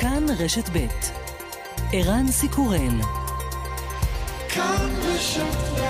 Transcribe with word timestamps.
כאן 0.00 0.24
רשת 0.38 0.68
ב' 0.72 0.86
ערן 1.92 2.26
סיקורל 2.28 3.00
כאן 4.48 4.88
רשת 5.02 5.56
ב' 5.76 5.80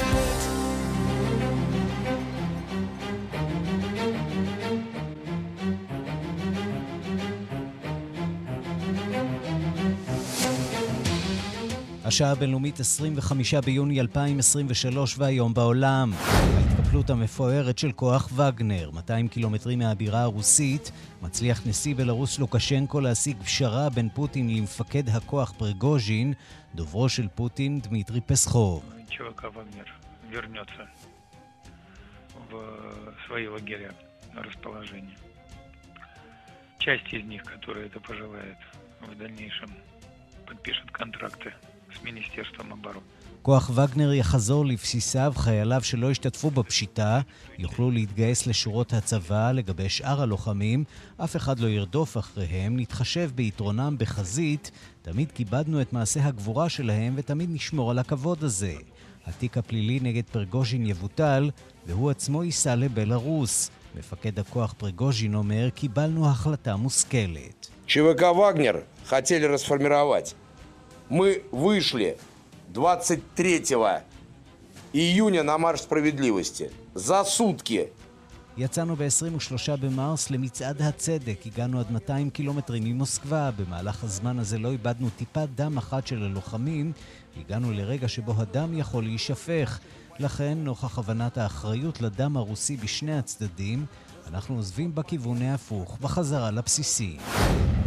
השעה 12.04 12.30
הבינלאומית 12.30 12.80
25 12.80 13.54
ביוני 13.54 14.00
2023 14.00 15.18
והיום 15.18 15.54
בעולם. 15.54 16.12
ההתקפלות 16.89 17.09
המפוארת 17.09 17.77
של 17.77 17.91
כוח 17.91 18.29
וגנר, 18.35 18.91
200 18.91 19.27
קילומטרים 19.27 19.79
מהבירה 19.79 20.21
הרוסית, 20.21 20.91
מצליח 21.21 21.67
נשיא 21.67 21.95
בלרוס 21.95 22.39
לוקשנקו 22.39 22.99
להשיג 22.99 23.37
פשרה 23.43 23.89
בין 23.89 24.09
פוטין 24.09 24.49
למפקד 24.49 25.09
הכוח 25.09 25.53
פרגוז'ין, 25.57 26.33
דוברו 26.75 27.09
של 27.09 27.27
פוטין 27.27 27.79
דמיטרי 27.79 28.21
פסחוב. 28.21 28.91
Часть 36.79 37.11
из 37.17 37.23
них, 37.33 37.41
которые 37.53 37.87
это 37.87 37.99
пожелает, 37.99 38.59
в 39.01 39.15
дальнейшем 39.17 39.71
подпишет 40.45 40.87
контракты 40.91 41.51
с 41.95 42.03
Министерством 42.03 42.73
обороны. 42.73 43.07
כוח 43.41 43.71
וגנר 43.75 44.13
יחזור 44.13 44.65
לבסיסיו, 44.65 45.33
חייליו 45.35 45.83
שלא 45.83 46.11
השתתפו 46.11 46.51
בפשיטה 46.51 47.21
יוכלו 47.57 47.91
להתגייס 47.91 48.47
לשורות 48.47 48.93
הצבא. 48.93 49.51
לגבי 49.51 49.89
שאר 49.89 50.21
הלוחמים, 50.21 50.83
אף 51.17 51.35
אחד 51.35 51.59
לא 51.59 51.67
ירדוף 51.67 52.17
אחריהם, 52.17 52.79
נתחשב 52.79 53.29
ביתרונם 53.35 53.95
בחזית, 53.99 54.71
תמיד 55.01 55.31
כיבדנו 55.31 55.81
את 55.81 55.93
מעשה 55.93 56.25
הגבורה 56.25 56.69
שלהם 56.69 57.13
ותמיד 57.15 57.49
נשמור 57.53 57.91
על 57.91 57.99
הכבוד 57.99 58.43
הזה. 58.43 58.73
התיק 59.25 59.57
הפלילי 59.57 59.99
נגד 59.99 60.23
פרגוז'ין 60.31 60.85
יבוטל, 60.85 61.49
והוא 61.85 62.11
עצמו 62.11 62.43
ייסע 62.43 62.75
לבלארוס. 62.75 63.71
מפקד 63.95 64.39
הכוח 64.39 64.73
פרגוז'ין 64.77 65.35
אומר, 65.35 65.69
קיבלנו 65.69 66.29
החלטה 66.29 66.75
מושכלת. 66.75 67.67
ЧВК 67.87 68.21
«Вагнер» 68.21 68.77
хотели 69.05 69.45
расформировать. 69.45 70.35
Мы 71.09 71.43
вышли 71.51 72.17
23 72.73 73.71
июня 74.93 75.43
на 75.43 75.57
марш 75.57 75.81
справедливости. 75.81 76.69
За 76.95 77.23
сутки. 77.23 77.87
יצאנו 78.57 78.95
ב-23 78.95 79.75
במרס 79.81 80.29
למצעד 80.29 80.81
הצדק. 80.81 81.39
הגענו 81.45 81.79
עד 81.79 81.91
200 81.91 82.29
קילומטרים 82.29 82.83
ממוסקבה. 82.83 83.51
במהלך 83.51 84.03
הזמן 84.03 84.39
הזה 84.39 84.57
לא 84.57 84.71
איבדנו 84.71 85.09
טיפת 85.17 85.47
דם 85.55 85.77
אחת 85.77 86.07
של 86.07 86.23
הלוחמים. 86.23 86.91
הגענו 87.37 87.71
לרגע 87.71 88.07
שבו 88.07 88.33
הדם 88.37 88.77
יכול 88.77 89.03
להישפך. 89.03 89.79
לכן, 90.19 90.57
נוכח 90.57 90.99
הבנת 90.99 91.37
האחריות 91.37 92.01
לדם 92.01 92.37
הרוסי 92.37 92.77
בשני 92.77 93.17
הצדדים, 93.17 93.85
אנחנו 94.27 94.55
עוזבים 94.55 94.95
בכיוון 94.95 95.41
ההפוך, 95.41 95.97
בחזרה 96.01 96.51
לבסיסי. 96.51 97.17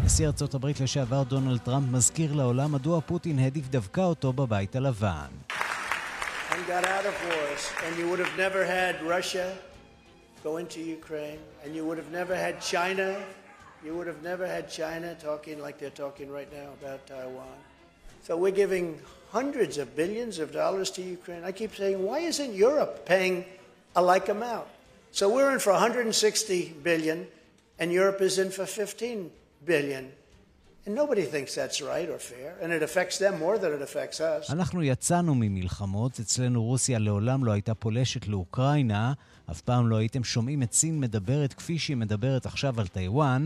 נשיא 0.05 0.27
ארצות 0.27 0.55
הברית 0.55 0.80
לשעבר 0.80 1.22
דונלד 1.22 1.61
טראמפ 1.61 1.92
מזכיר 1.92 2.33
לעולם 2.33 2.72
מדוע 2.72 3.00
פוטין 3.00 3.38
העדיף 3.38 3.69
דווקא 3.69 4.00
אותו 4.00 4.33
בבית 4.33 4.77
הלבן. 4.77 5.28
go 10.42 10.56
into 10.56 10.80
Ukraine, 10.80 11.41
and 11.62 11.74
you 11.77 11.84
would 11.86 11.98
have 12.02 12.12
never 12.20 12.34
had 12.34 12.55
China. 12.61 13.08
You 13.84 13.92
would 13.97 14.06
have 14.06 14.22
never 14.22 14.47
had 14.47 14.64
China 14.70 15.08
talking 15.28 15.56
like 15.61 15.78
they're 15.78 15.91
talking 15.91 16.30
right 16.38 16.50
now 16.61 16.69
about 16.80 17.06
Taiwan. 17.06 17.58
So 18.22 18.36
we're 18.36 18.58
giving 18.64 19.00
hundreds 19.30 19.78
of 19.78 19.86
billions 19.97 20.38
of 20.38 20.52
dollars 20.52 20.91
to 20.92 21.02
Ukraine. 21.02 21.42
I 21.44 21.52
keep 21.52 21.74
saying, 21.74 22.02
why 22.08 22.18
isn't 22.20 22.52
Europe 22.55 23.06
paying 23.06 23.45
a 23.95 24.02
like 24.02 24.29
amount? 24.29 24.68
So 25.12 25.29
we're 25.29 25.52
in 25.52 25.61
for 25.61 25.73
160 25.73 26.74
billion, 26.83 27.27
and 27.79 27.92
Europe 27.92 28.20
is 28.20 28.39
in 28.39 28.51
for 28.51 28.67
15 28.67 29.30
billion. 29.65 30.05
And 30.85 30.95
nobody 30.95 31.25
thinks 31.33 31.51
that's 31.55 31.79
right 31.81 32.09
or 32.09 32.19
fair, 32.31 32.49
and 32.61 32.69
it 32.77 32.83
affects 32.83 33.17
them 33.17 33.33
more 33.39 33.57
than 33.57 33.71
it 33.77 33.81
affects 33.81 34.19
us. 34.19 34.51
אנחנו 34.51 34.83
יצאנו 34.83 35.35
ממלחמות, 35.35 36.19
אצלנו 36.19 36.63
רוסיה 36.63 36.99
לעולם 36.99 37.45
לא 37.45 37.51
הייתה 37.51 37.73
פולשת 37.73 38.27
לאוקראינה, 38.27 39.13
אף 39.51 39.61
פעם 39.61 39.87
לא 39.87 39.95
הייתם 39.95 40.23
שומעים 40.23 40.63
את 40.63 40.73
סין 40.73 40.99
מדברת 40.99 41.53
כפי 41.53 41.79
שהיא 41.79 41.97
מדברת 41.97 42.45
עכשיו 42.45 42.79
על 42.79 42.87
טיוואן. 42.87 43.45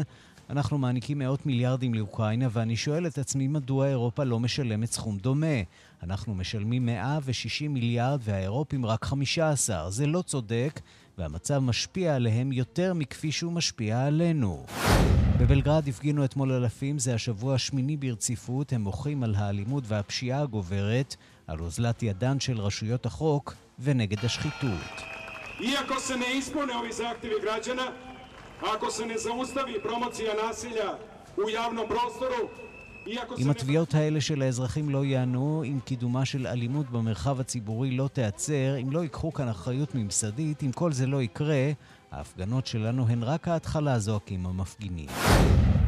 אנחנו 0.49 0.77
מעניקים 0.77 1.19
מאות 1.19 1.45
מיליארדים 1.45 1.93
לאוקראינה, 1.93 2.47
ואני 2.51 2.75
שואל 2.75 3.07
את 3.07 3.17
עצמי 3.17 3.47
מדוע 3.47 3.87
אירופה 3.87 4.23
לא 4.23 4.39
משלמת 4.39 4.91
סכום 4.91 5.17
דומה. 5.17 5.61
אנחנו 6.03 6.35
משלמים 6.35 6.85
160 6.85 7.73
מיליארד 7.73 8.19
והאירופים 8.23 8.85
רק 8.85 9.05
15. 9.05 9.91
זה 9.91 10.07
לא 10.07 10.21
צודק, 10.21 10.79
והמצב 11.17 11.59
משפיע 11.59 12.15
עליהם 12.15 12.51
יותר 12.51 12.93
מכפי 12.93 13.31
שהוא 13.31 13.51
משפיע 13.51 14.05
עלינו. 14.05 14.65
בבלגרד 15.39 15.87
הפגינו 15.87 16.25
אתמול 16.25 16.51
אלפים, 16.51 16.99
זה 16.99 17.13
השבוע 17.13 17.55
השמיני 17.55 17.97
ברציפות, 17.97 18.73
הם 18.73 18.81
מוחים 18.81 19.23
על 19.23 19.35
האלימות 19.35 19.83
והפשיעה 19.87 20.41
הגוברת, 20.41 21.15
על 21.47 21.59
אוזלת 21.59 22.03
ידן 22.03 22.39
של 22.39 22.59
רשויות 22.59 23.05
החוק 23.05 23.53
ונגד 23.79 24.25
השחיתות. 24.25 25.01
Iako 25.59 25.99
se 25.99 26.15
ne 26.17 26.25
ispune 26.37 26.73
ako 28.61 28.91
se 28.91 29.05
ne 29.05 29.17
zaustavi 29.17 29.81
promocija 29.81 30.33
nasilja 30.47 30.97
u 31.37 31.49
javnom 31.49 31.87
prostoru, 31.87 32.49
אם 33.37 33.49
התביעות 33.49 33.93
האלה 33.93 34.21
של 34.21 34.41
האזרחים 34.41 34.89
לא 34.89 35.05
ייענו, 35.05 35.63
אם 35.65 35.79
קידומה 35.85 36.25
של 36.25 36.47
אלימות 36.47 36.89
במרחב 36.89 37.39
הציבורי 37.39 37.91
לא 37.91 38.09
תיעצר, 38.13 38.77
אם 38.81 38.91
לא 38.91 38.99
ייקחו 39.03 39.33
כאן 39.33 39.47
אחריות 39.47 39.95
ממסדית, 39.95 40.63
אם 40.63 40.71
כל 40.71 40.91
זה 40.91 41.07
לא 41.07 41.21
יקרה, 41.21 41.71
ההפגנות 42.11 42.67
שלנו 42.67 43.07
הן 43.07 43.23
רק 43.23 43.47
ההתחלה, 43.47 43.99
זועקים 43.99 44.45
המפגינים. 44.45 45.09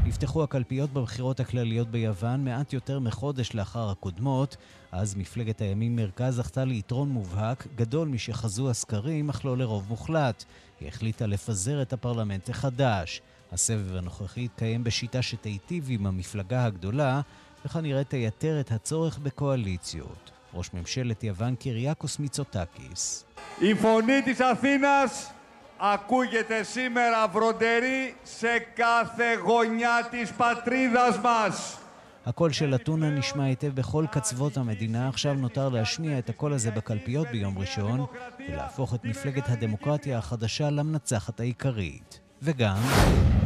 נפתחו 0.05 0.43
הקלפיות 0.43 0.93
בבחירות 0.93 1.39
הכלליות 1.39 1.87
ביוון 1.87 2.45
מעט 2.45 2.73
יותר 2.73 2.99
מחודש 2.99 3.55
לאחר 3.55 3.89
הקודמות. 3.89 4.57
אז 4.91 5.15
מפלגת 5.15 5.61
הימין 5.61 5.95
מרכז 5.95 6.35
זכתה 6.35 6.65
ליתרון 6.65 7.09
מובהק, 7.09 7.67
גדול 7.75 8.07
משחזו 8.07 8.69
הסקרים, 8.69 9.29
אך 9.29 9.45
לא 9.45 9.57
לרוב 9.57 9.85
מוחלט. 9.89 10.43
היא 10.79 10.87
החליטה 10.87 11.25
לפזר 11.25 11.81
את 11.81 11.93
הפרלמנט 11.93 12.49
החדש. 12.49 13.21
הסבב 13.52 13.96
הנוכחי 13.96 14.44
יתקיים 14.44 14.84
בשיטה 14.84 15.22
שתיטיב 15.22 15.86
עם 15.88 16.06
המפלגה 16.06 16.64
הגדולה, 16.64 17.20
וכנראה 17.64 18.04
תייתר 18.04 18.60
את 18.60 18.72
הצורך 18.72 19.18
בקואליציות. 19.18 20.30
ראש 20.54 20.70
ממשלת 20.74 21.24
יוון 21.24 21.54
קיריאקוס 21.54 22.18
מיצוטקיס. 22.18 23.24
Η 23.60 23.74
φωνή 23.74 24.22
της 24.22 24.40
Αθήνας 24.40 25.32
ακούγεται 25.78 26.62
σήμερα 26.62 27.28
βροντερή 27.28 28.14
σε 28.24 28.58
κάθε 28.76 29.34
γωνιά 29.34 30.08
της 30.10 30.32
πατρίδας 30.32 31.18
μας. 31.22 31.78
הקול 32.26 32.52
של 32.52 32.74
אתונה 32.74 33.10
נשמע 33.10 33.44
היטב 33.44 33.74
בכל 33.74 34.04
קצוות 34.10 34.56
המדינה, 34.56 35.08
עכשיו 35.08 35.34
נותר 35.34 35.68
להשמיע 35.68 36.18
את 36.18 36.28
הקול 36.30 36.52
הזה 36.52 36.70
בקלפיות 36.70 37.26
ביום 37.28 37.58
ראשון 37.58 38.06
ולהפוך 38.48 38.94
את 38.94 39.04
מפלגת 39.04 39.48
הדמוקרטיה 39.48 40.18
החדשה 40.18 40.70
למנצחת 40.70 41.40
העיקרית. 41.40 42.20
וגם... 42.41 42.77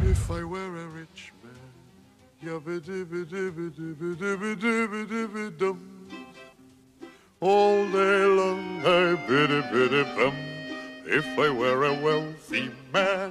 If 0.02 0.30
I 0.30 0.44
were 0.52 0.74
a 0.84 0.88
rich 0.98 1.32
man, 1.42 1.74
All 7.40 7.80
day 7.98 8.20
long 8.40 8.64
I 8.84 9.06
biddy 9.28 9.60
biddy 9.72 10.02
bum 10.16 10.34
If 11.18 11.26
I 11.46 11.48
were 11.60 11.80
a 11.92 11.94
wealthy 12.04 12.66
man 12.92 13.30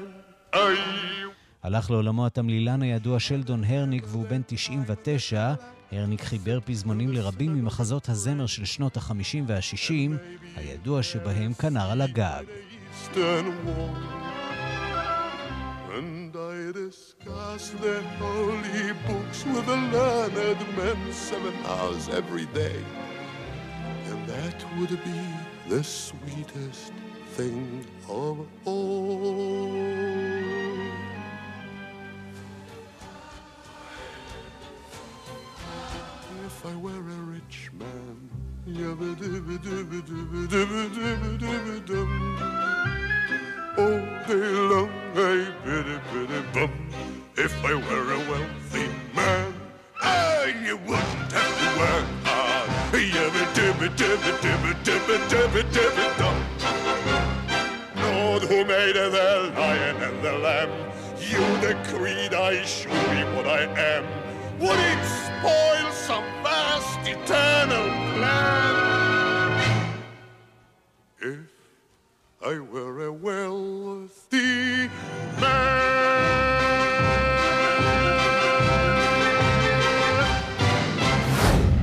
I... 0.54 0.58
הלך 1.64 1.92
לעולמו 1.92 2.26
התמלילן 2.26 2.82
הידוע 2.82 3.20
שלדון 3.20 3.64
הרניק 3.64 4.04
והוא 4.08 4.26
בן 4.28 4.42
99. 4.48 5.54
הרניק 5.92 6.22
חיבר 6.22 6.60
פזמונים 6.66 7.12
לרבים 7.12 7.54
ממחזות 7.54 8.10
הזמר 8.10 8.46
של 8.46 8.66
שנות 8.66 8.98
ה-50 8.98 9.38
וה-60, 9.48 9.92
הידוע 10.56 11.04
שבהם 11.04 11.54
כנר 11.54 11.92
על 11.92 12.02
הגג. 12.02 12.44
And 15.96 16.36
I 16.36 16.72
discuss 16.72 17.70
the 17.70 18.02
holy 18.18 18.94
books 19.06 19.46
with 19.46 19.64
the 19.68 19.76
learned 19.76 20.76
men 20.76 21.14
seven 21.14 21.54
hours 21.66 22.10
every 22.10 22.48
day. 22.48 22.84
And 24.08 24.28
that 24.28 24.66
would 24.80 24.90
be 24.90 25.22
the 25.70 25.84
sweetest 25.84 26.94
thing 27.36 27.86
of 28.10 28.40
all. 28.66 29.76
If 36.48 36.66
I 36.66 36.76
were 36.76 36.90
a 36.90 37.22
rich 37.36 37.70
man, 37.78 38.30
all 43.78 44.00
day 44.28 44.52
long. 44.72 44.90
I 45.16 45.48
bitty 45.64 46.00
bitty 46.12 46.42
bum. 46.54 46.72
If 47.36 47.54
I 47.66 47.74
were 47.74 48.14
a 48.14 48.20
wealthy 48.30 48.88
man, 49.16 49.54
I 50.02 50.54
you 50.66 50.78
wouldn't 50.78 51.32
have 51.32 51.56
to 51.62 51.70
work 51.80 52.06
hard. 52.24 52.70
Lord 57.96 58.44
who 58.44 58.66
made 58.66 58.96
the 58.96 59.52
lion 59.56 59.96
and 60.02 60.24
the 60.24 60.34
lamb, 60.34 60.72
you 61.20 61.44
decreed 61.62 62.34
I 62.34 62.64
should 62.66 62.92
be 62.92 63.24
what 63.36 63.48
I 63.48 63.64
am. 63.78 64.06
Would 64.60 64.80
it 64.80 65.06
spoil 65.06 65.92
some 65.92 66.24
vast 66.44 67.00
eternal 67.08 67.90
plan? 68.16 68.74
If 71.20 71.53
I 72.46 72.60
were 72.74 73.06
a 73.08 73.14
wealthy 73.26 74.90
man. 75.42 75.94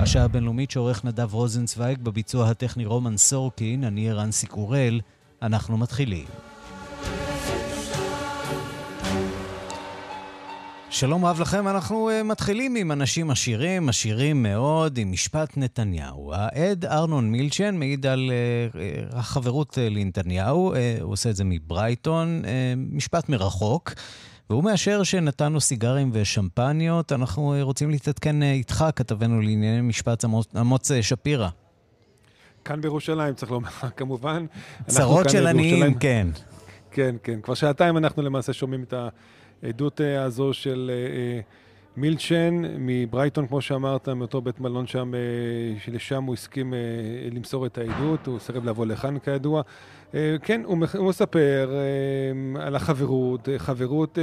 השעה 0.00 0.24
הבינלאומית 0.24 0.70
שעורך 0.70 1.04
נדב 1.04 1.34
רוזנצוויג 1.34 1.98
בביצוע 2.02 2.48
הטכני 2.48 2.86
רומן 2.86 3.16
סורקין, 3.16 3.84
אני 3.84 4.10
ערן 4.10 4.32
סיקורל, 4.32 5.00
אנחנו 5.42 5.78
מתחילים. 5.78 6.49
שלום 10.92 11.24
רב 11.24 11.40
לכם, 11.40 11.68
אנחנו 11.68 12.10
uh, 12.10 12.24
מתחילים 12.24 12.74
עם 12.74 12.92
אנשים 12.92 13.30
עשירים, 13.30 13.88
עשירים 13.88 14.42
מאוד, 14.42 14.98
עם 14.98 15.12
משפט 15.12 15.56
נתניהו. 15.56 16.32
העד 16.34 16.84
ארנון 16.84 17.30
מילצ'ן 17.30 17.76
מעיד 17.76 18.06
על 18.06 18.30
uh, 18.72 19.16
החברות 19.16 19.74
uh, 19.74 19.80
לנתניהו, 19.90 20.74
uh, 20.74 21.02
הוא 21.02 21.12
עושה 21.12 21.30
את 21.30 21.36
זה 21.36 21.44
מברייטון, 21.44 22.42
uh, 22.44 22.48
משפט 22.76 23.28
מרחוק, 23.28 23.92
והוא 24.50 24.64
מאשר 24.64 25.02
שנתנו 25.02 25.60
סיגרים 25.60 26.10
ושמפניות. 26.12 27.12
אנחנו 27.12 27.54
רוצים 27.62 27.90
להתעדכן 27.90 28.42
uh, 28.42 28.44
איתך, 28.44 28.84
כתבנו 28.96 29.40
לענייני 29.40 29.80
משפט 29.80 30.24
אמוץ 30.60 30.90
שפירא. 31.00 31.48
כאן 32.64 32.80
בירושלים, 32.80 33.34
צריך 33.34 33.52
לומר, 33.52 33.70
כמובן. 33.96 34.46
צרות 34.86 35.30
של 35.30 35.46
עניים, 35.46 35.94
כן. 35.94 36.26
כן, 36.90 37.16
כן. 37.22 37.40
כבר 37.40 37.54
שעתיים 37.54 37.96
אנחנו 37.96 38.22
למעשה 38.22 38.52
שומעים 38.52 38.82
את 38.82 38.92
ה... 38.92 39.08
העדות 39.62 40.00
אה, 40.00 40.22
הזו 40.22 40.52
של 40.52 40.90
אה, 40.92 41.16
אה, 41.16 41.40
מילצ'ן 41.96 42.62
מברייטון, 42.78 43.46
כמו 43.46 43.60
שאמרת, 43.60 44.08
מאותו 44.08 44.40
בית 44.40 44.60
מלון 44.60 44.86
שם, 44.86 45.12
שלשם 45.78 46.24
הוא 46.24 46.34
הסכים 46.34 46.74
למסור 47.32 47.66
את 47.66 47.78
העדות, 47.78 48.26
הוא 48.26 48.38
סירב 48.38 48.64
לבוא 48.64 48.86
לכאן 48.86 49.18
כידוע. 49.18 49.62
כן, 50.42 50.62
הוא 50.66 51.08
מספר 51.08 51.70
על 52.60 52.76
החברות, 52.76 53.48
חברות 53.58 54.18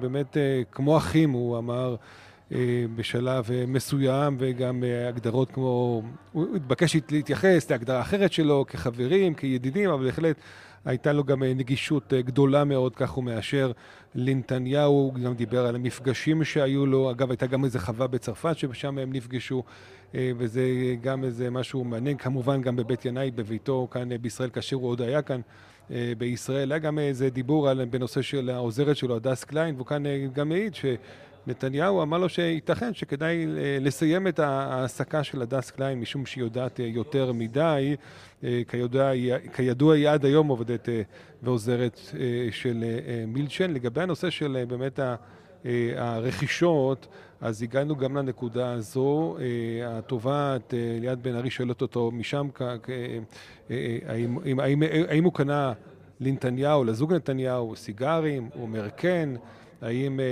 באמת 0.00 0.36
כמו 0.72 0.96
אחים, 0.96 1.30
הוא 1.30 1.58
אמר. 1.58 1.96
בשלב 2.96 3.48
מסוים, 3.68 4.36
וגם 4.38 4.84
הגדרות 5.08 5.50
כמו, 5.50 6.02
הוא 6.32 6.56
התבקש 6.56 6.96
להתייחס 7.10 7.70
להגדרה 7.70 8.00
אחרת 8.00 8.32
שלו 8.32 8.64
כחברים, 8.68 9.34
כידידים, 9.34 9.90
אבל 9.90 10.04
בהחלט 10.04 10.36
הייתה 10.86 11.12
לו 11.12 11.24
גם 11.24 11.42
נגישות 11.42 12.12
גדולה 12.12 12.64
מאוד, 12.64 12.96
כך 12.96 13.10
הוא 13.10 13.24
מאשר 13.24 13.72
לנתניהו, 14.14 14.92
הוא 14.92 15.14
גם 15.14 15.34
דיבר 15.34 15.66
על 15.66 15.74
המפגשים 15.74 16.44
שהיו 16.44 16.86
לו, 16.86 17.10
אגב 17.10 17.30
הייתה 17.30 17.46
גם 17.46 17.64
איזה 17.64 17.80
חווה 17.80 18.06
בצרפת 18.06 18.58
ששם 18.58 18.98
הם 18.98 19.12
נפגשו 19.12 19.62
אה, 20.14 20.30
וזה 20.36 20.62
גם 21.00 21.24
איזה 21.24 21.50
משהו 21.50 21.84
מעניין, 21.84 22.16
כמובן 22.16 22.62
גם 22.62 22.76
בבית 22.76 23.04
ינאי, 23.04 23.30
בביתו 23.30 23.88
כאן 23.90 24.12
אה, 24.12 24.18
בישראל, 24.18 24.50
כאשר 24.50 24.76
הוא 24.76 24.88
עוד 24.88 25.02
היה 25.02 25.22
כאן 25.22 25.40
אה, 25.90 26.12
בישראל. 26.18 26.72
היה 26.72 26.78
גם 26.78 26.98
איזה 26.98 27.30
דיבור 27.30 27.68
על, 27.68 27.84
בנושא 27.84 28.22
של 28.22 28.50
העוזרת 28.50 28.96
שלו, 28.96 29.16
הדס 29.16 29.44
קליין, 29.44 29.74
והוא 29.74 29.86
כאן 29.86 30.02
גם 30.32 30.48
מעיד 30.48 30.74
ש... 30.74 30.84
נתניהו 31.46 32.02
אמר 32.02 32.18
לו 32.18 32.28
שייתכן 32.28 32.94
שכדאי 32.94 33.46
לסיים 33.80 34.26
את 34.26 34.38
ההעסקה 34.38 35.24
של 35.24 35.42
הדס 35.42 35.70
קליין 35.70 36.00
משום 36.00 36.26
שהיא 36.26 36.44
יודעת 36.44 36.78
יותר 36.78 37.32
מדי. 37.32 37.96
כידוע, 38.68 39.12
כידוע 39.52 39.94
היא 39.94 40.08
עד 40.08 40.24
היום 40.24 40.48
עובדת 40.48 40.88
ועוזרת 41.42 42.00
של 42.50 42.84
מילצ'ן. 43.26 43.70
לגבי 43.70 44.00
הנושא 44.02 44.30
של 44.30 44.64
באמת 44.68 45.00
הרכישות, 45.96 47.06
אז 47.40 47.62
הגענו 47.62 47.96
גם 47.96 48.16
לנקודה 48.16 48.72
הזו. 48.72 49.36
התובעת 49.86 50.74
ליאת 51.00 51.18
בן 51.18 51.34
ארי 51.34 51.50
שואלת 51.50 51.82
אותו 51.82 52.10
משם, 52.10 52.48
האם, 54.06 54.58
האם, 54.60 54.82
האם 55.08 55.24
הוא 55.24 55.32
קנה 55.32 55.72
לנתניהו, 56.20 56.84
לזוג 56.84 57.12
נתניהו, 57.12 57.76
סיגרים? 57.76 58.48
הוא 58.54 58.62
אומר 58.62 58.88
כן. 58.96 59.28
האם 59.82 60.20
אה, 60.20 60.24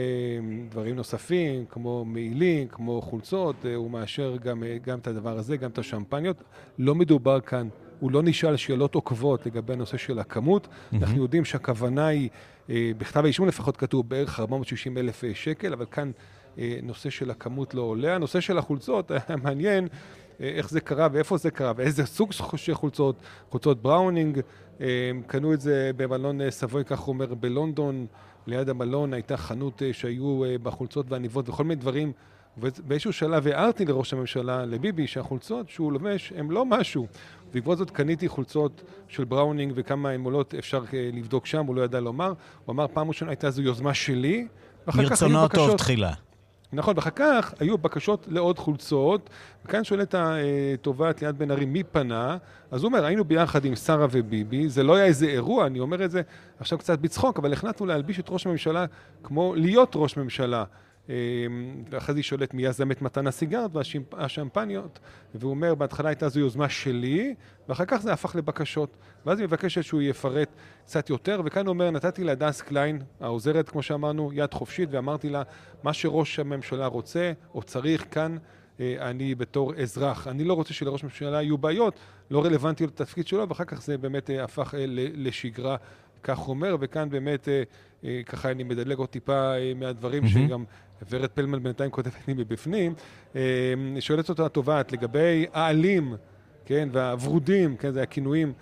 דברים 0.70 0.96
נוספים, 0.96 1.64
כמו 1.68 2.04
מעילים, 2.04 2.68
כמו 2.68 3.02
חולצות, 3.02 3.56
אה, 3.66 3.74
הוא 3.74 3.90
מאשר 3.90 4.36
גם, 4.36 4.64
אה, 4.64 4.76
גם 4.82 4.98
את 4.98 5.06
הדבר 5.06 5.38
הזה, 5.38 5.56
גם 5.56 5.70
את 5.70 5.78
השמפניות. 5.78 6.42
לא 6.78 6.94
מדובר 6.94 7.40
כאן, 7.40 7.68
הוא 8.00 8.12
לא 8.12 8.22
נשאל 8.22 8.56
שאלות 8.56 8.94
עוקבות 8.94 9.46
לגבי 9.46 9.72
הנושא 9.72 9.96
של 9.96 10.18
הכמות. 10.18 10.66
Mm-hmm. 10.66 10.96
אנחנו 10.96 11.22
יודעים 11.22 11.44
שהכוונה 11.44 12.06
היא, 12.06 12.28
בכתב 12.68 13.24
האישום 13.24 13.48
לפחות 13.48 13.76
כתוב 13.76 14.08
בערך 14.08 14.40
460 14.40 14.98
אלף 14.98 15.24
שקל, 15.34 15.72
אבל 15.72 15.86
כאן 15.90 16.10
נושא 16.82 17.10
של 17.10 17.30
הכמות 17.30 17.74
לא 17.74 17.82
עולה. 17.82 18.14
הנושא 18.14 18.40
של 18.40 18.58
החולצות 18.58 19.10
היה 19.10 19.36
מעניין. 19.44 19.88
איך 20.40 20.70
זה 20.70 20.80
קרה 20.80 21.08
ואיפה 21.12 21.36
זה 21.36 21.50
קרה 21.50 21.72
ואיזה 21.76 22.06
סוג 22.06 22.32
של 22.56 22.74
חולצות, 22.74 23.16
חולצות 23.50 23.82
בראונינג, 23.82 24.40
קנו 25.26 25.54
את 25.54 25.60
זה 25.60 25.90
במלון 25.96 26.50
סבוי, 26.50 26.84
כך 26.84 27.00
הוא 27.00 27.12
אומר, 27.12 27.34
בלונדון, 27.34 28.06
ליד 28.46 28.68
המלון 28.68 29.12
הייתה 29.12 29.36
חנות 29.36 29.82
אה, 29.82 29.92
שהיו 29.92 30.44
אה, 30.44 30.56
בחולצות 30.62 31.06
ועניבות 31.08 31.48
וכל 31.48 31.64
מיני 31.64 31.74
דברים. 31.74 32.12
ובאיזשהו 32.58 33.12
שלב 33.12 33.46
הערתי 33.46 33.84
לראש 33.84 34.12
הממשלה, 34.12 34.66
לביבי, 34.66 35.06
שהחולצות 35.06 35.68
שהוא 35.68 35.92
לובש 35.92 36.32
הם 36.36 36.50
לא 36.50 36.66
משהו. 36.66 37.06
בעקבות 37.52 37.78
זאת 37.78 37.90
קניתי 37.90 38.28
חולצות 38.28 38.82
של 39.08 39.24
בראונינג 39.24 39.72
וכמה 39.74 40.10
הן 40.10 40.24
עולות 40.24 40.54
אפשר 40.54 40.84
אה, 40.94 41.10
לבדוק 41.12 41.46
שם, 41.46 41.66
הוא 41.66 41.76
לא 41.76 41.82
ידע 41.82 42.00
לומר. 42.00 42.32
הוא 42.64 42.72
אמר, 42.72 42.86
פעם 42.92 43.08
ראשונה 43.08 43.30
הייתה 43.30 43.50
זו 43.50 43.62
יוזמה 43.62 43.94
שלי, 43.94 44.46
ואחר 44.86 45.08
כך 45.10 45.22
היו 45.22 45.44
בקשות... 45.44 45.60
מרצונו 45.60 45.76
תחילה. 45.76 46.12
נכון, 46.74 46.96
ואחר 46.96 47.10
כך 47.10 47.54
היו 47.60 47.78
בקשות 47.78 48.26
לעוד 48.30 48.58
חולצות, 48.58 49.30
וכאן 49.64 49.84
שואלת 49.84 50.14
התובעת 50.18 51.22
ליד 51.22 51.38
בן 51.38 51.50
ארי 51.50 51.64
מי 51.64 51.82
פנה, 51.82 52.36
אז 52.70 52.82
הוא 52.82 52.88
אומר, 52.88 53.04
היינו 53.04 53.24
ביחד 53.24 53.64
עם 53.64 53.76
שרה 53.76 54.06
וביבי, 54.10 54.68
זה 54.68 54.82
לא 54.82 54.94
היה 54.94 55.04
איזה 55.04 55.26
אירוע, 55.26 55.66
אני 55.66 55.80
אומר 55.80 56.04
את 56.04 56.10
זה 56.10 56.22
עכשיו 56.60 56.78
קצת 56.78 56.98
בצחוק, 56.98 57.38
אבל 57.38 57.52
החלטנו 57.52 57.86
להלביש 57.86 58.20
את 58.20 58.26
ראש 58.28 58.46
הממשלה 58.46 58.84
כמו 59.22 59.54
להיות 59.56 59.92
ראש 59.94 60.16
ממשלה. 60.16 60.64
אמ, 61.08 61.14
ואחרי 61.90 62.14
זה 62.14 62.18
היא 62.18 62.24
שואלת 62.24 62.54
מי 62.54 62.64
יזם 62.64 62.90
את 62.90 63.02
מתן 63.02 63.26
הסיגרת 63.26 63.70
והשמפניות, 64.12 64.98
והוא 65.34 65.50
אומר, 65.50 65.74
בהתחלה 65.74 66.08
הייתה 66.08 66.28
זו 66.28 66.40
יוזמה 66.40 66.68
שלי, 66.68 67.34
ואחר 67.68 67.84
כך 67.84 67.96
זה 67.96 68.12
הפך 68.12 68.36
לבקשות. 68.36 68.96
ואז 69.26 69.38
היא 69.38 69.46
מבקשת 69.46 69.82
שהוא 69.82 70.02
יפרט 70.02 70.48
קצת 70.84 71.10
יותר, 71.10 71.40
וכאן 71.44 71.66
הוא 71.66 71.72
אומר, 71.72 71.90
נתתי 71.90 72.24
להדס 72.24 72.60
קליין, 72.60 73.02
העוזרת, 73.20 73.68
כמו 73.68 73.82
שאמרנו, 73.82 74.30
יד 74.32 74.54
חופשית, 74.54 74.88
ואמרתי 74.92 75.28
לה, 75.28 75.42
מה 75.82 75.92
שראש 75.92 76.38
הממשלה 76.38 76.86
רוצה 76.86 77.32
או 77.54 77.62
צריך 77.62 78.06
כאן, 78.10 78.36
אה, 78.80 79.10
אני 79.10 79.34
בתור 79.34 79.74
אזרח. 79.74 80.28
אני 80.28 80.44
לא 80.44 80.54
רוצה 80.54 80.74
שלראש 80.74 81.02
הממשלה 81.02 81.42
יהיו 81.42 81.58
בעיות, 81.58 81.98
לא 82.30 82.44
רלוונטיות 82.44 82.90
לתפקיד 82.90 83.26
שלו, 83.26 83.48
ואחר 83.48 83.64
כך 83.64 83.82
זה 83.82 83.98
באמת 83.98 84.30
אה, 84.30 84.44
הפך 84.44 84.74
אה, 84.74 84.84
לשגרה, 84.88 85.76
כך 86.22 86.38
הוא 86.38 86.54
אומר, 86.54 86.76
וכאן 86.80 87.10
באמת, 87.10 87.48
ככה 88.26 88.50
אני 88.50 88.62
מדלג 88.62 88.98
עוד 88.98 89.08
טיפה 89.08 89.52
מהדברים 89.76 90.24
mm-hmm. 90.24 90.28
שגם 90.28 90.64
ורד 91.10 91.30
פלמן 91.30 91.62
בינתיים 91.62 91.90
כותבת 91.90 92.28
לי 92.28 92.34
מבפנים, 92.34 92.94
שואלת 94.00 94.28
אותו 94.28 94.46
התובעת 94.46 94.92
לגבי 94.92 95.46
העלים, 95.52 96.14
כן, 96.66 96.88
והוורודים, 96.92 97.76
כן, 97.76 97.90
זה 97.92 98.02
הכינויים. 98.02 98.52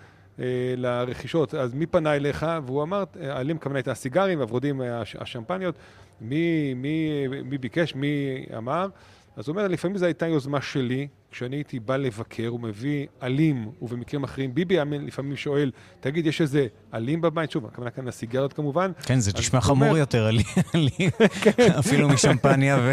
לרכישות, 0.77 1.53
אז 1.53 1.73
מי 1.73 1.85
פנה 1.85 2.15
אליך? 2.15 2.45
והוא 2.65 2.83
אמר, 2.83 3.03
העלים 3.21 3.57
כמובן 3.57 3.75
הייתה 3.75 3.91
הסיגרים, 3.91 4.41
הוורודים 4.41 4.81
השמפניות, 5.19 5.75
מי, 6.21 6.73
מי, 6.73 7.27
מי 7.27 7.57
ביקש, 7.57 7.95
מי 7.95 8.45
אמר? 8.57 8.87
אז 9.35 9.47
הוא 9.47 9.53
אומר, 9.55 9.67
לפעמים 9.67 9.97
זו 9.97 10.05
הייתה 10.05 10.27
יוזמה 10.27 10.61
שלי, 10.61 11.07
כשאני 11.31 11.55
הייתי 11.55 11.79
בא 11.79 11.97
לבקר, 11.97 12.47
הוא 12.47 12.59
מביא 12.59 13.07
עלים, 13.19 13.71
ובמקרים 13.81 14.23
אחרים, 14.23 14.55
ביבי 14.55 14.77
לפעמים 14.85 15.35
שואל, 15.35 15.71
תגיד, 15.99 16.25
יש 16.25 16.41
איזה 16.41 16.67
עלים 16.91 17.21
בבית? 17.21 17.51
שוב, 17.51 17.65
הכוונה 17.65 17.89
כאן 17.89 18.05
לסיגריות 18.05 18.53
כמובן. 18.53 18.91
כן, 19.05 19.19
זה 19.19 19.31
נשמע 19.39 19.61
חמור 19.61 19.87
אומר... 19.87 19.97
יותר, 19.97 20.25
עלים, 20.25 21.11
כן. 21.43 21.71
אפילו 21.79 22.09
משמפניה 22.09 22.91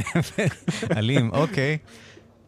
ועלים, 0.90 1.30
אוקיי. 1.30 1.78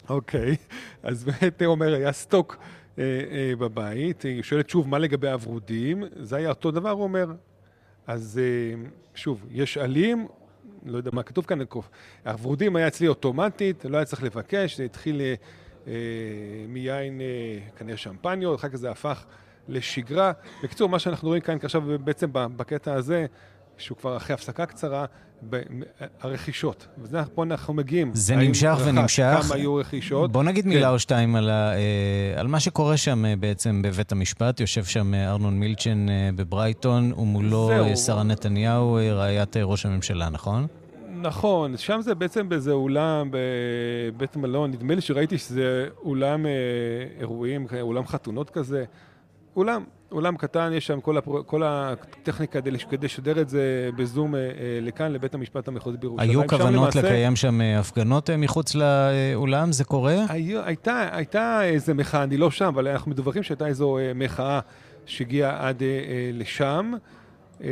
אוקיי, 0.09 0.57
אז 1.03 1.25
באמת 1.25 1.63
הוא 1.63 1.71
אומר, 1.71 1.95
היה 1.95 2.13
סטוק 2.13 2.57
אה, 2.99 3.05
אה, 3.05 3.57
בבית, 3.57 4.23
היא 4.23 4.43
שואלת 4.43 4.71
שוב, 4.71 4.89
מה 4.89 4.99
לגבי 4.99 5.31
הוורודים? 5.31 6.05
זה 6.17 6.37
היה 6.37 6.49
אותו 6.49 6.71
דבר, 6.71 6.91
הוא 6.91 7.03
אומר. 7.03 7.27
אז 8.07 8.41
אה, 8.43 8.83
שוב, 9.15 9.47
יש 9.51 9.79
עלים, 9.79 10.27
לא 10.87 10.97
יודע 10.97 11.11
מה 11.13 11.23
כתוב 11.23 11.45
כאן, 11.45 11.59
הוורודים 12.27 12.77
היה 12.77 12.89
אצלי 12.89 13.09
אוטומטית, 13.09 13.85
לא 13.85 13.97
היה 13.97 14.05
צריך 14.05 14.23
לבקש, 14.23 14.77
זה 14.77 14.85
התחיל 14.85 15.21
אה, 15.21 15.35
אה 15.87 15.93
מיין, 16.69 17.21
אה, 17.21 17.59
כנראה 17.77 17.97
שמפניות, 17.97 18.59
אחר 18.59 18.69
כך 18.69 18.77
זה 18.77 18.91
הפך 18.91 19.25
לשגרה. 19.69 20.33
בקיצור, 20.63 20.89
מה 20.89 20.99
שאנחנו 20.99 21.29
רואים 21.29 21.43
כאן 21.43 21.57
עכשיו 21.63 21.83
בעצם 22.05 22.31
בקטע 22.33 22.95
הזה, 22.95 23.27
שהוא 23.83 23.99
כבר 23.99 24.17
אחרי 24.17 24.35
הפסקה 24.35 24.67
קצרה, 24.67 25.05
ב- 25.51 25.63
הרכישות. 26.21 26.87
וזה 26.99 27.19
פה 27.35 27.43
אנחנו 27.43 27.75
מגיעים. 27.75 28.11
זה 28.15 28.37
נמשך 28.37 28.75
ונמשך. 28.87 29.39
כמה 29.43 29.55
היו 29.55 29.75
רכישות. 29.75 30.33
בוא 30.33 30.43
נגיד 30.43 30.65
כן. 30.65 30.71
מילה 30.71 30.91
או 30.91 30.99
שתיים 30.99 31.37
על, 31.37 31.51
ה, 31.51 31.73
אה, 31.75 32.41
על 32.41 32.47
מה 32.47 32.61
שקורה 32.61 32.97
שם 32.97 33.25
אה, 33.25 33.37
בעצם 33.37 33.83
בבית 33.85 34.13
המשפט. 34.13 34.61
יושב 34.61 34.85
שם 34.85 35.15
אה, 35.15 35.31
ארנון 35.31 35.59
מילצ'ן 35.59 36.07
בברייטון, 36.37 37.13
ומולו 37.13 37.71
שרה 38.07 38.23
נתניהו, 38.23 38.99
רעיית 39.13 39.57
ראש 39.57 39.87
הממשלה, 39.87 40.29
נכון? 40.29 40.67
נכון, 41.21 41.77
שם 41.77 42.01
זה 42.01 42.15
בעצם 42.15 42.49
באיזה 42.49 42.73
אולם 42.73 43.31
בבית 43.31 44.37
מלון, 44.37 44.71
נדמה 44.71 44.95
לי 44.95 45.01
שראיתי 45.01 45.39
שזה 45.39 45.87
אולם 46.05 46.47
אירועים, 47.21 47.67
אולם 47.81 48.07
חתונות 48.07 48.51
כזה. 48.51 48.85
אולם, 49.57 49.85
אולם 50.13 50.37
קטן, 50.37 50.71
יש 50.75 50.87
שם 50.87 51.01
כל, 51.01 51.17
הפר... 51.19 51.43
כל 51.47 51.63
הטכניקה 51.65 52.61
כדי, 52.61 52.79
כדי 52.79 53.07
לשדר 53.07 53.41
את 53.41 53.49
זה 53.49 53.63
בזום 53.97 54.35
אה, 54.35 54.41
אה, 54.41 54.49
לכאן, 54.83 55.13
לבית 55.13 55.35
המשפט 55.35 55.69
המחוזי 55.69 55.97
בירושלים. 55.99 56.31
היו 56.31 56.47
כוונות 56.49 56.73
למעשה- 56.95 57.03
לקיים 57.03 57.37
שם 57.37 57.61
אה, 57.61 57.79
הפגנות 57.79 58.31
מחוץ 58.31 58.75
לאולם? 58.75 59.73
זה 59.73 59.85
קורה? 59.85 60.17
היו, 60.29 60.61
הייתה, 60.65 61.09
הייתה 61.13 61.65
איזה 61.65 61.95
מחאה, 61.95 62.23
אני 62.23 62.37
לא 62.37 62.51
שם, 62.51 62.65
אבל 62.65 62.89
אנחנו 62.89 63.11
מדווחים 63.11 63.43
שהייתה 63.43 63.67
איזו 63.67 63.99
אה, 63.99 64.13
מחאה 64.15 64.61
שהגיעה 65.07 65.69
עד 65.69 65.83
אה, 65.83 65.89
לשם. 66.33 66.93
אה, 67.65 67.69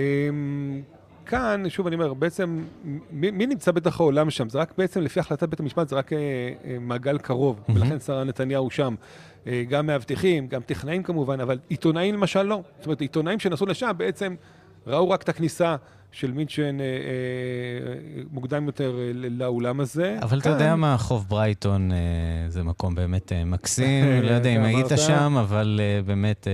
כאן, 1.26 1.62
שוב 1.68 1.86
אני 1.86 1.94
אומר, 1.96 2.14
בעצם, 2.14 2.64
מי, 3.10 3.30
מי 3.30 3.46
נמצא 3.46 3.72
בתוך 3.72 4.00
העולם 4.00 4.30
שם? 4.30 4.48
זה 4.48 4.58
רק 4.58 4.72
בעצם, 4.78 5.00
לפי 5.00 5.20
החלטת 5.20 5.48
בית 5.48 5.60
המשפט, 5.60 5.88
זה 5.88 5.96
רק 5.96 6.12
אה, 6.12 6.18
אה, 6.64 6.76
מעגל 6.80 7.18
קרוב, 7.18 7.60
מהמם. 7.68 7.80
ולכן 7.82 8.00
שרה 8.00 8.24
נתניהו 8.24 8.70
שם. 8.70 8.94
אה, 9.46 9.62
גם 9.68 9.86
מאבטחים, 9.86 10.46
גם 10.46 10.60
טכנאים 10.62 11.02
כמובן, 11.02 11.40
אבל 11.40 11.58
עיתונאים 11.68 12.14
למשל 12.14 12.42
לא. 12.42 12.62
זאת 12.78 12.86
אומרת, 12.86 13.00
עיתונאים 13.00 13.38
שנסעו 13.40 13.66
לשם 13.66 13.90
בעצם 13.96 14.34
ראו 14.86 15.10
רק 15.10 15.22
את 15.22 15.28
הכניסה 15.28 15.76
של 16.12 16.32
מינצ'ן 16.32 16.80
אה, 16.80 16.84
אה, 16.84 16.90
מוקדם 18.32 18.66
יותר 18.66 18.98
אה, 18.98 19.10
לאולם 19.14 19.80
הזה. 19.80 20.16
אבל 20.22 20.38
אתה 20.38 20.44
כאן- 20.44 20.52
יודע 20.52 20.76
מה, 20.76 20.96
חוף 20.98 21.24
ברייטון 21.24 21.92
אה, 21.92 21.96
זה 22.48 22.62
מקום 22.62 22.94
באמת 22.94 23.32
אה, 23.32 23.44
מקסים. 23.44 24.04
לא 24.22 24.30
יודע 24.30 24.50
אם 24.50 24.60
אתה 24.60 24.68
היית? 24.68 24.86
שם, 24.96 25.36
אבל 25.40 25.80
אה, 25.82 26.02
באמת 26.02 26.46
אה, 26.48 26.52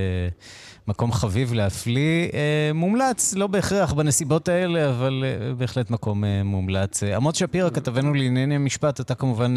מקום 0.89 1.13
חביב 1.13 1.53
להפליא. 1.53 2.29
אה, 2.35 2.71
מומלץ, 2.75 3.35
לא 3.35 3.47
בהכרח 3.47 3.93
בנסיבות 3.93 4.49
האלה, 4.49 4.89
אבל 4.89 5.25
אה, 5.27 5.55
בהחלט 5.55 5.91
מקום 5.91 6.25
אה, 6.25 6.43
מומלץ. 6.45 7.03
עמוס 7.03 7.37
שפירא, 7.37 7.71
כתבנו 7.71 8.15
לענייני 8.15 8.59
משפט, 8.59 9.01
אתה 9.01 9.15
כמובן 9.15 9.55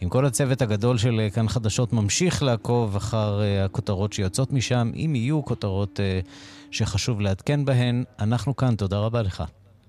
עם 0.00 0.08
כל 0.08 0.26
הצוות 0.26 0.62
הגדול 0.62 0.98
של 0.98 1.28
כאן 1.34 1.48
חדשות 1.48 1.92
ממשיך 1.92 2.42
לעקוב 2.42 2.96
אחר 2.96 3.40
הכותרות 3.64 4.12
שיוצאות 4.12 4.52
משם. 4.52 4.90
אם 4.96 5.14
יהיו 5.14 5.44
כותרות 5.44 6.00
שחשוב 6.70 7.20
לעדכן 7.20 7.64
בהן, 7.64 8.04
אנחנו 8.18 8.56
כאן, 8.56 8.74
תודה 8.74 8.98
רבה 8.98 9.22
לך. 9.22 9.44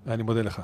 אני 0.08 0.22
מודה 0.22 0.42
לך. 0.42 0.60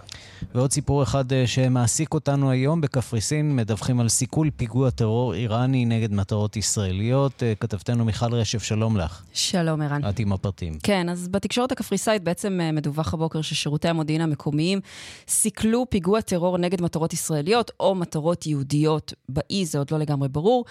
ועוד 0.55 0.73
סיפור 0.73 1.03
אחד 1.03 1.33
אה, 1.33 1.47
שמעסיק 1.47 2.15
אותנו 2.15 2.51
היום 2.51 2.81
בקפריסין, 2.81 3.57
מדווחים 3.57 4.01
על 4.01 4.09
סיכול 4.09 4.51
פיגוע 4.57 4.91
טרור 4.91 5.35
איראני 5.35 5.85
נגד 5.85 6.13
מטרות 6.13 6.57
ישראליות. 6.57 7.43
אה, 7.43 7.53
כתבתנו 7.61 8.05
מיכל 8.05 8.35
רשף, 8.35 8.63
שלום 8.63 8.97
לך. 8.97 9.23
שלום, 9.33 9.83
ערן. 9.83 10.09
את 10.09 10.19
עם 10.19 10.33
הפרטים. 10.33 10.79
כן, 10.83 11.09
אז 11.09 11.29
בתקשורת 11.29 11.73
הקפריסאית 11.73 12.25
בעצם 12.25 12.61
אה, 12.61 12.73
מדווח 12.73 13.15
הבוקר 13.15 13.43
ששירותי 13.43 13.89
המודיעין 13.89 14.21
המקומיים 14.21 14.81
סיכלו 15.29 15.87
פיגוע 15.91 16.21
טרור 16.21 16.59
נגד 16.59 16.83
מטרות 16.83 17.13
ישראליות 17.13 17.71
או 17.81 17.95
מטרות 17.95 18.47
יהודיות 18.47 19.13
באי, 19.29 19.67
זה 19.67 19.79
עוד 19.79 19.91
לא 19.91 19.99
לגמרי 19.99 20.29
ברור. 20.29 20.65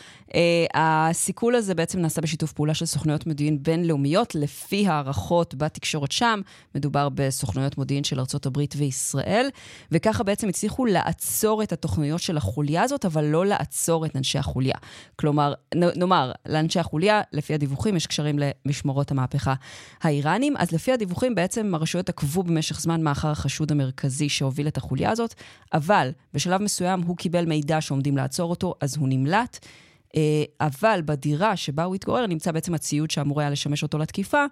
הסיכול 0.73 1.55
הזה 1.55 1.75
בעצם 1.75 1.99
נעשה 1.99 2.21
בשיתוף 2.21 2.53
פעולה 2.53 2.73
של 2.73 2.85
סוכנויות 2.85 3.27
מודיעין 3.27 3.63
בינלאומיות, 3.63 4.35
לפי 4.35 4.87
הערכות 4.87 5.55
בתקשורת 5.55 6.11
שם, 6.11 6.41
מדובר 6.75 7.09
בסוכנויות 7.09 7.77
מודיעין 7.77 8.03
של 8.03 8.19
ארצות 8.19 8.45
הברית 8.45 8.58
וישראל, 8.77 9.49
וככה 9.91 10.23
בעצם 10.23 10.49
הצליחו 10.49 10.85
לעצור 10.85 11.63
את 11.63 11.73
התוכניות 11.73 12.21
של 12.21 12.37
החוליה 12.37 12.81
הזאת, 12.83 13.05
אבל 13.05 13.25
לא 13.25 13.45
לעצור 13.45 14.05
את 14.05 14.15
אנשי 14.15 14.37
החוליה. 14.37 14.75
כלומר, 15.15 15.53
נאמר, 15.75 16.31
לאנשי 16.45 16.79
החוליה, 16.79 17.21
לפי 17.33 17.53
הדיווחים, 17.53 17.95
יש 17.95 18.07
קשרים 18.07 18.39
למשמרות 18.39 19.11
המהפכה 19.11 19.53
האיראנים, 20.01 20.57
אז 20.57 20.71
לפי 20.71 20.91
הדיווחים 20.91 21.35
בעצם 21.35 21.75
הרשויות 21.75 22.09
עקבו 22.09 22.43
במשך 22.43 22.79
זמן 22.79 23.03
מה 23.03 23.11
אחר 23.11 23.27
החשוד 23.27 23.71
המרכזי 23.71 24.29
שהוביל 24.29 24.67
את 24.67 24.77
החוליה 24.77 25.11
הזאת, 25.11 25.33
אבל 25.73 26.09
בשלב 26.33 26.61
מסוים 26.61 27.01
הוא 27.01 27.17
קיבל 27.17 27.45
מידע 27.45 27.81
שעומדים 27.81 28.17
לעצור 28.17 28.49
אותו, 28.49 28.73
אז 28.81 28.97
הוא 28.97 29.09
נמלט. 29.09 29.59
אה, 30.15 30.43
אבל 30.61 31.01
בדירה 31.05 31.55
שבה 31.55 31.83
הוא 31.83 31.95
התגורר 31.95 32.27
נמצא 32.27 32.51
בעצם 32.51 32.73
הציוד 32.73 33.11
שאמור 33.11 33.39
היה 33.41 33.49
לשמש 33.49 33.83
אותו 33.83 33.97
לתקיפה, 33.97 34.45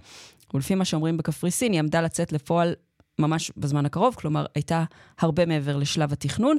ולפי 0.54 0.76
מה 0.76 0.86
שאומרים 0.86 1.18
בקפריסין, 1.18 1.72
היא 1.72 1.80
עמדה 1.80 2.02
לצאת 2.02 2.32
לפועל 2.32 2.74
ממש 3.20 3.52
בזמן 3.58 3.86
הקרוב, 3.86 4.16
כלומר, 4.16 4.46
הייתה 4.56 4.84
הרבה 5.20 5.46
מעבר 5.46 5.78
לשלב 5.78 6.14
התכנון. 6.14 6.58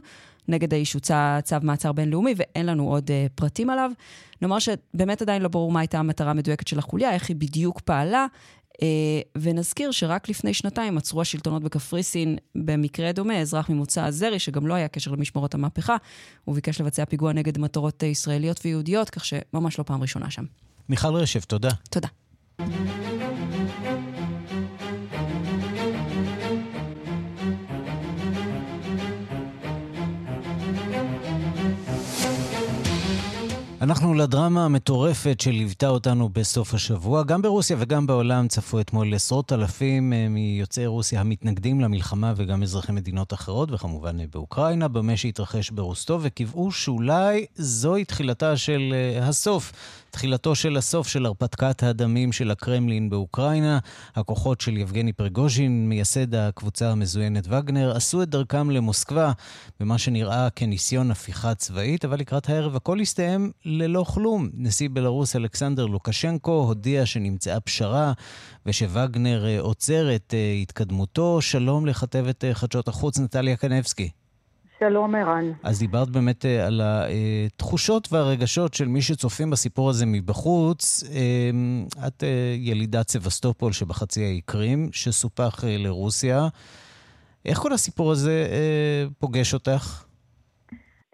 נגד 0.49 0.75
האיש 0.75 0.93
הוצא 0.93 1.39
צו 1.43 1.57
מעצר 1.63 1.93
בינלאומי, 1.93 2.35
ואין 2.37 2.67
לנו 2.67 2.89
עוד 2.89 3.11
uh, 3.11 3.13
פרטים 3.35 3.71
עליו. 3.71 3.91
נאמר 4.43 4.59
שבאמת 4.59 5.23
עדיין 5.23 5.43
לא 5.43 5.49
ברור 5.49 5.73
מה 5.73 5.81
הייתה 5.81 5.99
המטרה 5.99 6.31
המדויקת 6.31 6.69
של 6.69 6.79
החוליה, 6.79 7.13
איך 7.13 7.29
היא 7.29 7.37
בדיוק 7.37 7.81
פעלה. 7.81 8.27
Uh, 8.75 8.81
ונזכיר 9.39 9.91
שרק 9.91 10.29
לפני 10.29 10.55
שנתיים 10.55 10.99
עצרו 10.99 11.21
השלטונות 11.21 11.63
בקפריסין 11.63 12.37
במקרה 12.55 13.13
דומה, 13.13 13.41
אזרח 13.41 13.71
ממוצא 13.71 14.07
אזרי, 14.07 14.39
שגם 14.39 14.67
לא 14.67 14.75
היה 14.75 14.89
קשר 14.89 15.11
למשמרות 15.11 15.55
המהפכה, 15.55 15.97
הוא 16.45 16.55
ביקש 16.55 16.81
לבצע 16.81 17.05
פיגוע 17.05 17.33
נגד 17.33 17.59
מטרות 17.59 18.05
אה, 18.05 18.09
ישראליות 18.09 18.61
ויהודיות, 18.65 19.11
כך 19.11 19.25
שממש 19.25 19.79
לא 19.79 19.85
פעם 19.85 20.03
ראשונה 20.03 20.31
שם. 20.31 20.45
מיכל 20.89 21.15
רשף, 21.15 21.45
תודה. 21.45 21.71
תודה. 21.91 22.09
אנחנו 33.81 34.15
לדרמה 34.15 34.65
המטורפת 34.65 35.41
שליוותה 35.41 35.89
אותנו 35.89 36.29
בסוף 36.29 36.75
השבוע. 36.75 37.23
גם 37.23 37.43
ברוסיה 37.43 37.77
וגם 37.81 38.07
בעולם 38.07 38.49
צפו 38.49 38.81
אתמול 38.81 39.15
עשרות 39.15 39.53
אלפים 39.53 40.13
אה, 40.13 40.29
מיוצאי 40.29 40.87
רוסיה 40.87 41.21
המתנגדים 41.21 41.81
למלחמה 41.81 42.33
וגם 42.37 42.63
אזרחי 42.63 42.93
מדינות 42.93 43.33
אחרות, 43.33 43.73
וכמובן 43.73 44.21
אה, 44.21 44.25
באוקראינה, 44.33 44.89
במה 44.89 45.17
שהתרחש 45.17 45.71
ברוסטוב, 45.71 46.21
וקיוו 46.25 46.73
שאולי 46.73 47.47
זוהי 47.55 48.05
תחילתה 48.05 48.57
של 48.57 48.95
אה, 48.95 49.29
הסוף. 49.29 49.73
תחילתו 50.11 50.55
של 50.55 50.77
הסוף 50.77 51.09
של 51.09 51.27
הרפתקת 51.27 51.83
הדמים 51.83 52.33
של 52.33 52.51
הקרמלין 52.51 53.11
באוקראינה. 53.11 53.79
הכוחות 54.17 54.61
של 54.61 54.77
יבגני 54.77 55.13
פרגוז'ין, 55.13 55.89
מייסד 55.89 56.35
הקבוצה 56.35 56.91
המזוינת 56.91 57.47
וגנר, 57.51 57.97
עשו 57.97 58.23
את 58.23 58.29
דרכם 58.29 58.71
למוסקבה 58.71 59.33
במה 59.81 59.99
שנראה 59.99 60.51
כניסיון 60.51 61.11
הפיכה 61.11 61.55
צבאית, 61.55 62.05
אבל 62.05 62.19
לקראת 62.19 62.49
הערב 62.49 62.77
הכל 62.77 63.01
הסתיים 63.01 63.53
ללא 63.69 64.05
כלום. 64.15 64.49
נשיא 64.55 64.89
בלרוס 64.93 65.37
אלכסנדר 65.37 65.87
לוקשנקו 65.87 66.53
הודיע 66.53 67.07
שנמצאה 67.07 67.61
פשרה 67.61 68.13
ושווגנר 68.67 69.47
אה, 69.47 69.61
עוצר 69.61 70.15
את 70.17 70.35
אה, 70.35 70.53
התקדמותו. 70.63 71.41
שלום 71.41 71.87
לכתבת 71.87 72.45
אה, 72.45 72.55
חדשות 72.55 72.89
החוץ 72.89 73.19
נטליה 73.19 73.57
קנבסקי. 73.57 74.11
שלום 74.81 75.15
ערן. 75.15 75.53
אז 75.63 75.79
דיברת 75.79 76.09
באמת 76.09 76.45
על 76.45 76.81
התחושות 76.85 78.13
והרגשות 78.13 78.75
של 78.75 78.89
מי 78.89 79.03
שצופים 79.03 79.51
בסיפור 79.51 79.91
הזה 79.91 80.07
מבחוץ. 80.07 81.05
אה, 81.13 82.07
את 82.07 82.23
ילידת 82.57 83.11
סבסטופול 83.11 83.73
שבחצי 83.73 84.25
האי 84.25 84.41
קרים, 84.45 84.89
שסופח 84.93 85.65
לרוסיה. 85.65 86.49
איך 87.45 87.59
כל 87.59 87.73
הסיפור 87.73 88.13
הזה 88.13 88.47
פוגש 89.19 89.55
אותך? 89.55 90.08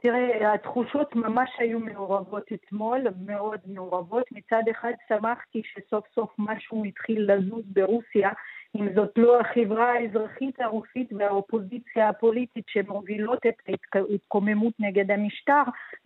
תראה, 0.05 0.55
התחושות 0.55 1.17
ממש 1.17 1.51
היו 1.59 1.79
מעורבות 1.79 2.45
אתמול, 2.53 3.01
מאוד 3.27 3.61
מעורבות. 3.67 4.25
מצד 4.33 4.63
אחד 4.71 4.93
שמחתי 5.09 5.63
שסוף 5.65 6.05
סוף 6.15 6.31
משהו 6.39 6.85
התחיל 6.85 7.33
לזוז 7.33 7.65
ברוסיה, 7.67 8.31
אם 8.77 8.95
זאת 8.95 9.11
לא 9.17 9.41
החברה 9.41 9.93
האזרחית 9.93 10.61
הרוסית 10.61 11.13
והאופוזיציה 11.13 12.09
הפוליטית 12.09 12.65
שמובילות 12.69 13.39
את 13.49 13.55
ההתקוממות 13.95 14.75
נגד 14.79 15.11
המשטר, 15.11 15.63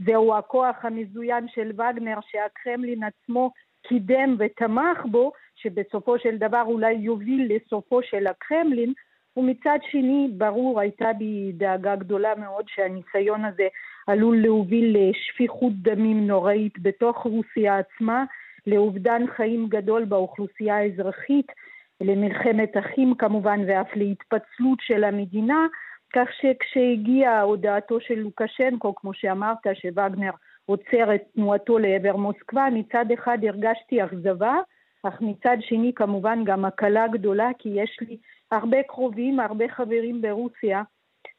זהו 0.06 0.34
הכוח 0.34 0.76
המזוין 0.82 1.46
של 1.48 1.72
וגנר 1.74 2.18
שהקרמלין 2.20 3.02
עצמו 3.02 3.50
קידם 3.88 4.36
ותמך 4.38 4.98
בו, 5.10 5.32
שבסופו 5.56 6.18
של 6.18 6.36
דבר 6.36 6.62
אולי 6.62 6.92
יוביל 6.92 7.50
לסופו 7.54 8.02
של 8.02 8.26
הקרמלין, 8.26 8.92
ומצד 9.38 9.78
שני, 9.90 10.28
ברור, 10.32 10.80
הייתה 10.80 11.12
בי 11.12 11.52
דאגה 11.52 11.96
גדולה 11.96 12.34
מאוד 12.34 12.64
שהניסיון 12.68 13.44
הזה 13.44 13.68
עלול 14.06 14.36
להוביל 14.42 14.96
לשפיכות 14.98 15.72
דמים 15.72 16.26
נוראית 16.26 16.78
בתוך 16.78 17.16
רוסיה 17.16 17.78
עצמה, 17.78 18.24
לאובדן 18.66 19.22
חיים 19.36 19.66
גדול 19.68 20.04
באוכלוסייה 20.04 20.76
האזרחית, 20.76 21.52
למלחמת 22.00 22.76
אחים 22.78 23.14
כמובן 23.14 23.60
ואף 23.66 23.96
להתפצלות 23.96 24.78
של 24.80 25.04
המדינה, 25.04 25.66
כך 26.12 26.28
שכשהגיעה 26.40 27.40
הודעתו 27.40 28.00
של 28.00 28.14
לוקשנקו, 28.14 28.94
כמו 28.94 29.14
שאמרת, 29.14 29.66
שווגנר 29.74 30.30
עוצר 30.66 31.14
את 31.14 31.22
תנועתו 31.34 31.78
לעבר 31.78 32.16
מוסקבה, 32.16 32.68
מצד 32.72 33.04
אחד 33.14 33.38
הרגשתי 33.42 34.04
אכזבה, 34.04 34.54
אך 35.02 35.20
מצד 35.20 35.56
שני 35.60 35.92
כמובן 35.94 36.44
גם 36.44 36.64
הקלה 36.64 37.08
גדולה, 37.08 37.48
כי 37.58 37.68
יש 37.68 37.98
לי 38.00 38.16
הרבה 38.52 38.82
קרובים, 38.82 39.40
הרבה 39.40 39.68
חברים 39.68 40.22
ברוסיה. 40.22 40.82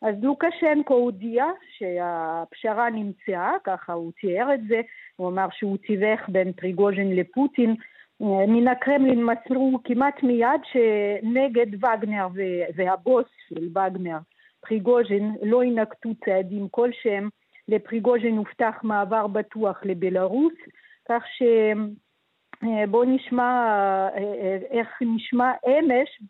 אז 0.01 0.16
לוקשנקו 0.24 0.94
הודיע 0.94 1.46
שהפשרה 1.78 2.89
נמצאה, 2.89 3.51
ככה 3.63 3.94
הוא 3.94 4.12
תיאר 4.22 4.54
את 4.54 4.68
זה, 4.68 4.82
הוא 5.16 5.30
אמר 5.30 5.48
שהוא 5.51 5.78
תיווך 5.78 6.30
בין 6.30 6.54
פריגוז'ין 6.54 7.16
לפוטין. 7.16 7.75
מן 8.22 8.68
הקרמלין 8.68 9.25
מסרו 9.25 9.80
כמעט 9.84 10.24
מיד 10.24 10.62
שנגד 10.72 11.75
וגנר 11.75 12.28
והבוס 12.75 13.25
של 13.50 13.68
וגנר, 13.68 14.18
פריגוז'ין, 14.62 15.36
לא 15.42 15.63
ינקטו 15.63 16.10
צעדים 16.25 16.68
כלשהם. 16.72 17.30
לפריגוז'ין 17.68 18.38
הובטח 18.38 18.75
מעבר 18.84 19.28
בטוח 19.28 19.82
לבלארוס, 19.86 20.54
כך 21.10 21.24
ש... 21.38 21.44
בואו 22.63 23.04
נשמע 23.04 23.70
איך 24.72 24.88
נשמע 25.01 25.51
אמש, 25.68 26.22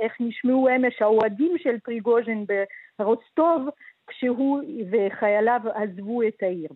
איך 0.00 0.12
נשמעו 0.20 0.68
אמש 0.76 1.02
האוהדים 1.02 1.52
של 1.58 1.78
פריגוז'ין 1.84 2.46
ברוסטוב 2.98 3.68
כשהוא 4.06 4.62
וחייליו 4.90 5.60
עזבו 5.74 6.22
את 6.22 6.42
העיר. 6.42 6.68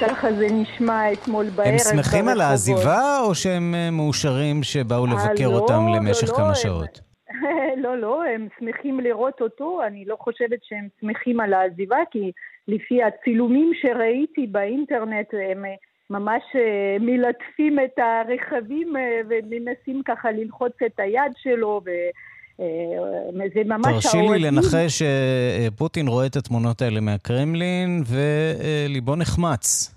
ככה 0.00 0.32
זה 0.32 0.46
נשמע 0.50 1.12
אתמול 1.12 1.50
בערב. 1.50 1.68
הם 1.68 1.78
שמחים 1.78 2.28
על 2.28 2.40
העזיבה, 2.40 3.20
או 3.20 3.34
שהם 3.34 3.74
אה, 3.74 3.90
מאושרים 3.90 4.62
שבאו 4.62 5.06
לבקר 5.06 5.48
לא, 5.48 5.58
אותם 5.58 5.88
למשך 5.88 6.28
לא, 6.28 6.36
כמה 6.36 6.48
לא, 6.48 6.54
שעות? 6.54 7.13
לא, 7.84 7.98
לא, 7.98 8.24
הם 8.24 8.48
שמחים 8.58 9.00
לראות 9.00 9.40
אותו. 9.40 9.82
אני 9.86 10.04
לא 10.04 10.16
חושבת 10.20 10.58
שהם 10.62 10.88
שמחים 11.00 11.40
על 11.40 11.54
העזיבה, 11.54 11.98
כי 12.10 12.32
לפי 12.68 13.02
הצילומים 13.02 13.72
שראיתי 13.74 14.46
באינטרנט, 14.46 15.34
הם 15.52 15.64
אה, 15.64 15.74
ממש 16.10 16.42
אה, 16.54 16.96
מלטפים 17.00 17.78
את 17.78 17.98
הרכבים 17.98 18.92
ומנסים 19.28 20.02
ככה 20.04 20.30
ללחוץ 20.30 20.72
את 20.86 21.00
היד 21.00 21.32
שלו, 21.36 21.80
ו... 21.86 21.90
זה 23.54 23.60
ממש 23.64 23.86
האוהדים. 23.86 24.00
תרשי 24.00 24.18
לי 24.18 24.38
לנחש 24.38 25.02
שפוטין 25.02 26.08
רואה 26.08 26.26
את 26.26 26.36
התמונות 26.36 26.82
האלה 26.82 27.00
מהקרמלין 27.00 28.02
וליבו 28.86 29.16
נחמץ. 29.16 29.93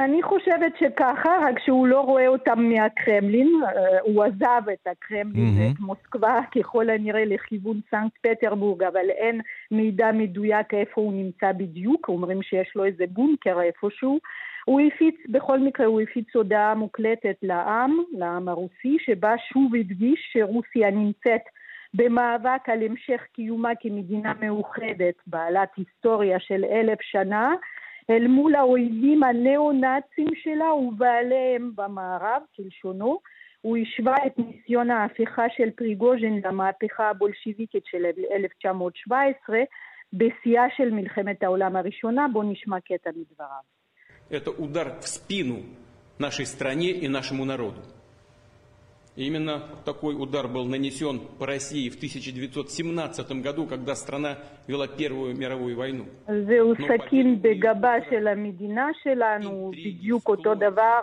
אני 0.00 0.22
חושבת 0.22 0.72
שככה, 0.78 1.38
רק 1.42 1.58
שהוא 1.58 1.86
לא 1.86 2.00
רואה 2.00 2.28
אותם 2.28 2.62
מהקרמלין, 2.62 3.60
אה, 3.64 4.00
הוא 4.02 4.24
עזב 4.24 4.68
את 4.72 4.86
הקרמלין 4.86 5.48
mm-hmm. 5.48 5.60
ואת 5.60 5.80
מוסקבה 5.80 6.40
ככל 6.56 6.90
הנראה 6.90 7.24
לכיוון 7.24 7.80
סנקט 7.90 8.26
פטרבורג, 8.26 8.82
אבל 8.82 9.10
אין 9.10 9.40
מידע 9.70 10.12
מדויק 10.12 10.74
איפה 10.74 11.00
הוא 11.00 11.12
נמצא 11.12 11.52
בדיוק, 11.52 12.08
אומרים 12.08 12.42
שיש 12.42 12.72
לו 12.76 12.84
איזה 12.84 13.04
בונקר 13.08 13.60
איפשהו. 13.62 14.18
הוא 14.64 14.80
הפיץ, 14.80 15.14
בכל 15.28 15.58
מקרה 15.58 15.86
הוא 15.86 16.00
הפיץ 16.00 16.36
הודעה 16.36 16.74
מוקלטת 16.74 17.36
לעם, 17.42 17.98
לעם 18.12 18.48
הרוסי, 18.48 18.96
שבה 19.00 19.34
שוב 19.52 19.74
הדגיש 19.74 20.30
שרוסיה 20.32 20.90
נמצאת 20.90 21.42
במאבק 21.94 22.68
על 22.68 22.82
המשך 22.82 23.22
קיומה 23.32 23.70
כמדינה 23.80 24.32
מאוחדת, 24.40 25.14
בעלת 25.26 25.68
היסטוריה 25.76 26.40
של 26.40 26.64
אלף 26.64 26.98
שנה, 27.02 27.54
אל 28.09 28.27
מול 28.27 28.55
האויבים 28.55 29.23
הניאו-נאצים 29.23 30.27
שלה 30.35 30.73
ובעליהם 30.73 31.71
במערב, 31.75 32.41
כלשונו. 32.55 33.19
הוא 33.61 33.77
השווה 33.77 34.15
את 34.27 34.39
ניסיון 34.39 34.91
ההפיכה 34.91 35.43
של 35.57 35.69
פריגוז'ין 35.75 36.41
למהפכה 36.45 37.09
הבולשיביקית 37.09 37.83
של 37.85 38.05
1917 38.31 39.59
בשיאה 40.13 40.63
של 40.77 40.91
מלחמת 40.91 41.43
העולם 41.43 41.75
הראשונה. 41.75 42.27
בואו 42.33 42.51
נשמע 42.51 42.79
קטע 42.79 43.09
מדבריו. 43.09 43.79
Это 44.31 44.51
удар 44.51 44.87
в 45.01 45.07
спину 45.07 45.57
нашей 46.19 46.45
стране 46.45 46.91
и 46.91 47.07
нашему 47.07 47.45
народу. 47.45 47.81
именно 49.15 49.61
такой 49.85 50.15
удар 50.15 50.47
был 50.47 50.65
нанесен 50.65 51.19
по 51.37 51.45
России 51.45 51.89
в 51.89 51.95
1917 51.95 53.31
году, 53.41 53.65
когда 53.67 53.95
страна 53.95 54.37
вела 54.67 54.87
Первую 54.87 55.35
мировую 55.35 55.75
войну. 55.75 56.05
זהו 56.27 56.73
סכין 56.75 57.41
בגבה 57.41 57.93
של 58.09 58.27
המדינה 58.27 58.87
שלנו, 59.03 59.71
בדיוק 59.71 60.29
אותו 60.29 60.55
דבר 60.55 60.99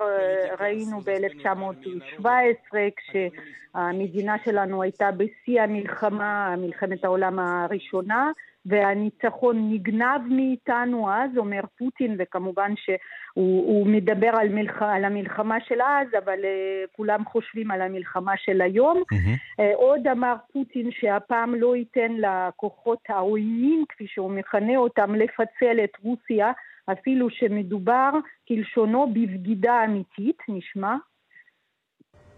ראינו 0.61 1.01
ב-1917 1.01 2.77
כשהמדינה 2.97 4.37
שלנו 4.45 4.83
הייתה 4.83 5.11
בשיא 5.11 5.63
המלחמה, 5.63 6.55
מלחמת 6.59 7.05
העולם 7.05 7.39
הראשונה. 7.39 8.33
והניצחון 8.67 9.71
נגנב 9.73 10.21
מאיתנו 10.31 11.13
אז, 11.13 11.31
אומר 11.37 11.61
פוטין, 11.79 12.17
וכמובן 12.19 12.73
שהוא 12.77 13.87
מדבר 13.87 14.31
על, 14.41 14.49
מלח, 14.49 14.83
על 14.83 15.05
המלחמה 15.05 15.57
של 15.69 15.81
אז, 15.83 16.09
אבל 16.25 16.39
uh, 16.41 16.97
כולם 16.97 17.25
חושבים 17.25 17.71
על 17.71 17.83
המלחמה 17.83 18.33
של 18.37 18.61
היום. 18.61 19.03
Mm-hmm. 19.13 19.61
Uh, 19.61 19.77
עוד 19.77 20.07
אמר 20.07 20.35
פוטין 20.53 20.91
שהפעם 20.93 21.55
לא 21.55 21.77
ייתן 21.77 22.13
לכוחות 22.19 22.99
העוינים, 23.09 23.85
כפי 23.89 24.07
שהוא 24.07 24.31
מכנה 24.31 24.77
אותם, 24.77 25.15
לפצל 25.15 25.85
את 25.85 25.91
רוסיה, 26.03 26.53
אפילו 26.93 27.31
שמדובר, 27.31 28.11
כלשונו, 28.49 29.07
בבגידה 29.13 29.85
אמיתית, 29.85 30.39
נשמע. 30.49 30.97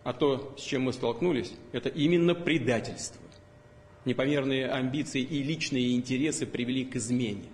А 0.05 0.13
то, 0.15 0.55
с 0.57 0.63
чем 0.63 0.85
мы 0.85 0.93
столкнулись, 0.95 1.55
это 1.73 1.91
именно 1.91 2.35
предательство. 2.35 3.22
Непомерные 4.05 4.69
амбиции 4.69 5.21
и 5.21 5.43
личные 5.43 5.95
интересы 5.95 6.47
привели 6.47 6.85
к 6.85 6.97
измене. 6.97 7.49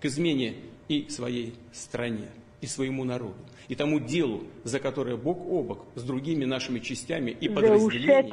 К 0.00 0.06
измене 0.06 0.54
и 0.88 1.08
своей 1.08 1.54
стране, 1.72 2.28
и 2.60 2.66
своему 2.66 3.04
народу, 3.04 3.36
и 3.68 3.74
тому 3.74 3.98
делу, 3.98 4.42
за 4.64 4.78
которое 4.78 5.16
бок 5.16 5.38
о 5.38 5.62
бок 5.62 5.86
с 5.94 6.02
другими 6.02 6.44
нашими 6.44 6.80
частями 6.80 7.30
и 7.30 7.48
подразделениями... 7.48 8.30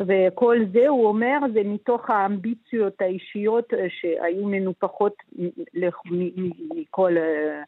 וכל 0.00 0.56
זה, 0.72 0.88
הוא 0.88 1.06
אומר, 1.06 1.38
זה 1.52 1.60
מתוך 1.64 2.10
האמביציות 2.10 3.00
האישיות 3.00 3.72
שהיו 3.88 4.46
מנופחות 4.46 5.14
מכל 6.74 7.16
אה, 7.18 7.62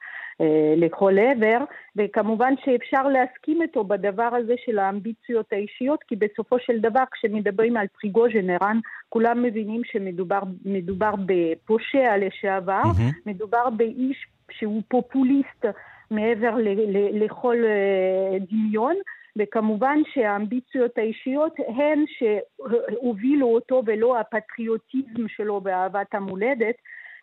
לכל 0.78 1.20
עבר, 1.20 1.58
וכמובן 1.96 2.54
שאפשר 2.66 3.08
להסכים 3.08 3.62
איתו 3.62 3.84
בדבר 3.84 4.30
הזה 4.36 4.54
של 4.66 4.80
האמביציות 4.80 5.54
האישיות, 5.54 6.04
כי 6.04 6.16
בסופו 6.16 6.60
של 6.60 6.80
דבר 6.80 7.04
כשמדברים 7.12 7.78
על 7.78 7.88
פריגוז'ן 8.02 8.50
ערן, 8.50 8.80
כולם 9.10 9.44
מבינים 9.44 9.82
שמדובר 9.84 11.12
בפושע 11.26 12.18
לשעבר, 12.18 12.82
mm-hmm. 12.84 13.16
מדובר 13.26 13.70
באיש 13.70 14.28
שהוא 14.52 14.82
פופוליסט 14.88 15.66
מעבר 16.12 16.56
ל- 16.56 16.98
ל- 16.98 17.24
לכל 17.24 17.56
uh, 17.64 18.44
דמיון. 18.52 18.96
וכמובן 19.38 20.00
שהאמביציות 20.14 20.98
האישיות 20.98 21.56
הן 21.68 22.04
שהובילו 22.08 23.48
אותו 23.48 23.84
ולא 23.86 24.20
הפטריוטיזם 24.20 25.28
שלו 25.28 25.62
באהבת 25.62 26.16
המולדת, 26.16 26.76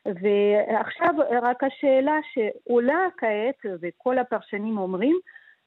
ועכשיו 0.07 1.15
רק 1.43 1.65
השאלה 1.65 2.19
שעולה 2.33 3.07
כעת, 3.17 3.73
וכל 3.83 4.19
הפרשנים 4.19 4.79
אומרים, 4.79 5.19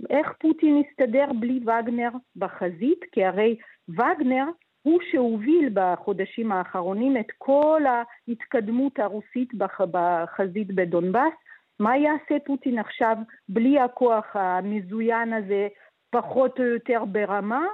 איך 0.10 0.34
פוטין 0.40 0.82
יסתדר 0.82 1.26
בלי 1.40 1.60
וגנר 1.60 2.10
בחזית? 2.36 3.00
כי 3.12 3.26
הרי 3.26 3.56
וגנר 3.90 4.46
הוא 4.82 5.00
שהוביל 5.12 5.70
בחודשים 5.74 6.52
האחרונים 6.52 7.18
את 7.18 7.32
כל 7.38 7.82
ההתקדמות 7.88 9.00
הרוסית 9.00 9.54
בחזית 9.92 10.68
בדונבאס. 10.76 11.34
מה 11.80 11.98
יעשה 11.98 12.46
פוטין 12.46 12.80
עכשיו 12.80 13.18
בלי 13.50 13.80
הכוח 13.80 14.26
המזוין 14.34 15.34
הזה, 15.34 15.68
פחות 16.10 16.60
או 16.60 16.64
יותר 16.64 17.06
ברמה? 17.06 17.66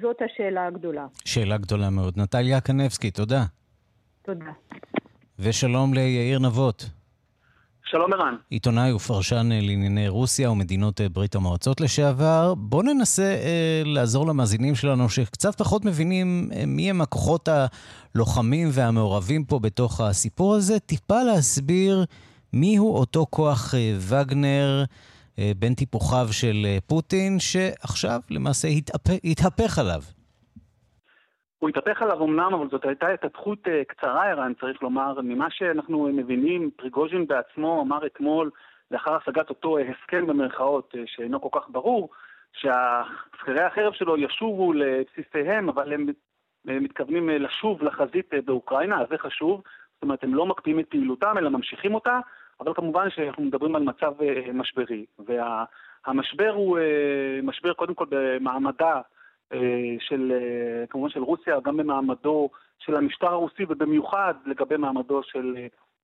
זאת 0.00 0.16
השאלה 0.22 0.66
הגדולה. 0.66 1.06
שאלה 1.24 1.58
גדולה 1.58 1.90
מאוד. 1.90 2.14
נטליה 2.18 2.60
קנבסקי, 2.60 3.10
תודה. 3.10 3.42
תודה. 4.22 4.52
ושלום 5.38 5.94
ליאיר 5.94 6.38
נבות. 6.38 6.90
שלום 7.84 8.12
ערן. 8.12 8.34
עיתונאי 8.50 8.92
ופרשן 8.92 9.48
לענייני 9.52 10.08
רוסיה 10.08 10.50
ומדינות 10.50 11.00
ברית 11.12 11.34
המועצות 11.34 11.80
לשעבר. 11.80 12.54
בואו 12.54 12.82
ננסה 12.82 13.22
אה, 13.22 13.82
לעזור 13.84 14.26
למאזינים 14.26 14.74
שלנו 14.74 15.08
שקצת 15.08 15.54
פחות 15.54 15.84
מבינים 15.84 16.50
אה, 16.54 16.66
מי 16.66 16.90
הם 16.90 17.00
הכוחות 17.00 17.48
הלוחמים 18.14 18.68
והמעורבים 18.72 19.44
פה 19.44 19.58
בתוך 19.58 20.00
הסיפור 20.00 20.54
הזה, 20.54 20.78
טיפה 20.78 21.22
להסביר 21.22 22.04
מיהו 22.52 22.96
אותו 22.96 23.26
כוח 23.30 23.74
אה, 23.74 23.96
וגנר 23.98 24.84
אה, 25.38 25.52
בין 25.58 25.74
טיפוחיו 25.74 26.28
של 26.32 26.66
אה, 26.68 26.78
פוטין, 26.86 27.38
שעכשיו 27.40 28.20
למעשה 28.30 28.68
התהפך, 28.68 29.14
התהפך 29.24 29.78
עליו. 29.78 30.02
הוא 31.62 31.68
התהפך 31.68 32.02
עליו 32.02 32.24
אמנם, 32.24 32.54
אבל 32.54 32.68
זאת 32.70 32.84
הייתה 32.84 33.08
התהפכות 33.08 33.66
uh, 33.66 33.70
קצרה, 33.88 34.30
ערן, 34.30 34.52
צריך 34.60 34.82
לומר. 34.82 35.20
ממה 35.20 35.50
שאנחנו 35.50 36.08
מבינים, 36.12 36.70
פריגוז'ין 36.76 37.26
בעצמו 37.26 37.82
אמר 37.82 38.06
אתמול, 38.06 38.50
לאחר 38.90 39.16
השגת 39.16 39.48
אותו 39.50 39.78
הסכם 39.78 40.26
במרכאות, 40.26 40.94
uh, 40.94 40.98
שאינו 41.06 41.40
כל 41.40 41.60
כך 41.60 41.68
ברור, 41.70 42.10
שהשכירי 42.52 43.60
החרב 43.60 43.92
שלו 43.92 44.16
ישובו 44.16 44.72
לבסיסיהם, 44.72 45.68
אבל 45.68 45.92
הם 45.92 46.06
מתכוונים 46.64 47.28
לשוב 47.28 47.82
לחזית 47.82 48.30
באוקראינה, 48.44 49.00
אז 49.00 49.06
זה 49.10 49.18
חשוב. 49.18 49.62
זאת 49.94 50.02
אומרת, 50.02 50.24
הם 50.24 50.34
לא 50.34 50.46
מקפיאים 50.46 50.80
את 50.80 50.86
פעילותם, 50.88 51.38
אלא 51.38 51.50
ממשיכים 51.50 51.94
אותה, 51.94 52.18
אבל 52.60 52.74
כמובן 52.74 53.10
שאנחנו 53.10 53.42
מדברים 53.42 53.76
על 53.76 53.82
מצב 53.82 54.12
משברי. 54.54 55.04
והמשבר 55.18 56.50
הוא 56.50 56.78
משבר 57.42 57.72
קודם 57.72 57.94
כל 57.94 58.06
במעמדה 58.08 59.00
של, 60.00 60.32
כמובן 60.90 61.08
של 61.08 61.20
רוסיה, 61.20 61.56
גם 61.64 61.76
במעמדו 61.76 62.50
של 62.78 62.96
המשטר 62.96 63.26
הרוסי, 63.26 63.62
ובמיוחד 63.68 64.34
לגבי 64.46 64.76
מעמדו 64.76 65.22
של 65.22 65.56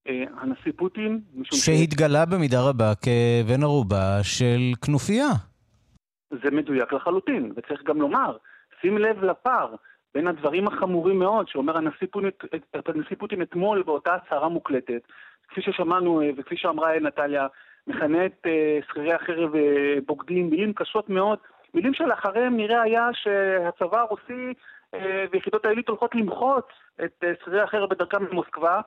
הנשיא 0.06 0.72
פוטין. 0.76 1.20
שהתגלה 1.42 2.24
ש... 2.28 2.32
במידה 2.32 2.58
רבה 2.68 2.92
כבן 2.94 3.62
ערובה 3.62 4.18
של 4.22 4.60
כנופיה. 4.84 5.28
זה 6.30 6.50
מדויק 6.50 6.92
לחלוטין, 6.92 7.52
וצריך 7.56 7.82
גם 7.82 8.00
לומר, 8.00 8.36
שים 8.80 8.98
לב 8.98 9.24
לפער 9.24 9.74
בין 10.14 10.26
הדברים 10.26 10.68
החמורים 10.68 11.18
מאוד 11.18 11.48
שאומר 11.48 11.76
הנשיא 11.76 12.06
פוטין, 12.10 12.30
הנשיא 12.86 13.16
פוטין 13.18 13.42
אתמול 13.42 13.82
באותה 13.82 14.14
הצהרה 14.14 14.48
מוקלטת, 14.48 15.02
כפי 15.48 15.62
ששמענו 15.62 16.22
וכפי 16.36 16.56
שאמרה 16.56 17.00
נטליה, 17.00 17.46
מכנה 17.86 18.26
את 18.26 18.46
שכירי 18.88 19.12
החרב 19.12 19.50
בוגדים, 20.06 20.50
מילים 20.50 20.72
קשות 20.72 21.08
מאוד, 21.08 21.38
מילים 21.78 21.94
שלאחריהם 21.94 22.56
נראה 22.56 22.82
היה 22.82 23.08
שהצבא 23.12 24.00
הרוסי 24.00 24.52
ויחידות 25.30 25.66
העילית 25.66 25.88
הולכות 25.88 26.14
למחוץ 26.14 26.64
את 27.04 27.24
שכירי 27.40 27.60
החרב 27.60 27.90
בדרכם 27.90 28.24
למוסקבה, 28.24 28.80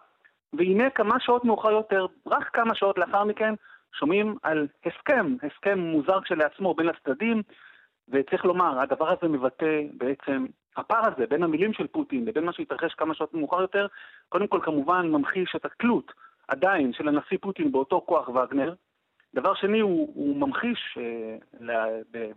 והנה 0.54 0.89
כמה 0.89 1.19
שעות 1.19 1.45
מאוחר 1.45 1.71
יותר, 1.71 2.06
רק 2.27 2.49
כמה 2.54 2.75
שעות 2.75 2.97
לאחר 2.97 3.23
מכן, 3.23 3.54
שומעים 3.99 4.36
על 4.43 4.67
הסכם, 4.86 5.36
הסכם 5.43 5.80
מוזר 5.80 6.21
כשלעצמו 6.21 6.73
בין 6.73 6.89
הצדדים, 6.89 7.41
וצריך 8.10 8.45
לומר, 8.45 8.80
הדבר 8.80 9.10
הזה 9.10 9.27
מבטא 9.27 9.82
בעצם, 9.93 10.45
הפער 10.77 11.06
הזה 11.06 11.25
בין 11.30 11.43
המילים 11.43 11.73
של 11.73 11.88
פוטין 11.88 12.25
לבין 12.25 12.45
מה 12.45 12.54
שהתרחש 12.54 12.93
כמה 12.93 13.13
שעות 13.13 13.34
מאוחר 13.34 13.62
יותר, 13.62 13.88
קודם 14.30 14.47
כל 14.47 14.60
כמובן 14.63 15.08
ממחיש 15.12 15.56
את 15.56 15.65
התלות 15.65 16.12
עדיין 16.47 16.93
של 16.93 17.08
הנשיא 17.08 17.38
פוטין 17.41 17.71
באותו 17.71 18.01
כוח 18.06 18.30
וגנר. 18.30 18.73
דבר 19.36 19.54
שני, 19.56 19.80
הוא, 19.80 20.12
הוא 20.15 20.36
ממחיש, 20.36 20.98
אה, 20.98 21.86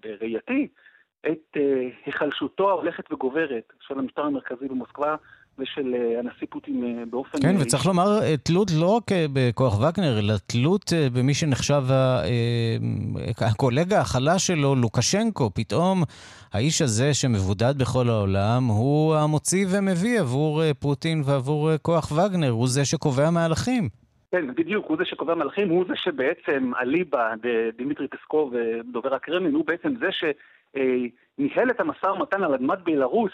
בראייתי, 0.03 0.69
את 1.27 1.57
אה, 1.57 1.89
היחלשותו 2.07 2.71
ההולכת 2.71 3.13
וגוברת 3.13 3.73
של 3.81 3.99
המשטר 3.99 4.23
המרכזי 4.23 4.69
במוסקבה, 4.69 5.17
ושל 5.59 5.95
אה, 5.95 6.19
הנשיא 6.19 6.47
פוטין 6.51 6.85
אה, 6.85 7.05
באופן... 7.11 7.43
כן, 7.43 7.57
וצריך 7.61 7.87
לומר, 7.87 8.23
אה, 8.23 8.37
תלות 8.37 8.71
לא 8.71 8.87
רק 8.97 9.11
בכוח 9.33 9.81
וגנר, 9.81 10.19
אלא 10.19 10.35
תלות 10.47 10.93
במי 11.13 11.35
שנחשב 11.35 11.85
הקולגה 13.41 14.01
החלש 14.01 14.47
שלו, 14.47 14.75
לוקשנקו. 14.75 15.51
פתאום 15.55 16.03
האיש 16.53 16.83
הזה 16.83 17.15
שמבודד 17.15 17.75
בכל 17.79 18.09
העולם, 18.09 18.67
הוא 18.67 19.15
המוציא 19.17 19.67
ומביא 19.71 20.21
עבור 20.21 20.63
פוטין 20.73 21.23
ועבור 21.25 21.71
כוח 21.83 22.13
וגנר, 22.13 22.51
הוא 22.51 22.69
זה 22.69 22.85
שקובע 22.85 23.31
מהלכים. 23.31 24.04
כן, 24.35 24.55
בדיוק, 24.55 24.87
הוא 24.87 24.97
זה 24.97 25.05
שקובע 25.05 25.35
מהלכים, 25.35 25.69
הוא 25.69 25.85
זה 25.89 25.97
שבעצם 25.97 26.73
אליבא, 26.81 27.35
דמיטרי 27.77 28.09
פסקוב, 28.09 28.55
דובר 28.93 29.15
הקרמלין, 29.15 29.55
הוא 29.55 29.67
בעצם 29.67 29.95
זה 29.97 30.09
שניהל 30.13 31.71
את 31.71 31.81
המשא 31.81 32.07
ומתן 32.07 32.43
על 32.43 32.55
אדמת 32.55 32.79
בלארוס. 32.79 33.33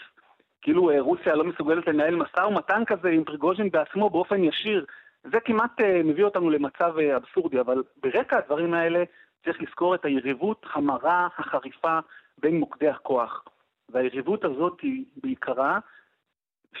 כאילו 0.61 0.91
אה, 0.91 1.01
רוסיה 1.01 1.35
לא 1.35 1.43
מסוגלת 1.43 1.87
לנהל 1.87 2.15
משא 2.15 2.39
ומתן 2.39 2.85
כזה 2.85 3.09
עם 3.09 3.23
פריגוז'ין 3.23 3.69
בעצמו 3.69 4.09
באופן 4.09 4.43
ישיר. 4.43 4.85
זה 5.23 5.39
כמעט 5.39 5.81
אה, 5.81 6.01
מביא 6.03 6.23
אותנו 6.23 6.49
למצב 6.49 6.97
אה, 6.99 7.15
אבסורדי, 7.17 7.59
אבל 7.59 7.83
ברקע 8.03 8.37
הדברים 8.37 8.73
האלה 8.73 9.03
צריך 9.45 9.61
לזכור 9.61 9.95
את 9.95 10.05
היריבות 10.05 10.65
המרה, 10.73 11.27
החריפה, 11.37 11.99
בין 12.37 12.59
מוקדי 12.59 12.89
הכוח. 12.89 13.43
והיריבות 13.89 14.45
הזאת 14.45 14.81
היא 14.81 15.05
בעיקרה, 15.23 15.79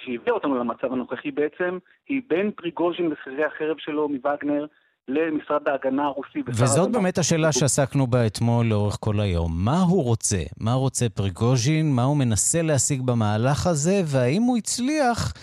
שהביאה 0.05 0.33
אותנו 0.33 0.55
למצב 0.55 0.93
הנוכחי 0.93 1.31
בעצם, 1.31 1.77
היא 2.09 2.21
בין 2.29 2.51
פריגוז'ין 2.55 3.09
לשכירי 3.09 3.45
החרב 3.45 3.75
שלו 3.79 4.09
מווגנר, 4.09 4.65
למשרד 5.07 5.67
ההגנה 5.67 6.05
הרוסי. 6.05 6.39
וזאת 6.47 6.91
באמת 6.91 7.17
השאלה 7.17 7.51
שעסקנו 7.51 8.07
בה 8.07 8.27
אתמול 8.27 8.65
לאורך 8.65 8.97
כל 8.99 9.19
היום. 9.19 9.51
מה 9.55 9.81
הוא 9.81 10.03
רוצה? 10.03 10.37
מה 10.59 10.73
רוצה 10.73 11.09
פריגוז'ין? 11.09 11.95
מה 11.95 12.03
הוא 12.03 12.17
מנסה 12.17 12.61
להשיג 12.61 13.01
במהלך 13.01 13.67
הזה? 13.67 14.01
והאם 14.05 14.41
הוא 14.41 14.57
הצליח 14.57 15.33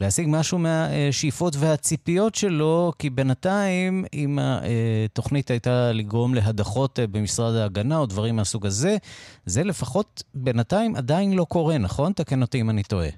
להשיג 0.00 0.26
משהו 0.30 0.58
מהשאיפות 0.58 1.54
והציפיות 1.58 2.34
שלו? 2.34 2.92
כי 2.98 3.10
בינתיים, 3.10 4.04
אם 4.14 4.38
התוכנית 4.42 5.50
הייתה 5.50 5.92
לגרום 5.92 6.34
להדחות 6.34 6.98
במשרד 7.10 7.54
ההגנה 7.54 7.98
או 7.98 8.06
דברים 8.06 8.36
מהסוג 8.36 8.66
הזה, 8.66 8.96
זה 9.44 9.64
לפחות 9.64 10.22
בינתיים 10.34 10.96
עדיין 10.96 11.32
לא 11.32 11.44
קורה, 11.44 11.78
נכון? 11.78 12.12
תקן 12.12 12.42
אותי 12.42 12.60
אם 12.60 12.70
אני 12.70 12.82
טועה. 12.82 13.08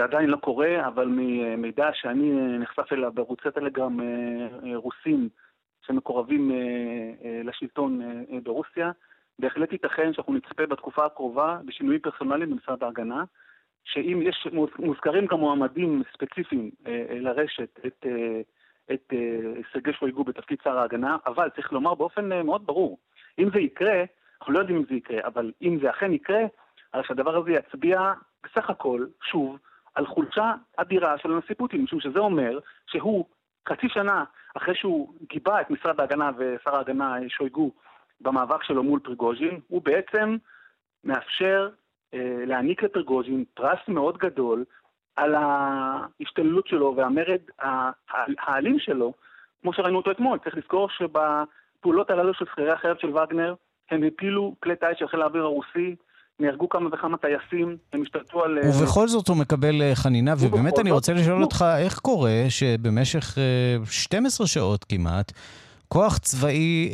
זה 0.00 0.04
עדיין 0.04 0.30
לא 0.30 0.36
קורה, 0.36 0.86
אבל 0.86 1.08
ממידע 1.08 1.90
שאני 1.92 2.58
נחשף 2.58 2.92
אליו 2.92 3.12
בערוצי 3.12 3.50
טלגרם 3.54 4.00
אה, 4.00 4.06
אה, 4.64 4.76
רוסים 4.76 5.28
שמקורבים 5.86 6.50
אה, 6.52 7.40
לשלטון 7.44 8.00
ברוסיה, 8.42 8.90
בהחלט 9.38 9.72
ייתכן 9.72 10.12
שאנחנו 10.12 10.34
נצפה 10.34 10.66
בתקופה 10.66 11.06
הקרובה 11.06 11.58
בשינויים 11.64 12.00
פרסונליים 12.00 12.50
במשרד 12.50 12.82
ההגנה, 12.84 13.24
שאם 13.84 14.20
יש, 14.22 14.48
מוזכרים 14.78 15.26
גם 15.26 15.38
מועמדים 15.38 16.02
ספציפיים 16.12 16.70
לרשת 17.10 17.80
את, 17.86 18.06
את 18.92 19.12
סרגי 19.72 19.92
שויגו 19.92 20.24
בתפקיד 20.24 20.58
שר 20.64 20.78
ההגנה, 20.78 21.16
אבל 21.26 21.48
צריך 21.50 21.72
לומר 21.72 21.94
באופן 21.94 22.42
מאוד 22.44 22.66
ברור, 22.66 22.98
אם 23.38 23.50
זה 23.54 23.60
יקרה, 23.60 24.04
אנחנו 24.40 24.52
לא 24.52 24.58
יודעים 24.58 24.78
אם 24.78 24.84
זה 24.88 24.94
יקרה, 24.94 25.26
אבל 25.26 25.52
אם 25.62 25.78
זה 25.82 25.90
אכן 25.90 26.12
יקרה, 26.12 26.42
אז 26.92 27.04
שהדבר 27.06 27.36
הזה 27.36 27.50
יצביע 27.50 28.12
בסך 28.44 28.70
הכל, 28.70 29.06
שוב, 29.30 29.58
על 29.94 30.06
חולשה 30.06 30.52
אדירה 30.76 31.18
של 31.18 31.32
הנשיא 31.32 31.54
פוטין, 31.54 31.82
משום 31.82 32.00
שזה 32.00 32.18
אומר 32.18 32.58
שהוא 32.86 33.24
חצי 33.68 33.88
שנה 33.88 34.24
אחרי 34.56 34.74
שהוא 34.74 35.14
גיבה 35.28 35.60
את 35.60 35.70
משרד 35.70 36.00
ההגנה 36.00 36.30
ושר 36.36 36.76
ההגנה 36.76 37.16
שויגו 37.28 37.70
במאבק 38.20 38.62
שלו 38.62 38.82
מול 38.82 39.00
פריגוז'ין, 39.00 39.60
הוא 39.68 39.82
בעצם 39.82 40.36
מאפשר 41.04 41.68
אה, 42.14 42.44
להעניק 42.46 42.82
לפריגוז'ין 42.82 43.44
פרס 43.54 43.78
מאוד 43.88 44.18
גדול 44.18 44.64
על 45.16 45.34
ההשתוללות 45.34 46.66
שלו 46.66 46.94
והמרד 46.96 47.40
האלים 48.38 48.78
שלו, 48.78 49.12
כמו 49.62 49.72
שראינו 49.72 49.96
אותו 49.98 50.10
אתמול. 50.10 50.38
צריך 50.38 50.56
לזכור 50.56 50.88
שבפעולות 50.88 52.10
הללו 52.10 52.34
של 52.34 52.44
שכירי 52.44 52.70
החרב 52.70 52.96
של 52.96 53.16
וגנר, 53.16 53.54
הם 53.90 54.02
הפילו 54.02 54.54
כלי 54.62 54.76
טיס 54.76 54.98
של 54.98 55.08
חיל 55.08 55.22
האוויר 55.22 55.42
הרוסי, 55.42 55.96
נהרגו 56.40 56.68
כמה 56.68 56.88
וכמה 56.92 57.16
טייסים, 57.16 57.76
הם 57.92 58.02
השתלטו 58.02 58.44
על... 58.44 58.58
אה, 58.58 58.68
ובכל 58.70 59.08
זאת 59.08 59.28
הוא 59.28 59.36
מקבל 59.36 59.82
אה, 59.82 59.94
חנינה, 59.94 60.34
ובאמת 60.38 60.78
אני 60.78 60.90
רוצה 60.90 61.12
לשאול 61.12 61.42
אותך, 61.42 61.64
איך 61.78 61.98
קורה 61.98 62.44
שבמשך 62.48 63.38
12 63.84 64.44
אה, 64.44 64.48
שעות 64.48 64.84
כמעט, 64.84 65.32
כוח 65.88 66.18
צבאי, 66.18 66.90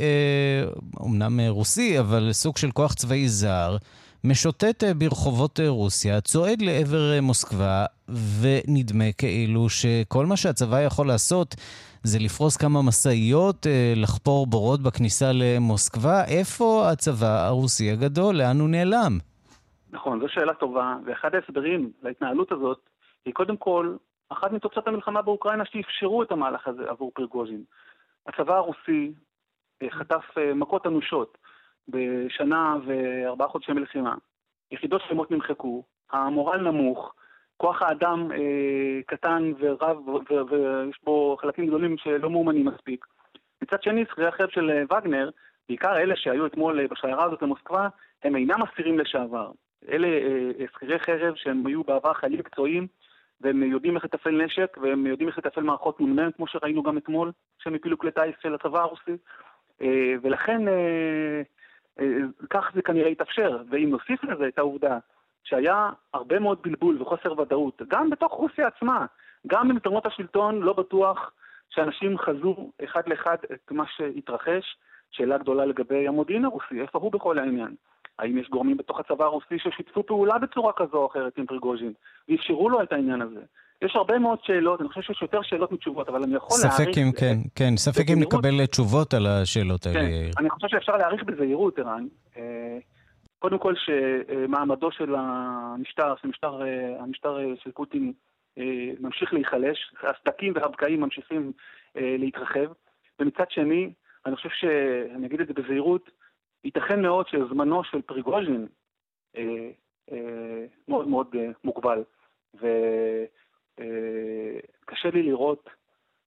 אומנם 1.01 1.41
רוסי, 1.49 2.01
אבל 2.01 2.29
סוג 2.33 2.57
של 2.57 2.71
כוח 2.71 2.95
צבאי 2.95 3.29
זר, 3.29 3.77
משוטט 4.25 4.85
ברחובות 4.85 5.61
רוסיה, 5.69 6.21
צועד 6.21 6.63
לעבר 6.63 7.21
מוסקבה, 7.23 7.85
ונדמה 8.41 9.13
כאילו 9.19 9.69
שכל 9.69 10.27
מה 10.27 10.37
שהצבא 10.37 10.81
יכול 10.81 11.07
לעשות 11.07 11.55
זה 12.03 12.19
לפרוס 12.19 12.57
כמה 12.57 12.83
משאיות, 12.83 13.67
לחפור 13.97 14.47
בורות 14.47 14.83
בכניסה 14.83 15.33
למוסקבה. 15.33 16.25
איפה 16.25 16.91
הצבא 16.91 17.47
הרוסי 17.47 17.91
הגדול? 17.91 18.37
לאן 18.37 18.61
הוא 18.61 18.69
נעלם? 18.69 19.19
נכון, 19.91 20.21
זו 20.21 20.29
שאלה 20.29 20.55
טובה, 20.55 20.97
ואחד 21.05 21.35
ההסברים 21.35 21.93
להתנהלות 22.03 22.53
הזאת 22.53 22.81
היא 23.25 23.35
קודם 23.35 23.57
כל 23.57 23.97
אחת 24.29 24.53
מתוצאות 24.53 24.89
המלחמה 24.89 25.23
באוקראינה 25.23 25.65
שאפשרו 25.65 26.23
את 26.23 26.33
המהלך 26.33 26.69
הזה 26.69 26.91
עבור 26.91 27.11
פרגוז'ין. 27.15 27.63
הצבא 28.27 28.57
הרוסי 28.57 29.13
אה, 29.83 29.91
חטף 29.91 30.39
אה, 30.39 30.55
מכות 30.55 30.87
אנושות 30.87 31.39
בשנה 31.89 32.77
וארבעה 32.87 33.49
חודשי 33.49 33.73
מלחימה. 33.73 34.15
יחידות 34.71 35.03
שלמות 35.09 35.31
נמחקו, 35.31 35.83
המורל 36.13 36.61
נמוך, 36.61 37.15
כוח 37.57 37.83
האדם 37.83 38.33
אה, 38.33 39.03
קטן 39.07 39.53
ורב, 39.59 40.09
ויש 40.51 40.97
בו 41.05 41.37
חלקים 41.41 41.67
גדולים 41.67 41.99
שלא 41.99 42.31
מאומנים 42.31 42.67
מספיק. 42.67 43.07
מצד 43.63 43.83
שני, 43.83 44.05
שכירי 44.11 44.27
החרב 44.27 44.49
של 44.51 44.71
אה, 44.71 44.99
וגנר, 44.99 45.31
בעיקר 45.69 45.97
אלה 45.97 46.17
שהיו 46.17 46.47
אתמול 46.47 46.87
בשיירה 46.87 47.25
הזאת 47.25 47.43
למוסקבה, 47.43 47.89
הם 48.25 48.37
אינם 48.37 48.63
אסירים 48.63 48.99
לשעבר. 48.99 49.51
אלה 49.89 50.07
אה, 50.07 50.51
אה, 50.61 50.65
שכירי 50.73 50.99
חרב 50.99 51.35
שהם 51.35 51.67
היו 51.67 51.85
בעבר 51.85 52.15
חיילים 52.15 52.39
מקצועיים, 52.39 52.87
והם 53.41 53.63
יודעים 53.63 53.97
איך 53.97 54.05
לתפעל 54.05 54.45
נשק, 54.45 54.79
והם 54.83 55.07
יודעים 55.07 55.29
איך 55.29 55.39
לתפעל 55.39 55.65
מערכות 55.65 56.01
נ"מ, 56.01 56.33
כמו 56.37 56.47
שראינו 56.47 56.83
גם 56.83 56.99
אתמול, 56.99 57.33
שהם 57.59 57.75
הפילו 57.75 57.99
כלי 57.99 58.11
טיס 58.11 58.35
של 58.43 58.55
הצבא 58.55 58.81
הרוסי. 58.81 59.17
אה, 59.83 60.15
ולכן 60.23 60.63
כך 62.51 62.71
זה 62.75 62.83
כנראה 62.83 63.09
התאפשר. 63.09 63.63
ואם 63.71 63.91
נוסיף 63.91 64.25
לזה 64.25 64.49
את 64.49 64.59
העובדה 64.59 64.99
שהיה 65.45 65.91
הרבה 66.15 66.39
מאוד 66.39 66.59
בלבול 66.63 67.03
וחוסר 67.03 67.41
ודאות, 67.41 67.83
גם 67.89 68.11
בתוך 68.11 68.33
רוסיה 68.33 68.67
עצמה, 68.67 69.07
גם 69.47 69.69
במקומות 69.69 70.07
השלטון 70.07 70.63
לא 70.63 70.73
בטוח 70.73 71.31
שאנשים 71.69 72.19
חזו 72.19 72.71
אחד 72.85 73.03
לאחד 73.09 73.37
את 73.53 73.71
מה 73.71 73.85
שהתרחש. 73.97 74.77
שאלה 75.11 75.39
גדולה 75.39 75.65
לגבי 75.65 76.09
המודיעין 76.09 76.45
הרוסי, 76.45 76.81
איפה 76.81 76.99
הוא 76.99 77.13
בכל 77.13 77.39
העניין? 77.39 77.75
האם 78.19 78.39
יש 78.39 78.49
גורמים 78.49 78.77
בתוך 78.77 79.01
הצבא 79.01 79.25
הרוסי 79.25 79.59
ששיתפו 79.59 80.07
פעולה 80.07 80.39
בצורה 80.39 80.73
כזו 80.77 80.97
או 80.97 81.07
אחרת 81.07 81.39
עם 81.39 81.47
פריגוז'ין, 81.47 81.93
ואפשרו 82.29 82.69
לו 82.71 82.83
את 82.83 82.93
העניין 82.93 83.23
הזה? 83.23 83.41
יש 83.83 83.97
הרבה 83.97 84.19
מאוד 84.19 84.39
שאלות, 84.43 84.81
אני 84.81 84.89
חושב 84.89 85.01
שיש 85.03 85.23
יותר 85.23 85.43
שאלות 85.43 85.73
מתשובות, 85.73 86.09
אבל 86.09 86.23
אני 86.23 86.35
יכול 86.35 86.57
להעריך... 86.63 86.77
ספק 86.77 86.99
אם 86.99 87.13
כן, 87.13 87.37
כן, 87.55 87.77
ספק 87.77 88.11
אם 88.13 88.21
נקבל 88.21 88.67
תשובות 88.67 89.15
על 89.15 89.27
השאלות 89.27 89.87
האלה, 89.87 90.01
יאיר. 90.01 90.33
כן, 90.33 90.39
אני 90.39 90.51
חושב 90.51 90.69
שאפשר 90.69 90.97
להעריך 90.97 91.23
בזהירות, 91.23 91.79
ערן. 91.79 92.07
אה, 92.37 92.79
קודם 93.39 93.59
כל 93.59 93.75
שמעמדו 93.77 94.91
של 94.91 95.15
המשטר, 95.19 96.15
של 96.17 96.29
המשטר, 96.29 96.61
המשטר 96.99 97.39
של 97.65 97.71
פוטין 97.73 98.13
ממשיך 99.01 99.35
להיחלש, 99.35 99.93
הסדקים 100.03 100.53
והבקעים 100.57 101.01
ממשיכים 101.01 101.53
להתרחב, 101.95 102.67
ומצד 103.21 103.45
שני, 103.51 103.91
אני 104.27 104.37
חושב 104.37 104.49
שאני 104.53 105.27
אגיד 105.27 105.41
את 105.41 105.47
זה 105.47 105.53
בזהירות, 105.53 106.11
ייתכן 106.67 107.03
מאוד 107.03 107.29
שזמנו 107.29 107.85
של 107.85 108.03
פריגוז'ין 108.03 108.67
אה, 109.37 109.71
אה, 110.13 110.65
מאוד 110.89 111.09
מאוד 111.09 111.27
אה, 111.35 111.49
מוגבל. 111.65 112.03
וקשה 112.55 112.69
אה, 115.05 115.11
לי 115.13 115.23
לראות, 115.23 115.71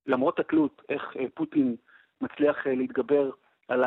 למרות 0.08 0.39
התלות, 0.39 0.82
איך 0.89 1.17
אה, 1.19 1.25
פוטין 1.34 1.75
מצליח 2.21 2.67
אה, 2.67 2.75
להתגבר 2.75 3.32
על 3.67 3.84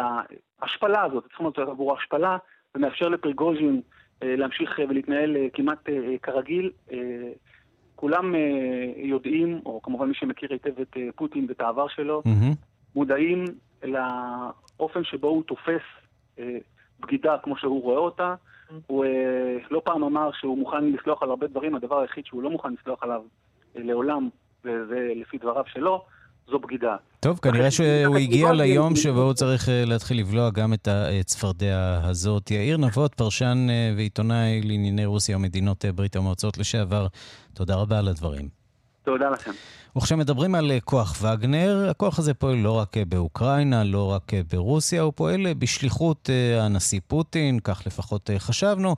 ההשפלה 0.60 1.02
הזאת, 1.02 1.24
צריכים 1.24 1.46
להיות 1.46 1.58
עבור 1.58 1.94
ההשפלה, 1.94 2.36
ומאפשר 2.74 3.08
לפריגוז'ין 3.08 3.80
אה, 4.22 4.36
להמשיך 4.36 4.80
אה, 4.80 4.84
ולהתנהל 4.88 5.36
אה, 5.36 5.46
כמעט 5.52 5.88
אה, 5.88 6.18
כרגיל. 6.22 6.70
אה, 6.92 7.32
כולם 7.94 8.34
אה, 8.34 8.92
יודעים, 8.96 9.60
או 9.66 9.82
כמובן 9.82 10.08
מי 10.08 10.14
שמכיר 10.14 10.52
היטב 10.52 10.80
את 10.80 10.96
אה, 10.96 11.08
פוטין 11.16 11.46
ואת 11.48 11.60
העבר 11.60 11.88
שלו, 11.88 12.22
mm-hmm. 12.26 12.56
מודעים 12.94 13.44
לאופן 13.82 15.04
שבו 15.04 15.28
הוא 15.28 15.42
תופס 15.42 15.68
אה, 15.68 16.01
בגידה 17.00 17.36
כמו 17.42 17.56
שהוא 17.56 17.82
רואה 17.82 17.98
אותה. 17.98 18.34
הוא 18.86 19.04
אה, 19.04 19.10
לא 19.70 19.82
פעם 19.84 20.04
אמר 20.04 20.30
שהוא 20.40 20.58
מוכן 20.58 20.84
לסלוח 20.84 21.22
על 21.22 21.30
הרבה 21.30 21.46
דברים, 21.46 21.74
הדבר 21.74 22.00
היחיד 22.00 22.26
שהוא 22.26 22.42
לא 22.42 22.50
מוכן 22.50 22.68
לסלוח 22.80 23.02
עליו 23.02 23.20
אה, 23.76 23.82
לעולם, 23.82 24.28
וזה 24.64 25.12
לפי 25.16 25.38
דבריו 25.38 25.64
שלו, 25.66 26.04
זו 26.46 26.58
בגידה. 26.58 26.96
טוב, 27.20 27.38
כנראה 27.38 27.70
שהוא 27.70 28.16
הגיע 28.16 28.52
ליום 28.52 28.96
שבו 28.96 29.22
הוא 29.22 29.32
צריך 29.32 29.68
להתחיל 29.86 30.18
לבלוע 30.20 30.50
גם 30.50 30.72
את 30.72 30.88
הצפרדע 31.20 32.00
הזאת. 32.04 32.50
יאיר 32.50 32.76
נבות, 32.76 33.14
פרשן 33.14 33.66
ועיתונאי 33.96 34.60
לענייני 34.62 35.04
רוסיה 35.06 35.36
ומדינות 35.36 35.84
ברית 35.94 36.16
המועצות 36.16 36.58
לשעבר, 36.58 37.06
תודה 37.54 37.76
רבה 37.76 37.98
על 37.98 38.08
הדברים. 38.08 38.61
תודה 39.04 39.30
לכם. 39.30 39.50
וכשמדברים 39.96 40.54
על 40.54 40.70
אה, 40.70 40.80
כוח 40.80 41.22
וגנר, 41.22 41.86
הכוח 41.90 42.18
הזה 42.18 42.34
פועל 42.34 42.56
לא 42.56 42.72
רק 42.72 42.96
אה, 42.96 43.04
באוקראינה, 43.04 43.84
לא 43.84 44.12
רק 44.12 44.34
אה, 44.34 44.40
ברוסיה, 44.52 45.02
הוא 45.02 45.12
פועל 45.16 45.54
בשליחות 45.54 46.30
הנשיא 46.60 47.00
פוטין, 47.06 47.58
כך 47.64 47.82
לפחות 47.86 48.30
חשבנו. 48.38 48.96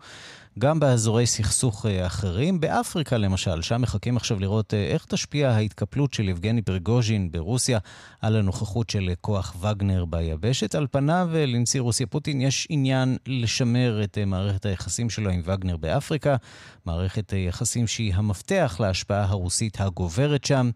גם 0.58 0.80
באזורי 0.80 1.26
סכסוך 1.26 1.86
אה, 1.86 2.06
אחרים. 2.06 2.60
באפריקה 2.60 3.16
למשל, 3.16 3.62
שם 3.62 3.82
מחכים 3.82 4.16
עכשיו 4.16 4.40
לראות 4.40 4.74
אה, 4.74 4.86
איך 4.86 5.04
תשפיע 5.04 5.50
ההתקפלות 5.50 6.14
של 6.14 6.28
יבגני 6.28 6.62
פרגוז'ין 6.62 7.30
ברוסיה 7.32 7.78
על 8.20 8.36
הנוכחות 8.36 8.90
של 8.90 9.08
אה, 9.08 9.14
כוח 9.20 9.56
וגנר 9.60 10.04
ביבשת. 10.04 10.74
על 10.74 10.86
פניו 10.90 11.28
לנשיא 11.32 11.80
רוסיה 11.80 12.06
פוטין 12.06 12.40
יש 12.40 12.66
עניין 12.70 13.16
לשמר 13.26 14.00
את 14.04 14.18
מערכת 14.26 14.66
היחסים 14.66 15.10
שלו 15.10 15.30
עם 15.30 15.42
וגנר 15.44 15.76
באפריקה, 15.76 16.36
מערכת 16.86 17.32
יחסים 17.32 17.86
שהיא 17.86 18.14
המפתח 18.14 18.76
להשפעה 18.80 19.24
הרוסית 19.24 19.80
הגוברת 19.80 20.44
שם. 20.44 20.70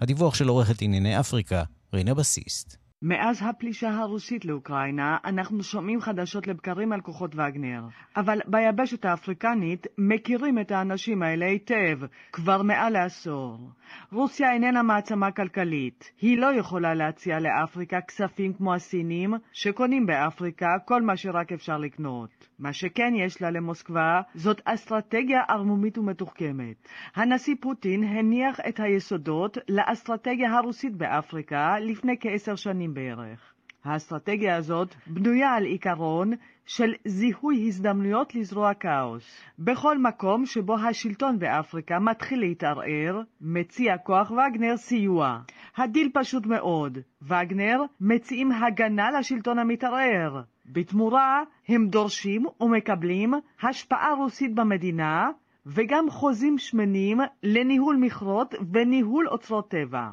הדיווח 0.00 0.34
של 0.34 0.48
עורכת 0.48 0.82
ענייני 0.82 1.20
אפריקה, 1.20 1.62
רינה 1.94 2.14
בסיסט. 2.14 2.79
מאז 3.02 3.42
הפלישה 3.42 3.90
הרוסית 3.90 4.44
לאוקראינה, 4.44 5.16
אנחנו 5.24 5.62
שומעים 5.62 6.00
חדשות 6.00 6.46
לבקרים 6.46 6.92
על 6.92 7.00
כוחות 7.00 7.34
וגנר. 7.34 7.82
אבל 8.16 8.38
ביבשת 8.46 9.04
האפריקנית 9.04 9.86
מכירים 9.98 10.58
את 10.58 10.70
האנשים 10.70 11.22
האלה 11.22 11.46
היטב, 11.46 11.98
כבר 12.32 12.62
מעל 12.62 12.92
לעשור. 12.92 13.70
רוסיה 14.12 14.52
איננה 14.52 14.82
מעצמה 14.82 15.30
כלכלית. 15.30 16.10
היא 16.20 16.38
לא 16.38 16.46
יכולה 16.54 16.94
להציע 16.94 17.38
לאפריקה 17.40 18.00
כספים 18.00 18.52
כמו 18.52 18.74
הסינים, 18.74 19.34
שקונים 19.52 20.06
באפריקה 20.06 20.68
כל 20.84 21.02
מה 21.02 21.16
שרק 21.16 21.52
אפשר 21.52 21.78
לקנות. 21.78 22.48
מה 22.58 22.72
שכן 22.72 23.12
יש 23.26 23.42
לה 23.42 23.50
למוסקבה, 23.50 24.20
זאת 24.34 24.60
אסטרטגיה 24.64 25.40
ערמומית 25.48 25.98
ומתוחכמת. 25.98 26.88
הנשיא 27.14 27.54
פוטין 27.60 28.04
הניח 28.04 28.60
את 28.68 28.80
היסודות 28.80 29.58
לאסטרטגיה 29.68 30.56
הרוסית 30.56 30.96
באפריקה 30.96 31.78
לפני 31.80 32.16
כעשר 32.20 32.54
שנים 32.54 32.89
בערך. 32.94 33.54
האסטרטגיה 33.84 34.56
הזאת 34.56 34.94
בנויה 35.06 35.54
על 35.54 35.64
עיקרון 35.64 36.32
של 36.66 36.92
זיהוי 37.04 37.66
הזדמנויות 37.66 38.34
לזרוע 38.34 38.74
כאוס. 38.74 39.42
בכל 39.58 39.98
מקום 39.98 40.46
שבו 40.46 40.76
השלטון 40.78 41.38
באפריקה 41.38 41.98
מתחיל 41.98 42.40
להתערער, 42.40 43.20
מציע 43.40 43.98
כוח 43.98 44.30
וגנר 44.30 44.76
סיוע. 44.76 45.38
הדיל 45.76 46.10
פשוט 46.14 46.46
מאוד, 46.46 46.98
וגנר 47.22 47.82
מציעים 48.00 48.52
הגנה 48.52 49.10
לשלטון 49.18 49.58
המתערער. 49.58 50.42
בתמורה 50.66 51.42
הם 51.68 51.88
דורשים 51.88 52.46
ומקבלים 52.60 53.34
השפעה 53.62 54.14
רוסית 54.14 54.54
במדינה 54.54 55.30
וגם 55.66 56.10
חוזים 56.10 56.58
שמנים 56.58 57.18
לניהול 57.42 57.96
מכרות 57.96 58.54
וניהול 58.72 59.28
אוצרות 59.28 59.70
טבע. 59.70 60.08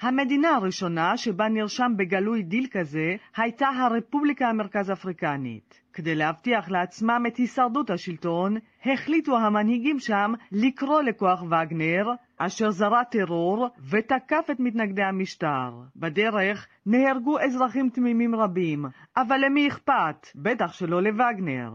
המדינה 0.00 0.48
הראשונה 0.48 1.16
שבה 1.16 1.48
נרשם 1.48 1.92
בגלוי 1.96 2.42
דיל 2.42 2.66
כזה 2.70 3.16
הייתה 3.36 3.68
הרפובליקה 3.68 4.48
המרכז 4.48 4.92
אפריקנית. 4.92 5.80
כדי 5.92 6.14
להבטיח 6.14 6.70
לעצמם 6.70 7.24
את 7.28 7.36
הישרדות 7.36 7.90
השלטון, 7.90 8.56
החליטו 8.84 9.38
המנהיגים 9.38 9.98
שם 9.98 10.32
לקרוא 10.52 11.02
לכוח 11.02 11.42
וגנר, 11.42 12.10
אשר 12.38 12.70
זרע 12.70 13.02
טרור 13.04 13.68
ותקף 13.90 14.46
את 14.50 14.60
מתנגדי 14.60 15.02
המשטר. 15.02 15.70
בדרך 15.96 16.66
נהרגו 16.86 17.40
אזרחים 17.40 17.88
תמימים 17.88 18.34
רבים, 18.34 18.84
אבל 19.16 19.38
למי 19.44 19.68
אכפת? 19.68 20.26
בטח 20.34 20.72
שלא 20.72 21.02
לווגנר. 21.02 21.70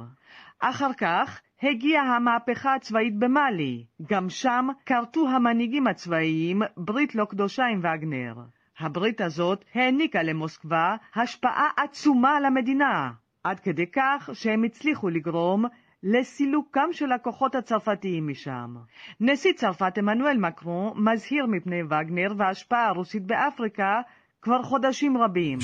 אחר 0.60 0.93
כך 0.93 1.41
הגיעה 1.63 2.15
המהפכה 2.15 2.76
הצבאית 2.76 3.19
במאלי. 3.19 3.84
גם 4.10 4.30
שם 4.30 4.67
כרתו 4.86 5.30
המנהיגים 5.30 5.88
הצבאיים 5.88 6.62
ברית 6.78 7.15
לא 7.15 7.26
קדושה 7.26 7.63
עם 7.65 7.80
וגנר. 7.80 8.36
הברית 8.80 9.22
הזאת 9.22 9.65
העניקה 9.76 10.24
למוסקבה 10.24 10.95
השפעה 11.15 11.69
עצומה 11.78 12.38
על 12.38 12.45
המדינה, 12.45 13.12
עד 13.43 13.60
כדי 13.60 13.86
כך 13.88 14.30
שהם 14.34 14.63
הצליחו 14.63 15.10
לגרום 15.10 15.65
לסילוקם 16.04 16.89
של 16.91 17.12
הכוחות 17.12 17.56
הצרפתיים 17.56 18.28
משם. 18.28 18.76
נשיא 19.19 19.54
צרפת 19.54 19.98
עמנואל 19.98 20.38
מקרון 20.38 20.93
מזהיר 20.95 21.45
מפני 21.45 21.84
וגנר 21.84 22.34
וההשפעה 22.38 22.88
הרוסית 22.88 23.26
באפריקה 23.26 24.02
כבר 24.41 24.63
חודשים 24.63 25.17
רבים. 25.17 25.60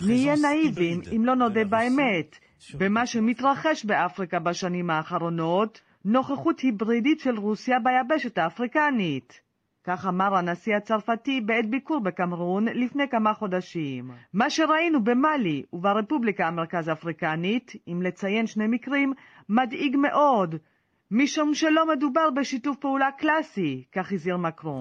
נהיה 0.00 0.34
נאיבים 0.42 1.00
אם 1.16 1.24
לא 1.24 1.34
נודה 1.34 1.64
באמת. 1.64 2.36
במה 2.74 3.06
שמתרחש 3.06 3.84
באפריקה 3.84 4.38
בשנים 4.38 4.90
האחרונות, 4.90 5.80
נוכחות 6.04 6.60
היברידית 6.60 7.20
של 7.20 7.38
רוסיה 7.38 7.78
ביבשת 7.78 8.38
האפריקנית. 8.38 9.40
כך 9.84 10.06
אמר 10.06 10.36
הנשיא 10.36 10.76
הצרפתי 10.76 11.40
בעת 11.40 11.70
ביקור 11.70 12.00
בקמרון 12.00 12.68
לפני 12.68 13.08
כמה 13.10 13.34
חודשים. 13.34 14.10
מה 14.32 14.50
שראינו 14.50 15.04
במאלי 15.04 15.62
וברפובליקה 15.72 16.46
המרכז 16.46 16.88
אפריקנית, 16.88 17.72
אם 17.88 18.02
לציין 18.02 18.46
שני 18.46 18.66
מקרים, 18.66 19.12
מדאיג 19.48 19.96
מאוד, 19.96 20.54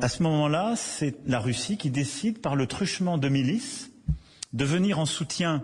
À 0.02 0.08
ce 0.08 0.24
moment-là, 0.24 0.76
c'est 0.78 1.15
la 1.28 1.39
Russie 1.39 1.78
qui 1.78 1.89
décide 1.89 2.39
par 2.39 2.56
le 2.56 2.67
truchement 2.67 3.17
de 3.17 3.28
milices 3.28 3.91
de 4.54 4.63
venir 4.63 4.98
en 5.00 5.06
soutien 5.06 5.62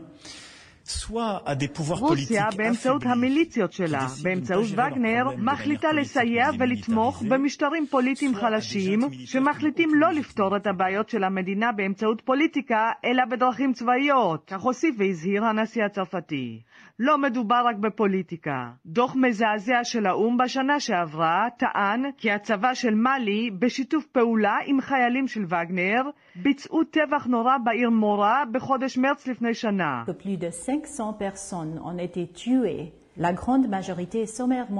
רוסיה, 1.99 2.45
באמצעות 2.57 3.05
המיליציות 3.05 3.73
שלה, 3.73 4.07
באמצעות 4.23 4.65
וגנר, 4.71 5.23
מחליטה 5.37 5.91
לסייע 5.91 6.49
ולתמוך 6.59 7.23
במשטרים 7.29 7.87
פוליטיים 7.87 8.35
חלשים, 8.35 8.99
שמחליטים 9.25 9.89
לא 9.95 10.11
לפתור 10.11 10.57
את 10.57 10.67
הבעיות 10.67 11.09
של 11.09 11.23
המדינה 11.23 11.71
באמצעות 11.71 12.21
פוליטיקה, 12.21 12.91
אלא 13.05 13.25
בדרכים 13.25 13.73
צבאיות, 13.73 14.43
כך 14.47 14.61
הוסיף 14.61 14.95
והזהיר 14.97 15.45
הנשיא 15.45 15.83
הצרפתי. 15.83 16.61
לא 16.99 17.17
מדובר 17.17 17.61
רק 17.65 17.75
בפוליטיקה. 17.75 18.71
דוח 18.85 19.15
מזעזע 19.15 19.83
של 19.83 20.05
האו"ם 20.05 20.37
בשנה 20.37 20.79
שעברה 20.79 21.47
טען 21.57 22.11
כי 22.17 22.31
הצבא 22.31 22.73
של 22.73 22.95
מאלי, 22.95 23.49
בשיתוף 23.59 24.05
פעולה 24.05 24.55
עם 24.65 24.81
חיילים 24.81 25.27
של 25.27 25.43
וגנר, 25.45 26.01
ביצעו 26.43 26.83
טבח 26.83 27.25
נורא 27.25 27.57
בעיר 27.57 27.89
מורה 27.89 28.43
בחודש 28.51 28.97
מרץ 28.97 29.27
לפני 29.27 29.53
שנה. 29.53 30.03
500 30.07 31.21
personnes 31.21 31.79
ont 31.83 31.99
été 31.99 32.25
tuées 32.33 32.91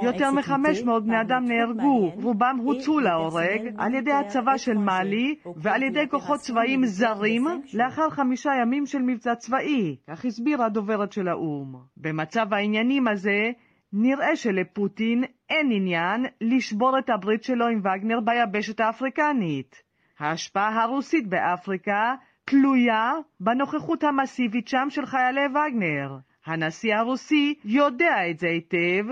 יותר 0.02 0.32
מ-500 0.32 1.00
בני 1.04 1.22
אדם 1.22 1.46
נהרגו, 1.46 2.12
רובם 2.24 2.58
הוצאו 2.63 3.00
להורג 3.00 3.74
על 3.78 3.93
ידי 3.93 4.12
הצבא 4.12 4.58
של 4.58 4.78
מאלי 4.78 5.36
ועל 5.56 5.84
ידי 5.84 6.10
כוחות 6.10 6.39
צבאיים 6.39 6.86
זרים 6.86 7.46
לאחר 7.74 8.10
חמישה 8.10 8.52
ימים 8.62 8.86
של 8.86 9.02
מבצע 9.02 9.36
צבאי, 9.36 9.96
כך 10.08 10.26
הסבירה 10.26 10.65
הדוברת 10.65 11.12
של 11.12 11.28
האו"ם. 11.28 11.76
במצב 11.98 12.54
העניינים 12.54 13.08
הזה, 13.08 13.52
נראה 13.93 14.36
שלפוטין 14.36 15.24
אין 15.50 15.72
עניין 15.72 16.26
לשבור 16.41 17.00
את 17.00 17.10
הברית 17.10 17.43
שלו 17.43 17.67
עם 17.67 17.80
וגנר 17.80 18.20
ביבשת 18.20 18.80
האפריקנית. 18.80 19.87
ההשפעה 20.19 20.84
הרוסית 20.84 21.27
באפריקה 21.27 22.15
תלויה 22.45 23.12
בנוכחות 23.39 24.03
המסיבית 24.03 24.67
שם 24.67 24.88
של 24.89 25.06
חיילי 25.06 25.45
וגנר. 25.45 26.17
הנשיא 26.45 26.95
הרוסי 26.95 27.53
יודע 27.65 28.30
את 28.30 28.39
זה 28.39 28.47
היטב, 28.47 29.06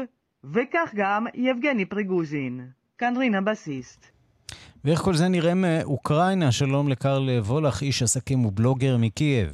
וכך 0.43 0.91
גם 0.95 1.25
יבגני 1.33 1.85
פריגוזין. 1.85 2.67
כאן 2.97 3.17
רינה 3.17 3.41
בסיסט. 3.41 4.11
ואיך 4.85 4.99
כל 4.99 5.13
זה 5.13 5.27
נראה 5.27 5.53
מאוקראינה? 5.53 6.51
שלום 6.51 6.89
לקרל 6.89 7.29
וולך, 7.39 7.81
איש 7.81 8.03
עסקים 8.03 8.45
ובלוגר 8.45 8.97
מקייב. 8.99 9.49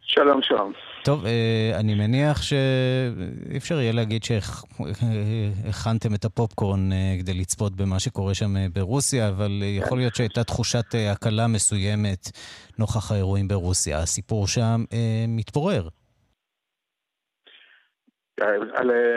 שלום, 0.00 0.42
שלום. 0.42 0.72
טוב, 1.04 1.26
אה, 1.26 1.80
אני 1.80 1.94
מניח 1.94 2.42
שאי 2.42 3.56
אפשר 3.56 3.74
יהיה 3.74 3.92
להגיד 3.92 4.22
שהכנתם 4.24 6.14
את 6.14 6.24
הפופקורן 6.24 6.92
אה, 6.92 7.16
כדי 7.20 7.34
לצפות 7.34 7.72
במה 7.76 7.98
שקורה 7.98 8.34
שם 8.34 8.56
אה, 8.56 8.66
ברוסיה, 8.74 9.28
אבל 9.28 9.50
יכול 9.62 9.98
להיות 9.98 10.14
שהייתה 10.14 10.44
תחושת 10.44 10.84
הקלה 11.12 11.46
מסוימת 11.46 12.18
נוכח 12.78 13.12
האירועים 13.12 13.48
ברוסיה. 13.48 13.98
הסיפור 13.98 14.46
שם 14.46 14.84
מתפורר. 15.28 15.88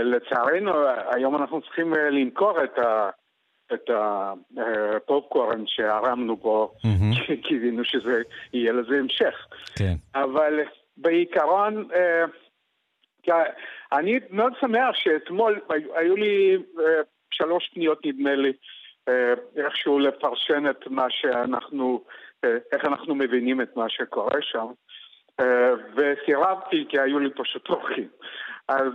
לצערנו, 0.03 0.71
היום 1.11 1.35
אנחנו 1.35 1.61
צריכים 1.61 1.93
למכור 1.93 2.63
את 2.63 2.79
ה... 2.79 3.09
את 3.73 3.89
הפופקורן 3.89 5.63
שהרמנו 5.67 6.37
בו, 6.37 6.73
כי 7.27 7.37
קיווינו 7.41 7.83
שזה 7.83 8.21
יהיה 8.53 8.73
לזה 8.73 8.95
המשך. 8.99 9.47
כן. 9.75 9.93
אבל 10.15 10.53
בעיקרון, 10.97 11.87
אה, 11.93 12.25
אני 13.91 14.19
מאוד 14.29 14.53
שמח 14.61 14.95
שאתמול 14.95 15.59
היו 15.95 16.15
לי 16.15 16.57
אה, 16.79 17.01
שלוש 17.31 17.69
פניות 17.73 18.05
נדמה 18.05 18.35
לי, 18.35 18.53
אה, 19.09 19.33
איכשהו 19.57 19.99
לפרשן 19.99 20.69
את 20.69 20.87
מה 20.87 21.05
שאנחנו, 21.09 22.03
איך 22.43 22.85
אנחנו 22.85 23.15
מבינים 23.15 23.61
את 23.61 23.75
מה 23.75 23.89
שקורה 23.89 24.41
שם. 24.41 24.65
וסירבתי 25.95 26.85
כי 26.89 26.99
היו 26.99 27.19
לי 27.19 27.29
פשוט 27.29 27.69
אורחים. 27.69 28.07
אז 28.67 28.91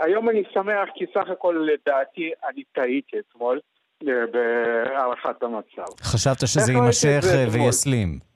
היום 0.00 0.28
אני 0.28 0.42
שמח 0.54 0.88
כי 0.94 1.04
סך 1.14 1.30
הכל 1.30 1.66
לדעתי 1.72 2.30
אני 2.48 2.62
טעיתי 2.72 3.16
אתמול 3.18 3.60
בהערכת 4.04 5.42
המצב. 5.42 6.02
חשבת 6.02 6.46
שזה 6.46 6.72
יימשך 6.72 7.20
ויסלים. 7.52 8.31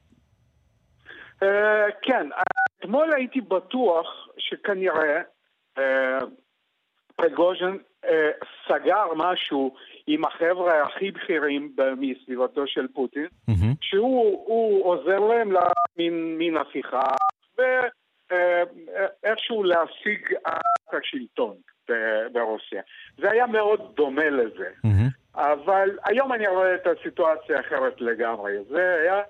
כן, 2.03 2.29
אתמול 2.81 3.14
הייתי 3.14 3.40
בטוח 3.40 4.29
שכנראה 4.38 5.20
אה, 5.79 6.18
פרגוז'ן 7.16 7.77
אה, 8.05 8.31
סגר 8.68 9.14
משהו 9.16 9.75
עם 10.07 10.25
החבר'ה 10.25 10.83
הכי 10.83 11.11
בכירים 11.11 11.77
מסביבתו 11.96 12.66
של 12.66 12.87
פוטין. 12.94 13.27
שהוא 13.81 14.85
עוזר 14.85 15.18
להם 15.18 15.53
מן 16.38 16.57
הפיכה 16.57 17.09
ואיכשהו 17.59 19.62
אה, 19.62 19.68
להשיג 19.68 20.35
את 20.49 20.94
השלטון 20.94 21.57
ברוסיה. 22.33 22.83
זה 23.18 23.31
היה 23.31 23.46
מאוד 23.46 23.92
דומה 23.96 24.31
לזה. 24.31 24.68
אבל 25.35 25.99
היום 26.05 26.33
אני 26.33 26.46
רואה 26.46 26.75
את 26.75 26.87
הסיטואציה 26.87 27.61
אחרת 27.61 28.01
לגמרי. 28.01 28.53
זה 28.68 28.99
היה 29.03 29.22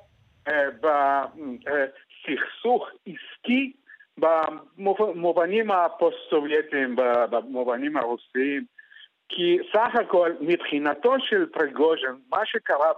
בסכסוך 0.81 2.89
עסקי 3.07 3.73
במובנים 4.19 5.71
הפוסט-סובייטיים, 5.71 6.97
במובנים 7.31 7.97
הרוסיים, 7.97 8.65
כי 9.29 9.59
סך 9.73 9.95
הכל 10.01 10.33
מבחינתו 10.41 11.15
של 11.21 11.47
פרגוז'ן, 11.47 12.15
מה 12.31 12.47
שקרה 12.47 12.93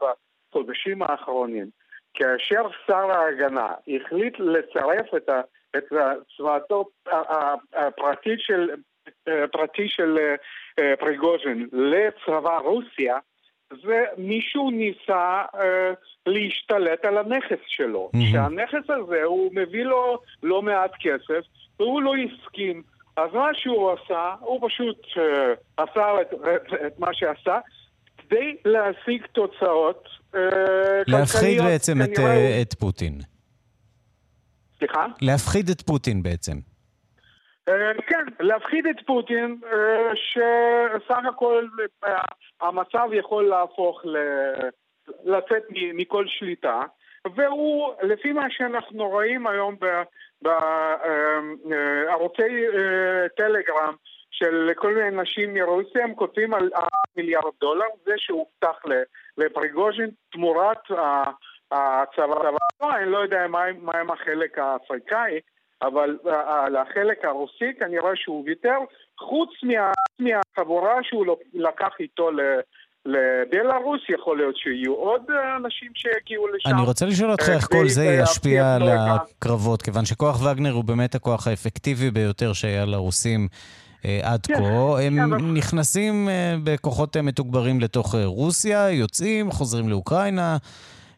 בחודשים 0.51 1.03
האחרונים, 1.03 1.67
כאשר 2.15 2.63
שר 2.87 3.11
ההגנה 3.11 3.69
החליט 3.89 4.35
לצרף 4.39 5.15
את, 5.17 5.29
את 5.77 5.85
צבאתו 6.37 6.89
הפרטי 7.73 8.35
של, 8.39 8.71
פרטי 9.53 9.89
של 9.89 10.19
אה, 10.79 10.97
פרגוז'ן 10.97 11.65
לצבא 11.73 12.59
רוסיה, 12.59 13.19
ומישהו 13.85 14.71
ניסה 14.71 15.45
אה, 15.55 15.93
להשתלט 16.27 17.05
על 17.05 17.19
הנכס 17.19 17.63
שלו. 17.67 18.11
Mm-hmm. 18.15 18.33
שהנכס 18.33 18.91
הזה, 18.91 19.23
הוא 19.25 19.51
מביא 19.55 19.85
לו 19.85 20.19
לא 20.43 20.63
מעט 20.63 20.93
כסף, 21.01 21.47
והוא 21.81 22.03
לא 22.03 22.13
הסכים. 22.17 22.83
אז 23.17 23.35
מה 23.35 23.49
שהוא 23.55 23.93
עשה, 23.93 24.35
הוא 24.41 24.69
פשוט 24.69 25.03
אה, 25.19 25.85
עשה 25.85 26.21
את, 26.21 26.35
את, 26.35 26.73
את 26.87 26.99
מה 26.99 27.09
שעשה, 27.13 27.59
כדי 28.19 28.57
להשיג 28.65 29.27
תוצאות 29.33 30.09
אה, 30.35 30.41
להפחיד 31.07 31.63
בעצם 31.63 32.03
את, 32.03 32.19
אה, 32.19 32.63
את 32.63 32.75
פוטין. 32.75 33.21
סליחה? 34.79 35.07
להפחיד 35.21 35.69
את 35.71 35.83
פוטין 35.83 36.23
בעצם. 36.23 36.57
אה, 37.69 37.93
כן, 38.07 38.25
להפחיד 38.41 38.87
את 38.87 38.97
פוטין, 39.07 39.61
אה, 39.73 40.11
שסך 40.15 41.25
הכל 41.29 41.67
אה, 42.05 42.25
המצב 42.61 43.09
יכול 43.13 43.49
להפוך, 43.49 44.03
לצאת 45.25 45.63
מכל 45.71 46.25
שליטה, 46.27 46.83
והוא, 47.35 47.95
לפי 48.03 48.33
מה 48.33 48.51
שאנחנו 48.51 49.09
רואים 49.09 49.47
היום 49.47 49.77
בערוצי 50.43 52.43
טלגרם 53.37 53.95
של 54.31 54.71
כל 54.77 54.95
מיני 54.95 55.23
נשים 55.23 55.55
מרוסיה, 55.55 56.05
הם 56.05 56.15
כותבים 56.15 56.55
על 56.55 56.71
מיליארד 57.17 57.53
דולר, 57.61 57.87
זה 58.05 58.13
שהובטח 58.17 58.83
לפריגוז'ין 59.39 60.11
תמורת 60.33 60.91
הצבא. 61.73 62.51
אני 62.83 63.11
לא 63.11 63.19
יודע 63.19 63.47
מה 63.49 63.65
עם 64.01 64.11
החלק 64.11 64.59
האפריקאי. 64.59 65.41
אבל 65.83 66.19
על 66.47 66.77
החלק 66.77 67.25
הרוסי 67.25 67.75
כנראה 67.79 68.11
שהוא 68.15 68.45
ויתר, 68.47 68.79
חוץ 69.19 69.51
מה, 69.63 69.93
מהחבורה 70.19 70.95
שהוא 71.03 71.37
לקח 71.55 71.93
איתו 72.01 72.31
ל... 72.31 72.41
לבלארוס, 73.07 74.01
יכול 74.09 74.37
להיות 74.37 74.57
שיהיו 74.57 74.95
עוד 74.95 75.23
אנשים 75.57 75.93
שיגיעו 75.95 76.49
לשם. 76.49 76.71
אני 76.71 76.83
רוצה 76.83 77.07
לשאול 77.07 77.31
אותך 77.31 77.49
איך 77.49 77.67
כל 77.73 77.89
זה 77.89 78.05
ישפיע 78.05 78.75
על 78.75 78.83
הקרבות, 78.89 79.83
כיוון 79.83 80.05
שכוח 80.05 80.43
וגנר 80.43 80.73
הוא 80.73 80.85
באמת 80.85 81.15
הכוח 81.15 81.47
האפקטיבי 81.47 82.11
ביותר 82.11 82.53
שהיה 82.53 82.85
לרוסים 82.85 83.49
אה, 84.05 84.21
עד 84.23 84.47
כן, 84.47 84.55
כה. 84.55 85.03
הם 85.03 85.39
כן, 85.39 85.55
נכנסים 85.55 86.29
אה, 86.29 86.55
בכוחות 86.65 87.17
מתוגברים 87.17 87.81
לתוך 87.81 88.15
אה, 88.15 88.25
רוסיה, 88.25 88.91
יוצאים, 88.91 89.51
חוזרים 89.51 89.89
לאוקראינה. 89.89 90.57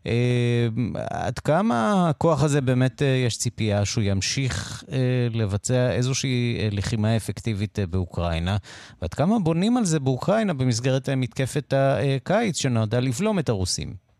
אה, 0.06 0.66
עד 1.10 1.38
כמה 1.38 2.08
הכוח 2.10 2.44
הזה 2.44 2.60
באמת 2.60 3.02
אה, 3.02 3.06
יש 3.26 3.38
ציפייה 3.38 3.84
שהוא 3.84 4.04
ימשיך 4.04 4.84
אה, 4.92 5.26
לבצע 5.34 5.92
איזושהי 5.92 6.68
לחימה 6.72 7.16
אפקטיבית 7.16 7.78
באוקראינה, 7.90 8.56
ועד 9.02 9.14
כמה 9.14 9.38
בונים 9.44 9.76
על 9.76 9.84
זה 9.84 10.00
באוקראינה 10.00 10.54
במסגרת 10.54 11.08
מתקפת 11.08 11.72
הקיץ 11.72 12.62
שנועדה 12.62 13.00
לבלום 13.00 13.38
את 13.38 13.48
הרוסים? 13.48 14.10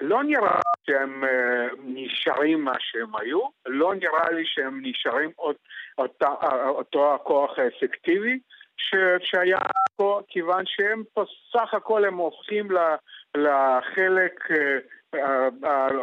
לא 0.00 0.24
נראה 0.24 0.60
שהם 0.86 1.24
נשארים 1.84 2.64
מה 2.64 2.72
שהם 2.78 3.16
היו, 3.20 3.40
לא 3.66 3.94
נראה 3.94 4.30
לי 4.30 4.42
שהם 4.46 4.80
נשארים 4.82 5.30
אותו 6.78 7.14
הכוח 7.14 7.50
האפקטיבי. 7.58 8.38
שהיה 9.20 9.58
פה, 9.96 10.20
כיוון 10.28 10.62
שהם 10.66 11.02
פה 11.14 11.24
סך 11.52 11.74
הכל 11.74 12.04
הם 12.04 12.16
הופכים 12.16 12.68
לחלק 13.36 14.50
אה, 15.14 15.48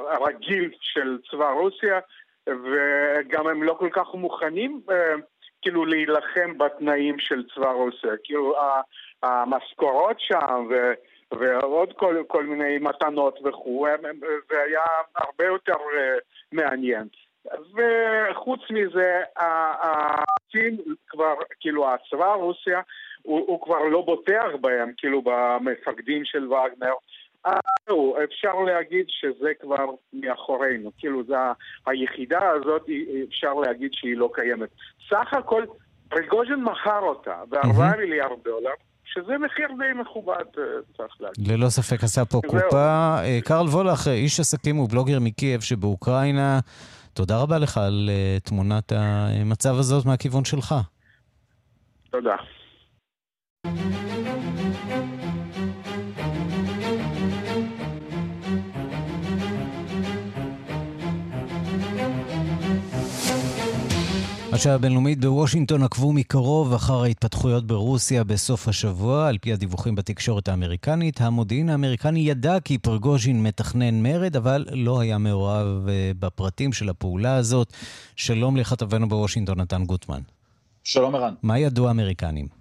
הרגיל 0.10 0.72
של 0.82 1.18
צבא 1.32 1.52
רוסיה, 1.52 2.00
וגם 2.48 3.48
הם 3.48 3.64
לא 3.64 3.74
כל 3.74 3.90
כך 3.92 4.14
מוכנים 4.14 4.82
אה, 4.92 5.14
כאילו 5.62 5.86
להילחם 5.86 6.58
בתנאים 6.58 7.20
של 7.20 7.44
צבא 7.56 7.72
רוסיה. 7.72 8.12
כאילו 8.24 8.56
המשכורות 9.24 10.20
שם 10.20 10.68
ו... 10.70 10.94
ועוד 11.32 11.94
כל, 11.94 12.24
כל 12.28 12.44
מיני 12.46 12.78
מתנות 12.78 13.40
וכו', 13.44 13.88
זה 14.50 14.62
היה 14.62 14.82
הרבה 15.16 15.46
יותר 15.46 15.76
אה, 15.98 16.18
מעניין. 16.52 17.08
וחוץ 17.46 18.60
מזה, 18.70 19.22
הסין 19.82 20.78
כבר, 21.08 21.34
כאילו 21.60 21.94
הצבא 21.94 22.26
הרוסיה, 22.26 22.82
הוא, 23.22 23.40
הוא 23.48 23.62
כבר 23.62 23.84
לא 23.84 24.02
בוטח 24.02 24.48
בהם, 24.62 24.92
כאילו 24.98 25.22
במפקדים 25.22 26.26
של 26.26 26.48
וגנר. 26.48 26.94
זהו, 27.88 28.16
אפשר 28.24 28.54
להגיד 28.66 29.06
שזה 29.08 29.50
כבר 29.62 29.86
מאחורינו, 30.14 30.92
כאילו 30.98 31.24
זה 31.28 31.36
היחידה 31.86 32.40
הזאת, 32.50 32.86
אפשר 33.30 33.54
להגיד 33.54 33.90
שהיא 33.94 34.18
לא 34.18 34.30
קיימת. 34.34 34.70
סך 35.10 35.34
הכל 35.34 35.64
פריגוז'ין 36.10 36.64
מכר 36.64 37.00
אותה 37.00 37.36
בארבעה 37.50 37.98
מיליארד 37.98 38.38
דולר, 38.44 38.72
שזה 39.06 39.38
מחיר 39.38 39.68
די 39.68 40.02
מכובד, 40.02 40.46
אה, 40.58 40.64
צריך 40.98 41.14
להגיד. 41.20 41.48
ללא 41.48 41.70
ספק 41.70 42.04
עשה 42.04 42.26
פה 42.26 42.42
קופה. 42.48 43.16
אה, 43.24 43.40
קרל 43.44 43.66
וולך, 43.66 44.08
איש 44.08 44.40
עסקים 44.40 44.80
ובלוגר 44.80 45.20
מקייב 45.22 45.62
שבאוקראינה, 45.62 46.60
תודה 47.14 47.42
רבה 47.42 47.58
לך 47.58 47.78
על 47.78 48.10
תמונת 48.44 48.92
המצב 48.92 49.76
הזאת 49.80 50.06
מהכיוון 50.06 50.46
שלך. 50.46 50.76
תודה. 52.10 52.36
השעה 64.54 64.76
הבינלאומית 64.76 65.20
בוושינגטון 65.20 65.84
עקבו 65.84 66.14
מקרוב 66.14 66.74
אחר 66.74 67.04
ההתפתחויות 67.04 67.68
ברוסיה 67.68 68.24
בסוף 68.24 68.68
השבוע. 68.68 69.28
על 69.28 69.38
פי 69.38 69.54
הדיווחים 69.54 69.96
בתקשורת 69.96 70.48
האמריקנית, 70.48 71.22
המודיעין 71.22 71.70
האמריקני 71.70 72.20
ידע 72.20 72.60
כי 72.60 72.78
פרגוז'ין 72.78 73.44
מתכנן 73.44 74.04
מרד, 74.04 74.36
אבל 74.36 74.66
לא 74.72 75.00
היה 75.00 75.18
מעורב 75.18 75.88
אה, 75.90 76.12
בפרטים 76.20 76.74
של 76.74 76.90
הפעולה 76.90 77.36
הזאת. 77.36 77.74
שלום 78.16 78.58
לכתבנו 78.58 79.10
בוושינגטון, 79.10 79.62
נתן 79.62 79.86
גוטמן. 79.86 80.22
שלום 80.84 81.16
ערן. 81.16 81.34
מה 81.44 81.60
ידעו 81.60 81.88
האמריקנים? 81.88 82.59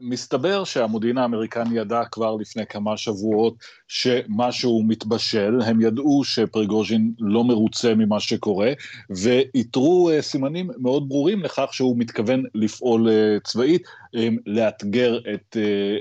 מסתבר 0.00 0.64
שהמודיעין 0.64 1.18
האמריקני 1.18 1.78
ידע 1.78 2.04
כבר 2.04 2.36
לפני 2.36 2.66
כמה 2.66 2.96
שבועות 2.96 3.54
שמשהו 3.88 4.82
מתבשל, 4.82 5.60
הם 5.66 5.80
ידעו 5.80 6.24
שפריגוז'ין 6.24 7.12
לא 7.18 7.44
מרוצה 7.44 7.94
ממה 7.94 8.20
שקורה, 8.20 8.72
ואיתרו 9.10 10.10
אה, 10.10 10.22
סימנים 10.22 10.70
מאוד 10.78 11.08
ברורים 11.08 11.42
לכך 11.42 11.68
שהוא 11.72 11.98
מתכוון 11.98 12.44
לפעול 12.54 13.08
אה, 13.08 13.36
צבאית, 13.44 13.82
אה, 14.16 14.28
לאתגר 14.46 15.18
את, 15.34 15.56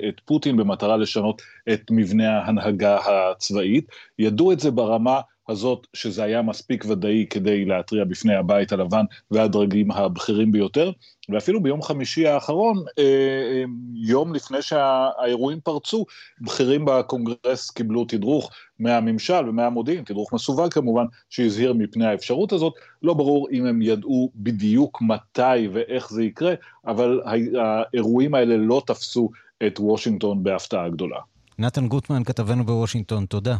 את 0.09 0.21
פוטין 0.25 0.57
במטרה 0.57 0.97
לשנות 0.97 1.41
את 1.73 1.81
מבנה 1.91 2.39
ההנהגה 2.39 2.97
הצבאית. 3.05 3.87
ידעו 4.19 4.51
את 4.51 4.59
זה 4.59 4.71
ברמה 4.71 5.21
הזאת 5.49 5.87
שזה 5.93 6.23
היה 6.23 6.41
מספיק 6.41 6.85
ודאי 6.89 7.25
כדי 7.29 7.65
להתריע 7.65 8.03
בפני 8.03 8.35
הבית 8.35 8.71
הלבן 8.71 9.05
והדרגים 9.31 9.91
הבכירים 9.91 10.51
ביותר, 10.51 10.91
ואפילו 11.29 11.63
ביום 11.63 11.81
חמישי 11.81 12.27
האחרון, 12.27 12.77
אה, 12.99 13.03
אה, 13.03 13.63
יום 13.93 14.33
לפני 14.33 14.61
שהאירועים 14.61 15.59
פרצו, 15.59 16.05
בכירים 16.41 16.85
בקונגרס 16.85 17.69
קיבלו 17.69 18.05
תדרוך 18.05 18.51
מהממשל 18.79 19.49
ומהמודיעין, 19.49 20.03
תדרוך 20.03 20.33
מסווג 20.33 20.73
כמובן, 20.73 21.05
שהזהיר 21.29 21.73
מפני 21.73 22.05
האפשרות 22.05 22.51
הזאת. 22.51 22.73
לא 23.03 23.13
ברור 23.13 23.47
אם 23.51 23.65
הם 23.65 23.81
ידעו 23.81 24.31
בדיוק 24.35 25.01
מתי 25.01 25.67
ואיך 25.73 26.09
זה 26.09 26.23
יקרה, 26.23 26.53
אבל 26.87 27.21
האירועים 27.55 28.35
האלה 28.35 28.57
לא 28.57 28.81
תפסו 28.85 29.29
את 29.67 29.79
וושינגטון 29.79 30.43
בהפתעה 30.43 30.89
גדולה. 30.89 31.19
נתן 31.59 31.87
גוטמן, 31.87 32.23
כתבנו 32.23 32.65
בוושינגטון, 32.65 33.25
תודה. 33.25 33.55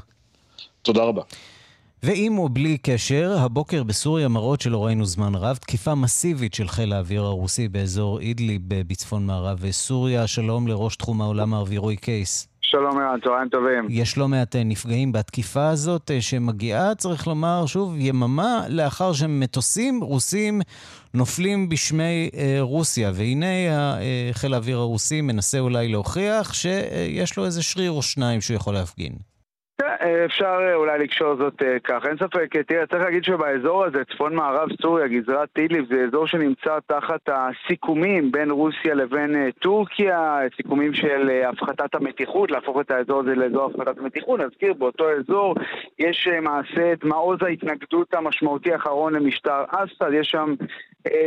תודה 0.81 1.03
רבה. 1.03 1.21
ועם 2.03 2.37
או 2.37 2.49
בלי 2.49 2.77
קשר, 2.77 3.35
הבוקר 3.39 3.83
בסוריה 3.83 4.27
מראות 4.27 4.61
שלא 4.61 4.85
ראינו 4.85 5.05
זמן 5.05 5.35
רב, 5.35 5.55
תקיפה 5.55 5.95
מסיבית 5.95 6.53
של 6.53 6.67
חיל 6.67 6.93
האוויר 6.93 7.23
הרוסי 7.23 7.67
באזור 7.67 8.19
אידליב 8.19 8.61
בצפון 8.67 9.25
מערב 9.25 9.71
סוריה. 9.71 10.27
שלום 10.27 10.67
לראש 10.67 10.95
תחום 10.95 11.21
העולם 11.21 11.53
הערבי 11.53 11.77
רוי 11.77 11.95
קייס. 11.95 12.47
שלום 12.61 12.97
ערן, 12.97 13.19
צהריים 13.23 13.49
טובים. 13.49 13.87
יש 13.89 14.17
לא 14.17 14.27
מעט 14.27 14.55
אה, 14.55 14.63
נפגעים 14.63 15.11
בתקיפה 15.11 15.69
הזאת 15.69 16.11
אה, 16.11 16.21
שמגיעה, 16.21 16.95
צריך 16.95 17.27
לומר, 17.27 17.65
שוב, 17.65 17.95
יממה 17.97 18.65
לאחר 18.69 19.13
שמטוסים 19.13 20.03
רוסים 20.03 20.61
נופלים 21.13 21.69
בשמי 21.69 22.29
אה, 22.37 22.57
רוסיה. 22.59 23.11
והנה 23.13 23.45
חיל 24.31 24.53
האוויר 24.53 24.77
הרוסי 24.77 25.21
מנסה 25.21 25.59
אולי 25.59 25.87
להוכיח 25.87 26.53
שיש 26.53 27.37
לו 27.37 27.45
איזה 27.45 27.63
שריר 27.63 27.91
או 27.91 28.01
שניים 28.01 28.41
שהוא 28.41 28.55
יכול 28.55 28.73
להפגין. 28.73 29.34
אפשר 30.25 30.57
אה, 30.61 30.75
אולי 30.75 30.99
לקשור 30.99 31.35
זאת 31.35 31.61
אה, 31.61 31.79
כך. 31.83 32.05
אין 32.05 32.17
ספק, 32.17 32.57
תראה, 32.67 32.87
צריך 32.87 33.03
להגיד 33.03 33.23
שבאזור 33.23 33.85
הזה, 33.85 34.03
צפון 34.05 34.35
מערב 34.35 34.69
סוריה, 34.81 35.07
גזרת 35.07 35.49
טיליב, 35.53 35.85
זה 35.89 36.03
אזור 36.07 36.27
שנמצא 36.27 36.79
תחת 36.87 37.21
הסיכומים 37.27 38.31
בין 38.31 38.51
רוסיה 38.51 38.93
לבין 38.93 39.35
אה, 39.35 39.49
טורקיה, 39.59 40.39
סיכומים 40.55 40.93
של 40.93 41.29
הפחתת 41.49 41.95
המתיחות, 41.95 42.51
להפוך 42.51 42.79
את 42.79 42.91
האזור 42.91 43.19
הזה 43.19 43.35
לאזור 43.35 43.65
הפחתת 43.65 43.97
המתיחות. 43.97 44.39
נזכיר, 44.39 44.73
באותו 44.73 45.05
אזור 45.11 45.55
יש 45.99 46.27
מעשה 46.41 46.93
את 46.93 47.03
מעוז 47.03 47.39
ההתנגדות 47.41 48.13
המשמעותי 48.13 48.73
האחרון 48.73 49.13
למשטר 49.13 49.63
אסד, 49.69 50.13
יש 50.13 50.27
שם 50.27 50.55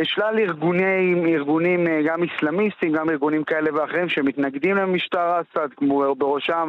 שלל 0.03 0.39
ארגונים, 0.39 1.27
ארגונים 1.27 1.87
גם 2.07 2.21
אסלאמיסטים, 2.23 2.93
גם 2.93 3.11
ארגונים 3.11 3.45
כאלה 3.45 3.71
ואחרים 3.75 4.09
שמתנגדים 4.09 4.77
למשטר 4.77 5.41
אסד, 5.41 5.69
כמו 5.77 6.15
בראשם 6.15 6.69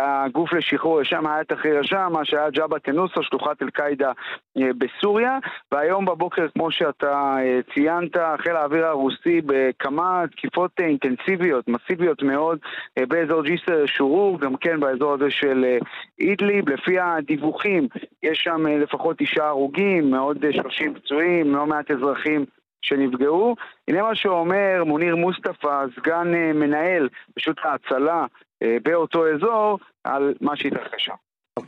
הגוף 0.00 0.52
לשחרור, 0.52 1.02
שם 1.02 1.26
היה 1.26 1.44
תחריר 1.44 1.78
השם, 1.80 2.08
מה 2.12 2.24
שהיה 2.24 2.50
ג'אבה 2.50 2.78
תנוסה, 2.78 3.22
שלוחת 3.22 3.62
אל-קאעידה 3.62 4.12
אה, 4.58 4.68
בסוריה, 4.78 5.38
והיום 5.72 6.04
בבוקר, 6.04 6.46
כמו 6.54 6.70
שאתה 6.70 7.36
אה, 7.38 7.60
ציינת, 7.74 8.16
חיל 8.38 8.56
האוויר 8.56 8.86
הרוסי 8.86 9.40
בכמה 9.46 10.24
תקיפות 10.30 10.70
אה, 10.80 10.86
אינטנסיביות, 10.86 11.68
מסיביות 11.68 12.22
מאוד, 12.22 12.58
באזור 13.08 13.42
ג'יסר 13.42 13.86
שורור, 13.86 14.40
גם 14.40 14.56
כן 14.56 14.80
באזור 14.80 15.12
הזה 15.12 15.30
של 15.30 15.64
אידליב. 16.20 16.68
לפי 16.68 16.98
הדיווחים, 17.00 17.88
יש 18.22 18.38
שם 18.38 18.66
לפחות 18.66 19.16
תשעה 19.18 19.48
הרוגים, 19.48 20.10
מעוד 20.10 20.44
30 20.50 20.94
פצועים, 20.94 21.54
לא 21.54 21.66
מעט 21.66 21.90
אזרחים 21.90 22.33
שנפגעו. 22.83 23.55
הנה 23.87 24.01
מה 24.01 24.15
שאומר 24.15 24.83
מוניר 24.85 25.15
מוסטפא, 25.15 25.85
סגן 25.95 26.27
מנהל 26.55 27.09
רשות 27.37 27.57
ההצלה 27.63 28.25
באותו 28.83 29.27
אזור, 29.27 29.79
על 30.03 30.33
מה 30.41 30.55
שהתרחש 30.55 31.05
שם. 31.05 31.13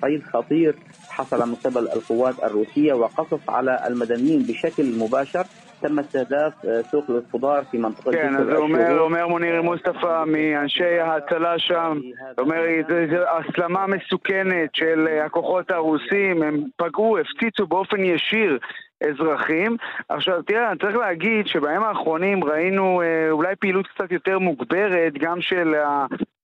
صعيد 0.01 0.23
خطير 0.23 0.75
حصل 1.09 1.49
من 1.49 1.55
قبل 1.55 1.87
القوات 1.87 2.43
الروسية 2.43 2.93
وقصف 2.93 3.49
على 3.49 3.77
المدنيين 3.87 4.41
بشكل 4.41 4.83
مباشر 4.99 5.43
تم 5.81 5.99
استهداف 5.99 6.53
سوق 6.91 7.05
الخضار 7.09 7.63
في 7.71 7.77
منطقة 7.77 8.11
כן, 8.11 8.35
אז 8.35 8.49
אומר, 8.53 8.99
אומר 8.99 9.27
מוניר 9.27 9.61
מוסטפא 9.61 10.23
מאנשי 10.27 10.99
ההצלה 10.99 11.59
שם, 11.59 11.99
אומר, 12.37 12.61
זו 12.87 13.23
הסלמה 13.27 13.87
מסוכנת 13.87 14.69
של 14.73 15.07
הכוחות 15.25 15.71
הרוסים, 15.71 16.43
הם 16.43 16.63
פגעו, 16.77 17.17
הפציצו 17.17 17.67
באופן 17.67 18.03
ישיר 18.03 18.59
אזרחים. 19.00 19.76
עכשיו, 20.08 20.42
תראה, 20.42 20.70
אני 20.70 20.78
צריך 20.78 20.96
להגיד 20.96 21.46
שבימים 21.46 21.82
האחרונים 21.82 22.44
ראינו 22.44 23.02
אה, 23.02 23.30
אולי 23.30 23.56
פעילות 23.56 23.86
קצת 23.86 24.12
יותר 24.12 24.38
מוגברת, 24.38 25.12
גם 25.18 25.40
של 25.40 25.74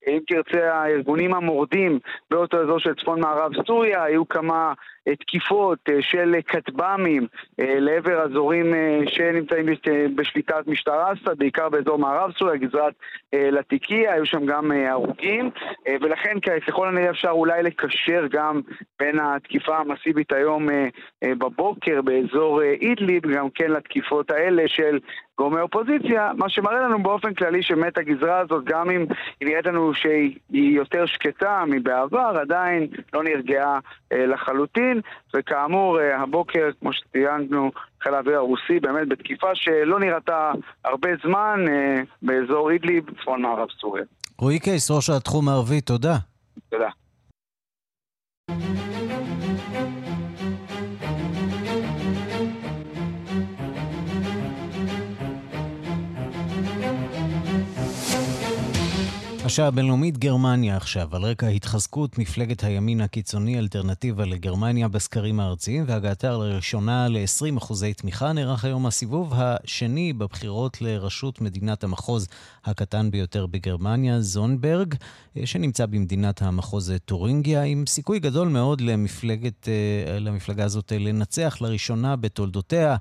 אם 0.08 0.18
תרצה, 0.28 0.74
הארגונים 0.74 1.34
המורדים 1.34 1.98
באותו 2.30 2.62
אזור 2.62 2.78
של 2.78 2.94
צפון 2.94 3.20
מערב 3.20 3.52
סוריה, 3.66 4.02
היו 4.02 4.28
כמה 4.28 4.72
תקיפות 5.18 5.78
אה, 5.88 6.02
של 6.02 6.34
כטב"מים 6.46 7.26
אה, 7.60 7.74
לעבר 7.80 8.22
אזורים 8.22 8.74
שנמצאים 9.06 9.66
בשליטת 10.14 10.66
משטר 10.66 11.12
אסד, 11.12 11.38
בעיקר 11.38 11.68
באזור 11.68 11.98
מערב 11.98 12.32
סוריה, 12.38 12.56
גזרת 12.56 12.94
לטיקיה, 13.32 14.12
היו 14.12 14.26
שם 14.26 14.46
גם 14.46 14.72
הרוגים, 14.72 15.50
ולכן 16.00 16.36
ככל 16.66 16.88
הנראה 16.88 17.10
אפשר 17.10 17.30
אולי 17.30 17.62
לקשר 17.62 18.26
גם 18.30 18.60
בין 18.98 19.20
התקיפה 19.20 19.78
המסיבית 19.78 20.32
היום 20.32 20.68
בבוקר 21.24 22.02
באזור 22.02 22.62
אידליב, 22.62 23.22
גם 23.26 23.50
כן 23.50 23.70
לתקיפות 23.70 24.30
האלה 24.30 24.62
של 24.66 24.98
גורמי 25.38 25.60
אופוזיציה, 25.60 26.30
מה 26.38 26.48
שמראה 26.48 26.80
לנו 26.80 27.02
באופן 27.02 27.34
כללי 27.34 27.62
שבאמת 27.62 27.98
הגזרה 27.98 28.38
הזאת, 28.38 28.64
גם 28.64 28.90
אם 28.90 29.06
היא 29.40 29.48
נראית 29.48 29.66
לנו 29.66 29.94
שהיא 29.94 30.38
יותר 30.52 31.06
שקטה 31.06 31.64
מבעבר, 31.66 32.38
עדיין 32.40 32.86
לא 33.12 33.22
נרגעה 33.22 33.78
אה, 34.12 34.26
לחלוטין, 34.92 35.00
וכאמור, 35.36 36.00
אה, 36.00 36.22
הבוקר, 36.22 36.70
כמו 36.80 36.92
שציינו, 36.92 37.70
חיל 38.02 38.14
האוויר 38.14 38.36
הרוסי 38.36 38.80
באמת 38.80 39.08
בתקיפה 39.08 39.54
שלא 39.54 40.00
נראתה 40.00 40.52
הרבה 40.84 41.08
זמן 41.24 41.64
אה, 41.68 42.02
באזור 42.22 42.70
אידליב, 42.70 43.04
צפון 43.20 43.42
מערב 43.42 43.68
סוריה. 43.80 44.04
רועי 44.38 44.58
קייס, 44.58 44.90
ראש 44.90 45.10
התחום 45.10 45.48
הערבי, 45.48 45.80
תודה. 45.80 46.16
תודה. 46.70 46.88
השעה 59.52 59.66
הבינלאומית 59.66 60.18
גרמניה 60.18 60.76
עכשיו, 60.76 61.16
על 61.16 61.22
רקע 61.22 61.46
התחזקות 61.46 62.18
מפלגת 62.18 62.64
הימין 62.64 63.00
הקיצוני 63.00 63.58
אלטרנטיבה 63.58 64.24
לגרמניה 64.24 64.88
בסקרים 64.88 65.40
הארציים 65.40 65.84
והגעתה 65.86 66.30
לראשונה 66.30 67.08
ל-20 67.08 67.58
אחוזי 67.58 67.94
תמיכה, 67.94 68.32
נערך 68.32 68.64
היום 68.64 68.86
הסיבוב 68.86 69.32
השני 69.36 70.12
בבחירות 70.12 70.80
לראשות 70.80 71.40
מדינת 71.40 71.84
המחוז 71.84 72.28
הקטן 72.64 73.10
ביותר 73.10 73.46
בגרמניה, 73.46 74.20
זונברג, 74.20 74.94
שנמצא 75.44 75.86
במדינת 75.86 76.42
המחוז 76.42 76.92
טורינגיה, 77.04 77.62
עם 77.62 77.84
סיכוי 77.86 78.18
גדול 78.18 78.48
מאוד 78.48 78.80
למפלגת, 78.80 79.68
אה, 79.68 80.18
למפלגה 80.18 80.64
הזאת 80.64 80.92
לנצח 80.92 81.58
לראשונה 81.60 82.16
בתולדותיה 82.16 82.96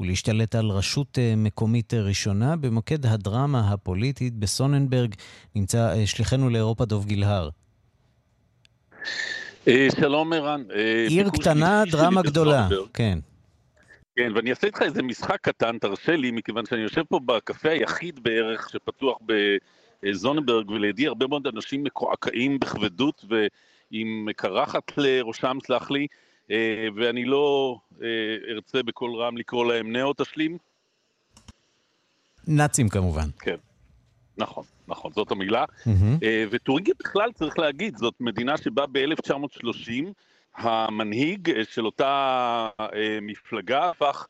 ולהשתלט 0.00 0.54
על 0.54 0.70
רשות 0.70 1.18
אה, 1.18 1.34
מקומית 1.36 1.94
ראשונה. 1.94 2.56
במוקד 2.56 3.06
הדרמה 3.06 3.72
הפוליטית 3.72 4.34
בסוננברג 4.34 5.14
נמצא 5.54 5.88
אה, 5.88 5.93
שליחנו 6.04 6.50
לאירופה 6.50 6.84
דוב 6.84 7.06
גילהר. 7.06 7.48
אה, 9.68 9.88
שלום 10.00 10.32
ערן. 10.32 10.62
אה, 10.74 11.06
עיר 11.08 11.30
קטנה, 11.30 11.82
דרמה 11.90 12.22
גדולה, 12.22 12.68
כן. 12.94 13.18
כן, 14.16 14.32
ואני 14.34 14.50
אעשה 14.50 14.66
איתך 14.66 14.82
איזה 14.82 15.02
משחק 15.02 15.38
קטן, 15.40 15.78
תרשה 15.78 16.16
לי, 16.16 16.30
מכיוון 16.30 16.66
שאני 16.66 16.80
יושב 16.80 17.02
פה 17.02 17.20
בקפה 17.26 17.70
היחיד 17.70 18.22
בערך 18.22 18.70
שפתוח 18.70 19.18
בזונברג, 20.02 20.70
ולידי 20.70 21.06
הרבה 21.06 21.26
מאוד 21.26 21.46
אנשים 21.46 21.84
מקועקעים 21.84 22.58
בכבדות 22.58 23.24
ועם 23.28 24.28
קרחת 24.36 24.92
לראשם, 24.96 25.58
סלח 25.66 25.90
לי, 25.90 26.06
ואני 26.96 27.24
לא 27.24 27.76
ארצה 28.50 28.82
בקול 28.82 29.16
רם 29.16 29.36
לקרוא 29.36 29.72
להם 29.72 29.92
נאו-תשלים. 29.92 30.58
נאצים 32.46 32.88
כמובן. 32.88 33.28
כן, 33.40 33.56
נכון. 34.36 34.64
נכון, 34.88 35.12
זאת 35.12 35.30
המילה. 35.30 35.64
Mm-hmm. 35.64 36.24
וטורינגיה 36.50 36.94
בכלל, 37.00 37.32
צריך 37.32 37.58
להגיד, 37.58 37.96
זאת 37.96 38.14
מדינה 38.20 38.56
שבה 38.56 38.84
ב-1930 38.92 39.90
המנהיג 40.56 41.50
אה, 41.50 41.64
של 41.64 41.86
אותה 41.86 42.68
אה, 42.80 43.18
מפלגה 43.22 43.90
הפך, 43.90 44.26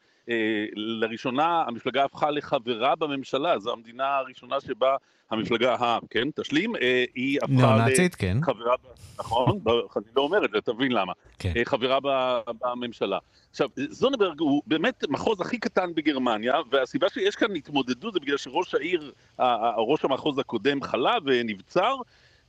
לראשונה 0.76 1.64
המפלגה 1.66 2.04
הפכה 2.04 2.30
לחברה 2.30 2.96
בממשלה, 2.96 3.58
זו 3.58 3.72
המדינה 3.72 4.16
הראשונה 4.16 4.60
שבה 4.60 4.96
המפלגה 5.38 5.74
ה... 5.74 5.98
כן, 6.10 6.28
תשלים, 6.34 6.72
היא 7.14 7.38
הפכה... 7.42 7.52
נאו-נאצית, 7.54 8.14
כן. 8.14 8.36
חברה, 8.42 8.74
נכון, 9.18 9.60
אני 9.96 10.04
לא 10.16 10.22
אומר 10.22 10.44
את 10.44 10.50
זה, 10.50 10.60
תבין 10.60 10.92
למה. 10.92 11.12
כן. 11.38 11.52
חברה 11.64 11.98
בממשלה. 12.62 13.18
עכשיו, 13.50 13.68
זונברג 13.90 14.40
הוא 14.40 14.62
באמת 14.66 15.04
מחוז 15.08 15.40
הכי 15.40 15.58
קטן 15.58 15.94
בגרמניה, 15.94 16.54
והסיבה 16.70 17.08
שיש 17.08 17.36
כאן 17.36 17.56
התמודדות 17.56 18.14
זה 18.14 18.20
בגלל 18.20 18.36
שראש 18.36 18.74
העיר, 18.74 19.12
ראש 19.76 20.04
המחוז 20.04 20.38
הקודם 20.38 20.82
חלה 20.82 21.14
ונבצר, 21.24 21.94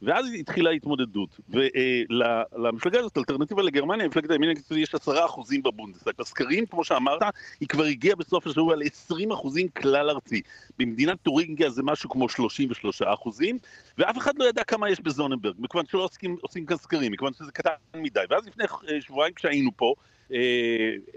ואז 0.02 0.26
התחילה 0.39 0.70
ההתמודדות. 0.70 1.39
ולמפלגה 1.50 3.00
הזאת, 3.00 3.18
אלטרנטיבה 3.18 3.64
לגרמניה, 3.64 4.08
מפלגת 4.08 4.30
הימין 4.30 4.50
הקיצוני, 4.50 4.82
יש 4.82 4.96
עשרה 4.96 5.26
אחוזים 5.26 5.64
בבונדסטאג. 5.64 6.14
בסקרים, 6.20 6.66
כמו 6.66 6.84
שאמרת, 6.84 7.22
היא 7.60 7.68
כבר 7.68 7.84
הגיעה 7.84 8.16
בסוף 8.16 8.48
השבוע 8.48 8.76
ל-20 8.76 9.34
אחוזים 9.34 9.68
כלל 9.68 10.10
ארצי. 10.10 10.41
במדינת 10.80 11.18
טורינגיה 11.24 11.70
זה 11.70 11.84
משהו 11.84 12.10
כמו 12.10 12.30
33 12.30 13.02
אחוזים, 13.02 13.58
ואף 13.98 14.18
אחד 14.18 14.34
לא 14.38 14.46
ידע 14.46 14.64
כמה 14.64 14.89
יש 14.89 15.00
בזוננברג, 15.00 15.56
מכיוון 15.60 15.86
שלא 15.86 16.04
עושים, 16.04 16.38
עושים 16.41 16.66
כאן 16.66 16.78
סקרים, 16.78 17.12
מכיוון 17.12 17.34
שזה 17.34 17.52
קטן 17.52 17.72
מדי. 17.96 18.20
ואז 18.30 18.48
לפני 18.48 18.66
שבועיים 19.00 19.34
כשהיינו 19.34 19.72
פה, 19.76 19.93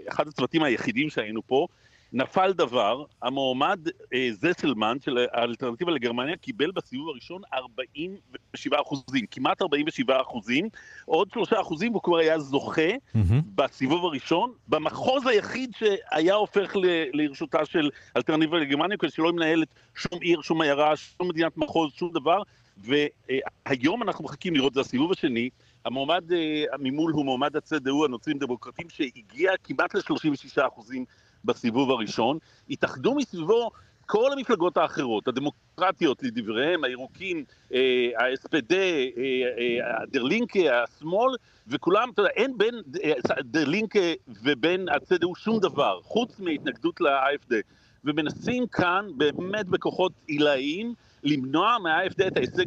אחד 0.09 0.27
הצוותים 0.27 0.63
היחידים 0.63 1.09
שהיינו 1.09 1.47
פה, 1.47 1.67
נפל 2.13 2.53
דבר, 2.53 3.03
המועמד 3.21 3.79
אה, 4.13 4.29
זסלמן 4.31 4.97
של 5.01 5.17
האלטרנטיבה 5.31 5.91
לגרמניה 5.91 6.35
קיבל 6.35 6.71
בסיבוב 6.71 7.09
הראשון 7.09 7.41
47 7.53 8.81
אחוזים, 8.81 9.25
כמעט 9.31 9.61
47 9.61 10.21
אחוזים, 10.21 10.69
עוד 11.05 11.29
3 11.33 11.53
אחוזים 11.53 11.93
הוא 11.93 12.01
כבר 12.03 12.17
היה 12.17 12.39
זוכה 12.39 12.91
mm-hmm. 12.91 13.19
בסיבוב 13.55 14.05
הראשון, 14.05 14.51
במחוז 14.67 15.27
היחיד 15.27 15.71
שהיה 15.77 16.33
הופך 16.33 16.75
ל, 16.75 16.85
לרשותה 17.13 17.65
של 17.65 17.89
אלטרנטיבה 18.17 18.57
לגרמניה, 18.57 18.97
כדי 18.97 19.11
שלא 19.11 19.33
מנהלת 19.33 19.67
שום 19.95 20.19
עיר, 20.21 20.41
שום 20.41 20.61
עיירה, 20.61 20.95
שום 20.95 21.29
מדינת 21.29 21.57
מחוז, 21.57 21.91
שום 21.93 22.11
דבר, 22.13 22.41
והיום 22.77 24.03
אנחנו 24.03 24.25
מחכים 24.25 24.55
לראות, 24.55 24.73
זה 24.73 24.81
הסיבוב 24.81 25.11
השני, 25.11 25.49
המועמד 25.85 26.23
ממול 26.79 27.11
הוא 27.11 27.25
מועמד 27.25 27.55
הצד"ו, 27.55 28.05
הנוצרים 28.05 28.37
דמוקרטים, 28.37 28.89
שהגיע 28.89 29.51
כמעט 29.63 29.95
ל-36 29.95 30.67
אחוזים 30.67 31.05
בסיבוב 31.45 31.91
הראשון, 31.91 32.37
התאחדו 32.69 33.15
מסביבו 33.15 33.71
כל 34.05 34.31
המפלגות 34.33 34.77
האחרות, 34.77 35.27
הדמוקרטיות 35.27 36.23
לדבריהם, 36.23 36.83
הירוקים, 36.83 37.45
ה-SPD, 38.17 38.73
דרלינקה, 40.11 40.83
השמאל, 40.83 41.35
וכולם, 41.67 42.09
אתה 42.13 42.21
יודע, 42.21 42.31
אין 42.35 42.57
בין 42.57 42.75
דרלינקה 43.39 43.99
ובין 44.43 44.89
הצד"ו 44.89 45.35
שום 45.35 45.59
דבר, 45.59 45.99
חוץ 46.03 46.39
מהתנגדות 46.39 47.01
ל-AFD. 47.01 47.53
ומנסים 48.05 48.67
כאן, 48.67 49.05
באמת 49.17 49.65
בכוחות 49.65 50.11
עילאיים, 50.27 50.93
למנוע 51.23 51.77
מה-AFD 51.83 52.27
את 52.27 52.37
ההישג 52.37 52.65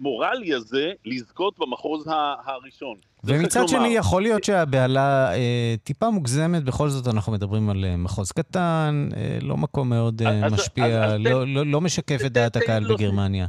המורלי 0.00 0.54
הזה, 0.54 0.92
לזכות 1.04 1.58
במחוז 1.58 2.04
הראשון. 2.44 2.96
ומצד 3.26 3.68
שני, 3.68 3.88
יכול 3.88 4.22
להיות 4.22 4.44
שהבהלה 4.44 5.34
אה, 5.34 5.74
טיפה 5.84 6.10
מוגזמת, 6.10 6.64
בכל 6.64 6.88
זאת 6.88 7.06
אנחנו 7.14 7.32
מדברים 7.32 7.70
על 7.70 7.84
אה, 7.84 7.96
מחוז 7.96 8.32
קטן, 8.32 9.08
אה, 9.16 9.38
לא 9.42 9.56
מקום 9.56 9.88
מאוד 9.88 10.22
אה, 10.22 10.50
משפיע, 10.50 11.04
אז, 11.04 11.12
אז 11.12 11.20
לא, 11.20 11.30
תן, 11.44 11.48
לא, 11.48 11.66
לא 11.66 11.80
משקף 11.80 12.20
את 12.26 12.32
דעת 12.32 12.56
הקהל 12.56 12.94
בגרמניה. 12.94 13.46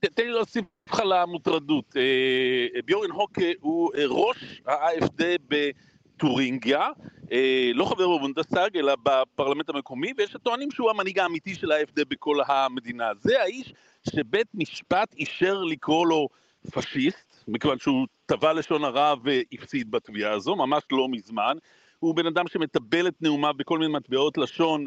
תן 0.00 0.22
לי 0.22 0.30
להוסיף 0.30 0.64
לך 0.88 1.02
למוטרדות. 1.04 1.96
אה, 1.96 2.80
ביורן 2.84 3.10
הוקה 3.10 3.42
הוא 3.60 3.90
אה, 3.96 4.04
ראש 4.06 4.62
ה-AFD 4.66 5.22
בטורינגיה, 5.48 6.88
אה, 7.32 7.70
לא 7.74 7.84
חבר 7.84 8.16
בבונדסטאג, 8.16 8.76
אלא 8.76 8.94
בפרלמנט 9.02 9.68
המקומי, 9.68 10.12
ויש 10.16 10.34
הטוענים 10.34 10.70
שהוא 10.70 10.90
המנהיג 10.90 11.18
האמיתי 11.18 11.54
של 11.54 11.72
ה-AFD 11.72 12.04
בכל 12.08 12.36
המדינה. 12.46 13.10
זה 13.20 13.42
האיש 13.42 13.72
שבית 14.14 14.48
משפט 14.54 15.14
אישר 15.14 15.62
לקרוא 15.62 16.06
לו 16.06 16.28
פשיסט, 16.72 17.27
מכיוון 17.48 17.78
שהוא 17.78 18.06
תבע 18.26 18.52
לשון 18.52 18.84
הרע 18.84 19.14
והפסיד 19.22 19.90
בתביעה 19.90 20.32
הזו, 20.32 20.56
ממש 20.56 20.82
לא 20.92 21.08
מזמן. 21.08 21.56
הוא 21.98 22.14
בן 22.14 22.26
אדם 22.26 22.48
שמטבל 22.48 23.08
את 23.08 23.14
נאומיו 23.20 23.54
בכל 23.56 23.78
מיני 23.78 23.92
מטבעות 23.92 24.38
לשון 24.38 24.86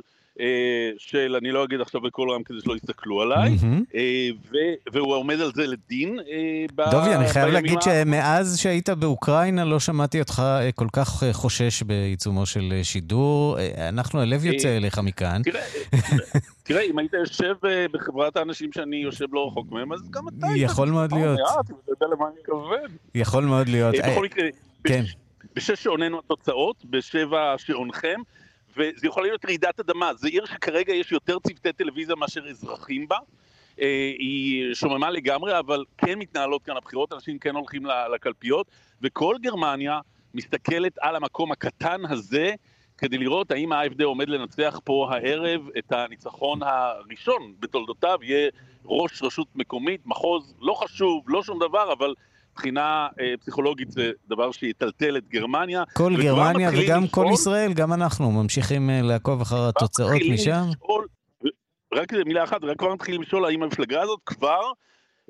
של, 0.98 1.36
אני 1.42 1.52
לא 1.52 1.64
אגיד 1.64 1.82
עכשיו 1.82 2.02
בקול 2.02 2.32
רם 2.32 2.44
כדי 2.44 2.58
שלא 2.64 2.76
יסתכלו 2.76 3.22
עליי. 3.22 3.58
אה, 3.96 4.30
ו- 4.52 4.92
והוא 4.94 5.16
עומד 5.16 5.42
על 5.42 5.52
זה 5.56 5.68
לדין. 5.68 6.20
אה, 6.20 6.86
דובי, 6.92 7.16
אני 7.16 7.28
חייב 7.28 7.48
להגיד. 7.48 7.82
שמאז 7.82 8.60
שהיית 8.60 8.90
באוקראינה 8.90 9.66
לא 9.66 9.80
שמעתי 9.80 10.20
אותך 10.20 10.40
אה, 10.46 10.72
כל 10.72 10.88
כך 10.94 11.24
אה, 11.24 11.34
חושש 11.34 11.84
בעיצומו 11.84 12.46
של 12.46 12.74
אה, 12.78 12.84
שידור. 12.84 13.60
אה, 13.60 13.90
אנחנו, 13.90 14.22
הלב 14.22 14.46
יוצא 14.46 14.68
אה, 14.68 14.78
אליך 14.78 15.00
מכאן. 15.00 15.42
תראה, 15.44 15.62
תראה, 16.64 16.82
אם 16.82 17.00
היית 17.00 17.14
יושב 17.14 17.56
בחברת 17.94 18.38
האנשים 18.38 18.70
שאני 18.74 18.96
יושב 18.96 19.26
לא 19.32 19.48
רחוק 19.48 19.72
מהם, 19.72 19.94
אז 19.94 20.10
גם 20.10 20.24
אתה... 20.28 20.48
יכול 20.56 20.90
מאוד 20.90 21.12
להיות. 21.12 21.40
אתה 21.60 21.74
יודע 21.88 22.16
למה 22.16 22.26
אני 22.28 22.36
מתכוון. 22.40 22.98
יכול 23.16 23.44
מאוד 23.46 23.70
להיות. 23.70 23.96
בכל 23.96 24.26
מקרה, 24.26 24.46
כן. 24.84 25.04
בשש 25.56 25.84
שעוננו 25.84 26.20
התוצאות, 26.20 26.86
בשבע 26.90 27.56
שעונכם. 27.58 28.20
וזה 28.72 29.08
יכול 29.08 29.24
להיות 29.24 29.46
רעידת 29.46 29.80
אדמה. 29.80 30.14
זו 30.14 30.28
עיר 30.28 30.46
שכרגע 30.46 30.94
יש 30.94 31.12
יותר 31.12 31.40
צוותי 31.40 31.74
טלוויזיה 31.74 32.16
מאשר 32.16 32.50
אזרחים 32.50 33.08
בה. 33.08 33.18
היא 34.18 34.74
שוממה 34.74 35.10
לגמרי, 35.10 35.60
אבל 35.60 35.84
כן 35.98 36.20
מתנהלות 36.20 36.64
כאן 36.64 36.78
הבחירות, 36.78 37.14
אנשים 37.14 37.40
כן 37.40 37.56
הולכים 37.56 37.84
לקלפיות, 38.14 38.68
וכל 39.02 39.36
גרמניה 39.42 40.00
מסתכלת 40.34 40.98
על 41.02 41.16
המקום 41.16 41.52
הקטן 41.52 42.06
הזה 42.10 42.54
כדי 42.98 43.18
לראות 43.18 43.52
האם 43.52 43.72
ה-AFD 43.72 44.04
עומד 44.04 44.30
לנצח 44.30 44.80
פה 44.84 45.10
הערב 45.12 45.62
את 45.78 45.92
הניצחון 45.92 46.60
הראשון 46.64 47.54
בתולדותיו, 47.60 48.20
יהיה 48.22 48.50
ראש 48.86 49.24
רשות 49.24 49.48
מקומית, 49.56 50.06
מחוז, 50.06 50.56
לא 50.62 50.74
חשוב, 50.74 51.24
לא 51.28 51.44
שום 51.44 51.60
דבר, 51.60 51.94
אבל 51.94 52.14
מבחינה 52.52 53.08
אה, 53.20 53.34
פסיכולוגית 53.40 53.92
זה 53.92 54.12
דבר 54.28 54.52
שיטלטל 54.52 55.18
את 55.18 55.28
גרמניה. 55.30 55.84
כל 55.94 56.14
גרמניה 56.24 56.70
וגם 56.70 57.04
לשאול, 57.04 57.26
כל 57.26 57.34
ישראל, 57.34 57.74
גם 57.74 57.94
אנחנו 57.94 58.32
ממשיכים 58.32 58.90
אה, 58.90 59.02
לעקוב 59.02 59.42
אחר 59.42 59.68
התוצאות 59.68 60.22
משם. 60.34 60.64
לשאול, 60.70 61.08
רק 61.94 62.14
מילה 62.14 62.44
אחת, 62.44 62.64
רק 62.64 62.78
כבר 62.78 62.94
מתחילים 62.94 63.22
לשאול 63.22 63.46
האם 63.46 63.64
המפלגה 63.64 64.02
הזאת 64.02 64.20
כבר 64.26 64.62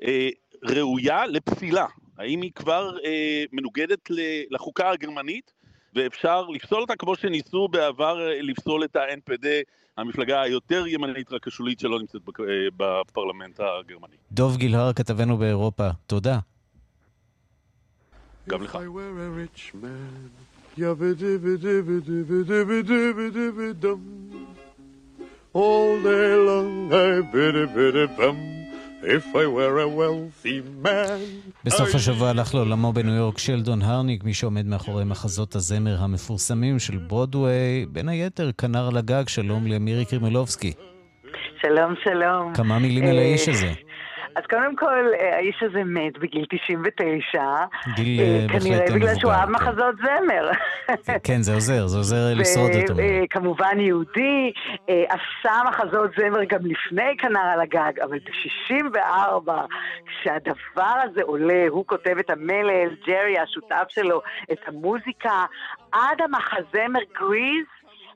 אה, 0.02 0.28
ראויה 0.64 1.26
לפסילה. 1.26 1.86
האם 2.18 2.42
היא 2.42 2.50
כבר 2.54 2.96
אה, 3.04 3.44
מנוגדת 3.52 4.10
לחוקה 4.50 4.90
הגרמנית, 4.90 5.52
ואפשר 5.94 6.46
לפסול 6.48 6.80
אותה 6.80 6.96
כמו 6.96 7.16
שניסו 7.16 7.68
בעבר 7.68 8.28
אה, 8.28 8.42
לפסול 8.42 8.84
את 8.84 8.96
ה-NPD, 8.96 9.46
המפלגה 9.96 10.42
היותר 10.42 10.86
ימנית 10.86 11.32
רק 11.32 11.46
השולית 11.46 11.80
שלא 11.80 11.98
נמצאת 11.98 12.22
אה, 12.40 12.44
בפרלמנט 12.76 13.60
הגרמני. 13.60 14.16
דוב 14.32 14.56
גילהר, 14.56 14.92
כתבנו 14.92 15.36
באירופה, 15.36 15.88
תודה. 16.06 16.38
גם 18.48 18.62
לך. 18.62 18.78
All 25.54 26.02
day 26.02 26.32
long 26.48 26.90
I 26.92 27.20
biddy 27.32 27.66
biddy 27.76 28.06
bum 28.16 28.38
if 29.16 29.26
I 29.42 29.46
were 29.46 29.76
a 29.86 29.88
wealthy 30.00 30.58
man. 30.84 31.20
בסוף 31.64 31.94
השבוע 31.94 32.28
הלך 32.28 32.54
לעולמו 32.54 32.92
בניו 32.92 33.14
יורק 33.14 33.38
שלדון 33.38 33.82
הרניק, 33.82 34.24
מי 34.24 34.34
שעומד 34.34 34.66
מאחורי 34.66 35.04
מחזות 35.04 35.54
הזמר 35.54 35.96
המפורסמים 36.02 36.78
של 36.78 36.96
ברודוויי, 36.98 37.86
בין 37.86 38.08
היתר 38.08 38.50
כנר 38.58 38.88
על 38.88 38.96
הגג, 38.96 39.28
שלום 39.28 39.66
למירי 39.66 40.04
קרימלובסקי. 40.04 40.72
שלום, 41.60 41.94
שלום. 42.04 42.54
כמה 42.54 42.78
מילים 42.78 43.04
על 43.04 43.18
האיש 43.18 43.48
הזה. 43.48 43.72
אז 44.34 44.42
קודם 44.50 44.76
כל, 44.76 45.04
אה, 45.20 45.36
האיש 45.36 45.62
הזה 45.62 45.84
מת 45.84 46.18
בגיל 46.18 46.44
99. 46.50 47.42
גיל 47.94 48.20
אה, 48.20 48.46
בהחלט 48.46 48.62
מבוגר. 48.62 48.78
כנראה 48.78 48.94
בגלל 48.94 49.14
שהוא 49.18 49.32
אהב 49.32 49.46
כן. 49.46 49.52
מחזות 49.52 49.94
זמר. 49.96 50.50
כן, 51.24 51.42
זה 51.42 51.54
עוזר, 51.54 51.86
זה 51.86 51.98
עוזר 51.98 52.34
לשרוד 52.36 52.70
אומרת. 52.70 53.06
וכמובן 53.24 53.80
יהודי, 53.80 54.52
אה, 54.88 55.04
עשה 55.08 55.52
מחזות 55.68 56.10
זמר 56.18 56.44
גם 56.44 56.60
לפני 56.62 57.16
כנר 57.18 57.40
על 57.52 57.60
הגג, 57.60 58.00
אבל 58.02 58.18
ב-64, 58.18 59.50
כשהדבר 60.06 60.94
הזה 61.04 61.22
עולה, 61.22 61.64
הוא 61.68 61.84
כותב 61.86 62.16
את 62.20 62.30
המלל, 62.30 62.88
ג'רי, 63.06 63.38
השותף 63.38 63.84
שלו, 63.88 64.22
את 64.52 64.58
המוזיקה, 64.66 65.44
עד 65.92 66.20
המחזמר 66.20 67.00
גריז, 67.18 67.66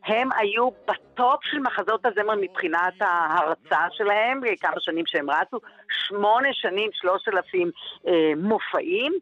הם 0.06 0.28
היו 0.36 0.68
בטופ 0.88 1.44
של 1.44 1.58
מחזות 1.58 2.06
הזמר 2.06 2.34
מבחינת 2.40 2.94
ההרצה 3.00 3.86
שלהם, 3.90 4.40
כמה 4.60 4.80
שנים 4.80 5.04
שהם 5.06 5.30
רצו, 5.30 5.58
שמונה 5.90 6.48
שנים, 6.52 6.90
שלושת 6.92 7.28
אלפים 7.28 7.70
אה, 8.06 8.32
מופעים, 8.36 9.12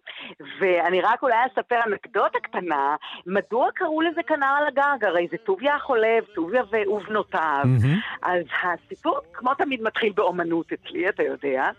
ואני 0.61 1.01
רק 1.01 1.23
אולי 1.23 1.37
אספר 1.53 1.81
אנקדוטה 1.87 2.39
קטנה, 2.43 2.97
מדוע 3.27 3.69
קראו 3.75 4.01
לזה 4.01 4.23
כנר 4.23 4.57
על 4.59 4.67
הגג? 4.67 5.05
הרי 5.05 5.29
זה 5.31 5.37
טוביה 5.37 5.75
החולב, 5.75 6.25
טוביה 6.35 6.63
ובנותיו. 6.71 7.65
Mm-hmm. 7.65 8.19
אז 8.23 8.43
הסיפור, 8.63 9.19
כמו 9.33 9.55
תמיד, 9.55 9.83
מתחיל 9.83 10.13
באומנות 10.13 10.73
אצלי, 10.73 11.09
אתה 11.09 11.23
יודע. 11.23 11.71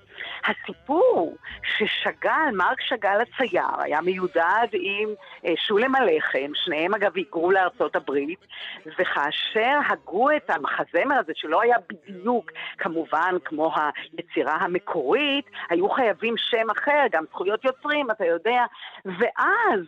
הסיפור 0.46 1.36
ששגל, 1.78 2.52
מרק 2.54 2.82
שגל 2.82 3.22
הצייר, 3.22 3.64
היה 3.80 4.02
מיודד 4.02 4.68
עם 4.74 5.10
אה, 5.46 5.54
שולם 5.68 5.96
הלחם, 5.96 6.52
שניהם 6.54 6.94
אגב 6.94 7.16
היגרו 7.16 7.52
לארצות 7.52 7.96
הברית, 7.96 8.40
וכאשר 8.86 9.80
הגו 9.90 10.32
את 10.32 10.50
המחזמר 10.50 11.16
הזה, 11.20 11.32
שלא 11.36 11.62
היה 11.62 11.76
בדיוק 11.90 12.52
כמובן 12.78 13.36
כמו 13.46 13.72
היצירה 13.76 14.68
המקורית, 14.86 15.46
היו 15.70 15.90
חייבים 15.90 16.36
שם 16.38 16.70
אחר, 16.78 17.06
גם 17.12 17.24
זכויות 17.30 17.66
יוצרים, 17.66 18.12
אתה 18.12 18.26
יודע, 18.26 18.64
ואז 19.06 19.80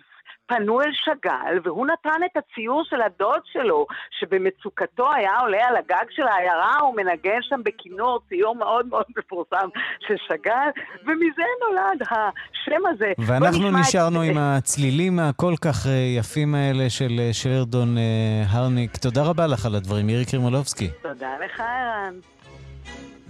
פנו 0.46 0.82
אל 0.82 0.92
שאגאל, 0.94 1.60
והוא 1.64 1.88
נתן 1.88 2.20
את 2.26 2.38
הציור 2.38 2.84
של 2.84 3.02
הדוד 3.02 3.42
שלו, 3.46 3.86
שבמצוקתו 4.20 5.14
היה 5.14 5.40
עולה 5.40 5.68
על 5.68 5.76
הגג 5.76 6.06
של 6.10 6.28
העיירה, 6.28 6.80
הוא 6.80 6.96
מנגן 6.96 7.42
שם 7.42 7.62
בכינור, 7.66 8.20
ציור 8.30 8.56
מאוד 8.56 8.88
מאוד 8.88 9.06
מפורסם 9.18 9.70
של 10.00 10.16
שאגאל, 10.28 10.70
ומזה 11.02 11.44
נולד 11.62 12.02
השם 12.02 12.86
הזה. 12.90 13.12
ואנחנו 13.28 13.72
נשארנו 13.80 14.24
את... 14.24 14.30
עם 14.30 14.38
הצלילים 14.38 15.20
הכל 15.20 15.54
כך 15.62 15.88
אה, 15.88 15.92
יפים 15.92 16.56
האלה 16.56 16.90
של 16.90 17.20
אה, 17.20 17.34
שלרדון 17.34 17.98
אה, 17.98 18.44
הרניק. 18.50 18.98
תודה 18.98 19.24
רבה 19.24 19.48
לך 19.48 19.66
על 19.66 19.76
הדברים, 19.76 20.06
מירי 20.06 20.26
קרימולובסקי. 20.26 20.90
תודה 21.02 21.30
לך, 21.46 21.60
ערן. 21.60 22.14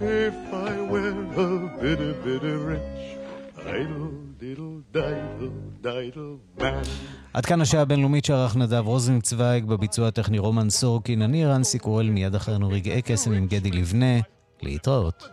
If 0.00 0.38
I 0.52 0.72
were 0.92 1.24
a 1.44 1.50
bitty, 1.80 2.12
bitty 2.24 2.54
rich, 2.70 3.18
idle, 3.66 4.12
diddle, 4.38 4.78
diddle, 4.92 5.50
diddle 5.82 6.38
man. 6.60 6.86
עד 7.34 7.46
כאן 7.46 7.60
השעה 7.60 7.82
הבינלאומית 7.82 8.24
שערך 8.24 8.56
נדב 8.56 8.86
רוזנצוויג 8.86 9.64
בביצוע 9.64 10.08
הטכני 10.08 10.38
רומן 10.38 10.70
סורקין. 10.70 11.22
אני 11.22 11.46
רנסי 11.46 11.78
קורל 11.78 12.10
מיד 12.10 12.34
אחרינו 12.34 12.68
רגעי 12.68 13.02
קסם 13.02 13.32
עם 13.32 13.46
גדי 13.46 13.70
לבנה. 13.70 14.18
להתראות. 14.62 15.28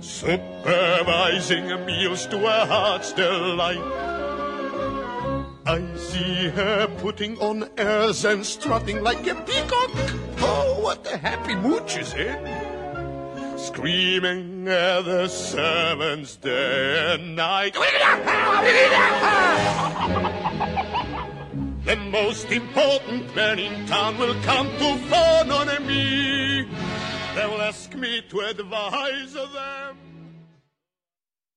Supervising 0.00 1.66
meals 1.86 2.26
to 2.26 2.36
a 2.46 2.66
heart's 2.66 3.12
delight. 3.12 3.84
I 5.68 5.84
see 5.96 6.48
her 6.48 6.88
putting 6.96 7.38
on 7.40 7.68
airs 7.76 8.24
and 8.24 8.46
strutting 8.46 9.02
like 9.02 9.26
a 9.26 9.34
peacock. 9.34 9.90
Oh, 10.40 10.80
what 10.80 11.06
a 11.12 11.18
happy 11.18 11.54
mood 11.56 11.90
she's 11.90 12.14
in. 12.14 12.38
Screaming 13.58 14.66
at 14.66 15.02
the 15.02 15.28
servants 15.28 16.36
day 16.36 17.12
and 17.14 17.36
night. 17.36 17.74
the 21.84 21.96
most 21.96 22.50
important 22.50 23.36
man 23.36 23.58
in 23.58 23.86
town 23.86 24.16
will 24.16 24.40
come 24.44 24.68
to 24.68 24.96
phone 25.10 25.50
on 25.50 25.86
me. 25.86 26.66
They 27.34 27.46
will 27.46 27.60
ask 27.60 27.94
me 27.94 28.22
to 28.30 28.40
advise 28.40 29.34
them. 29.34 30.07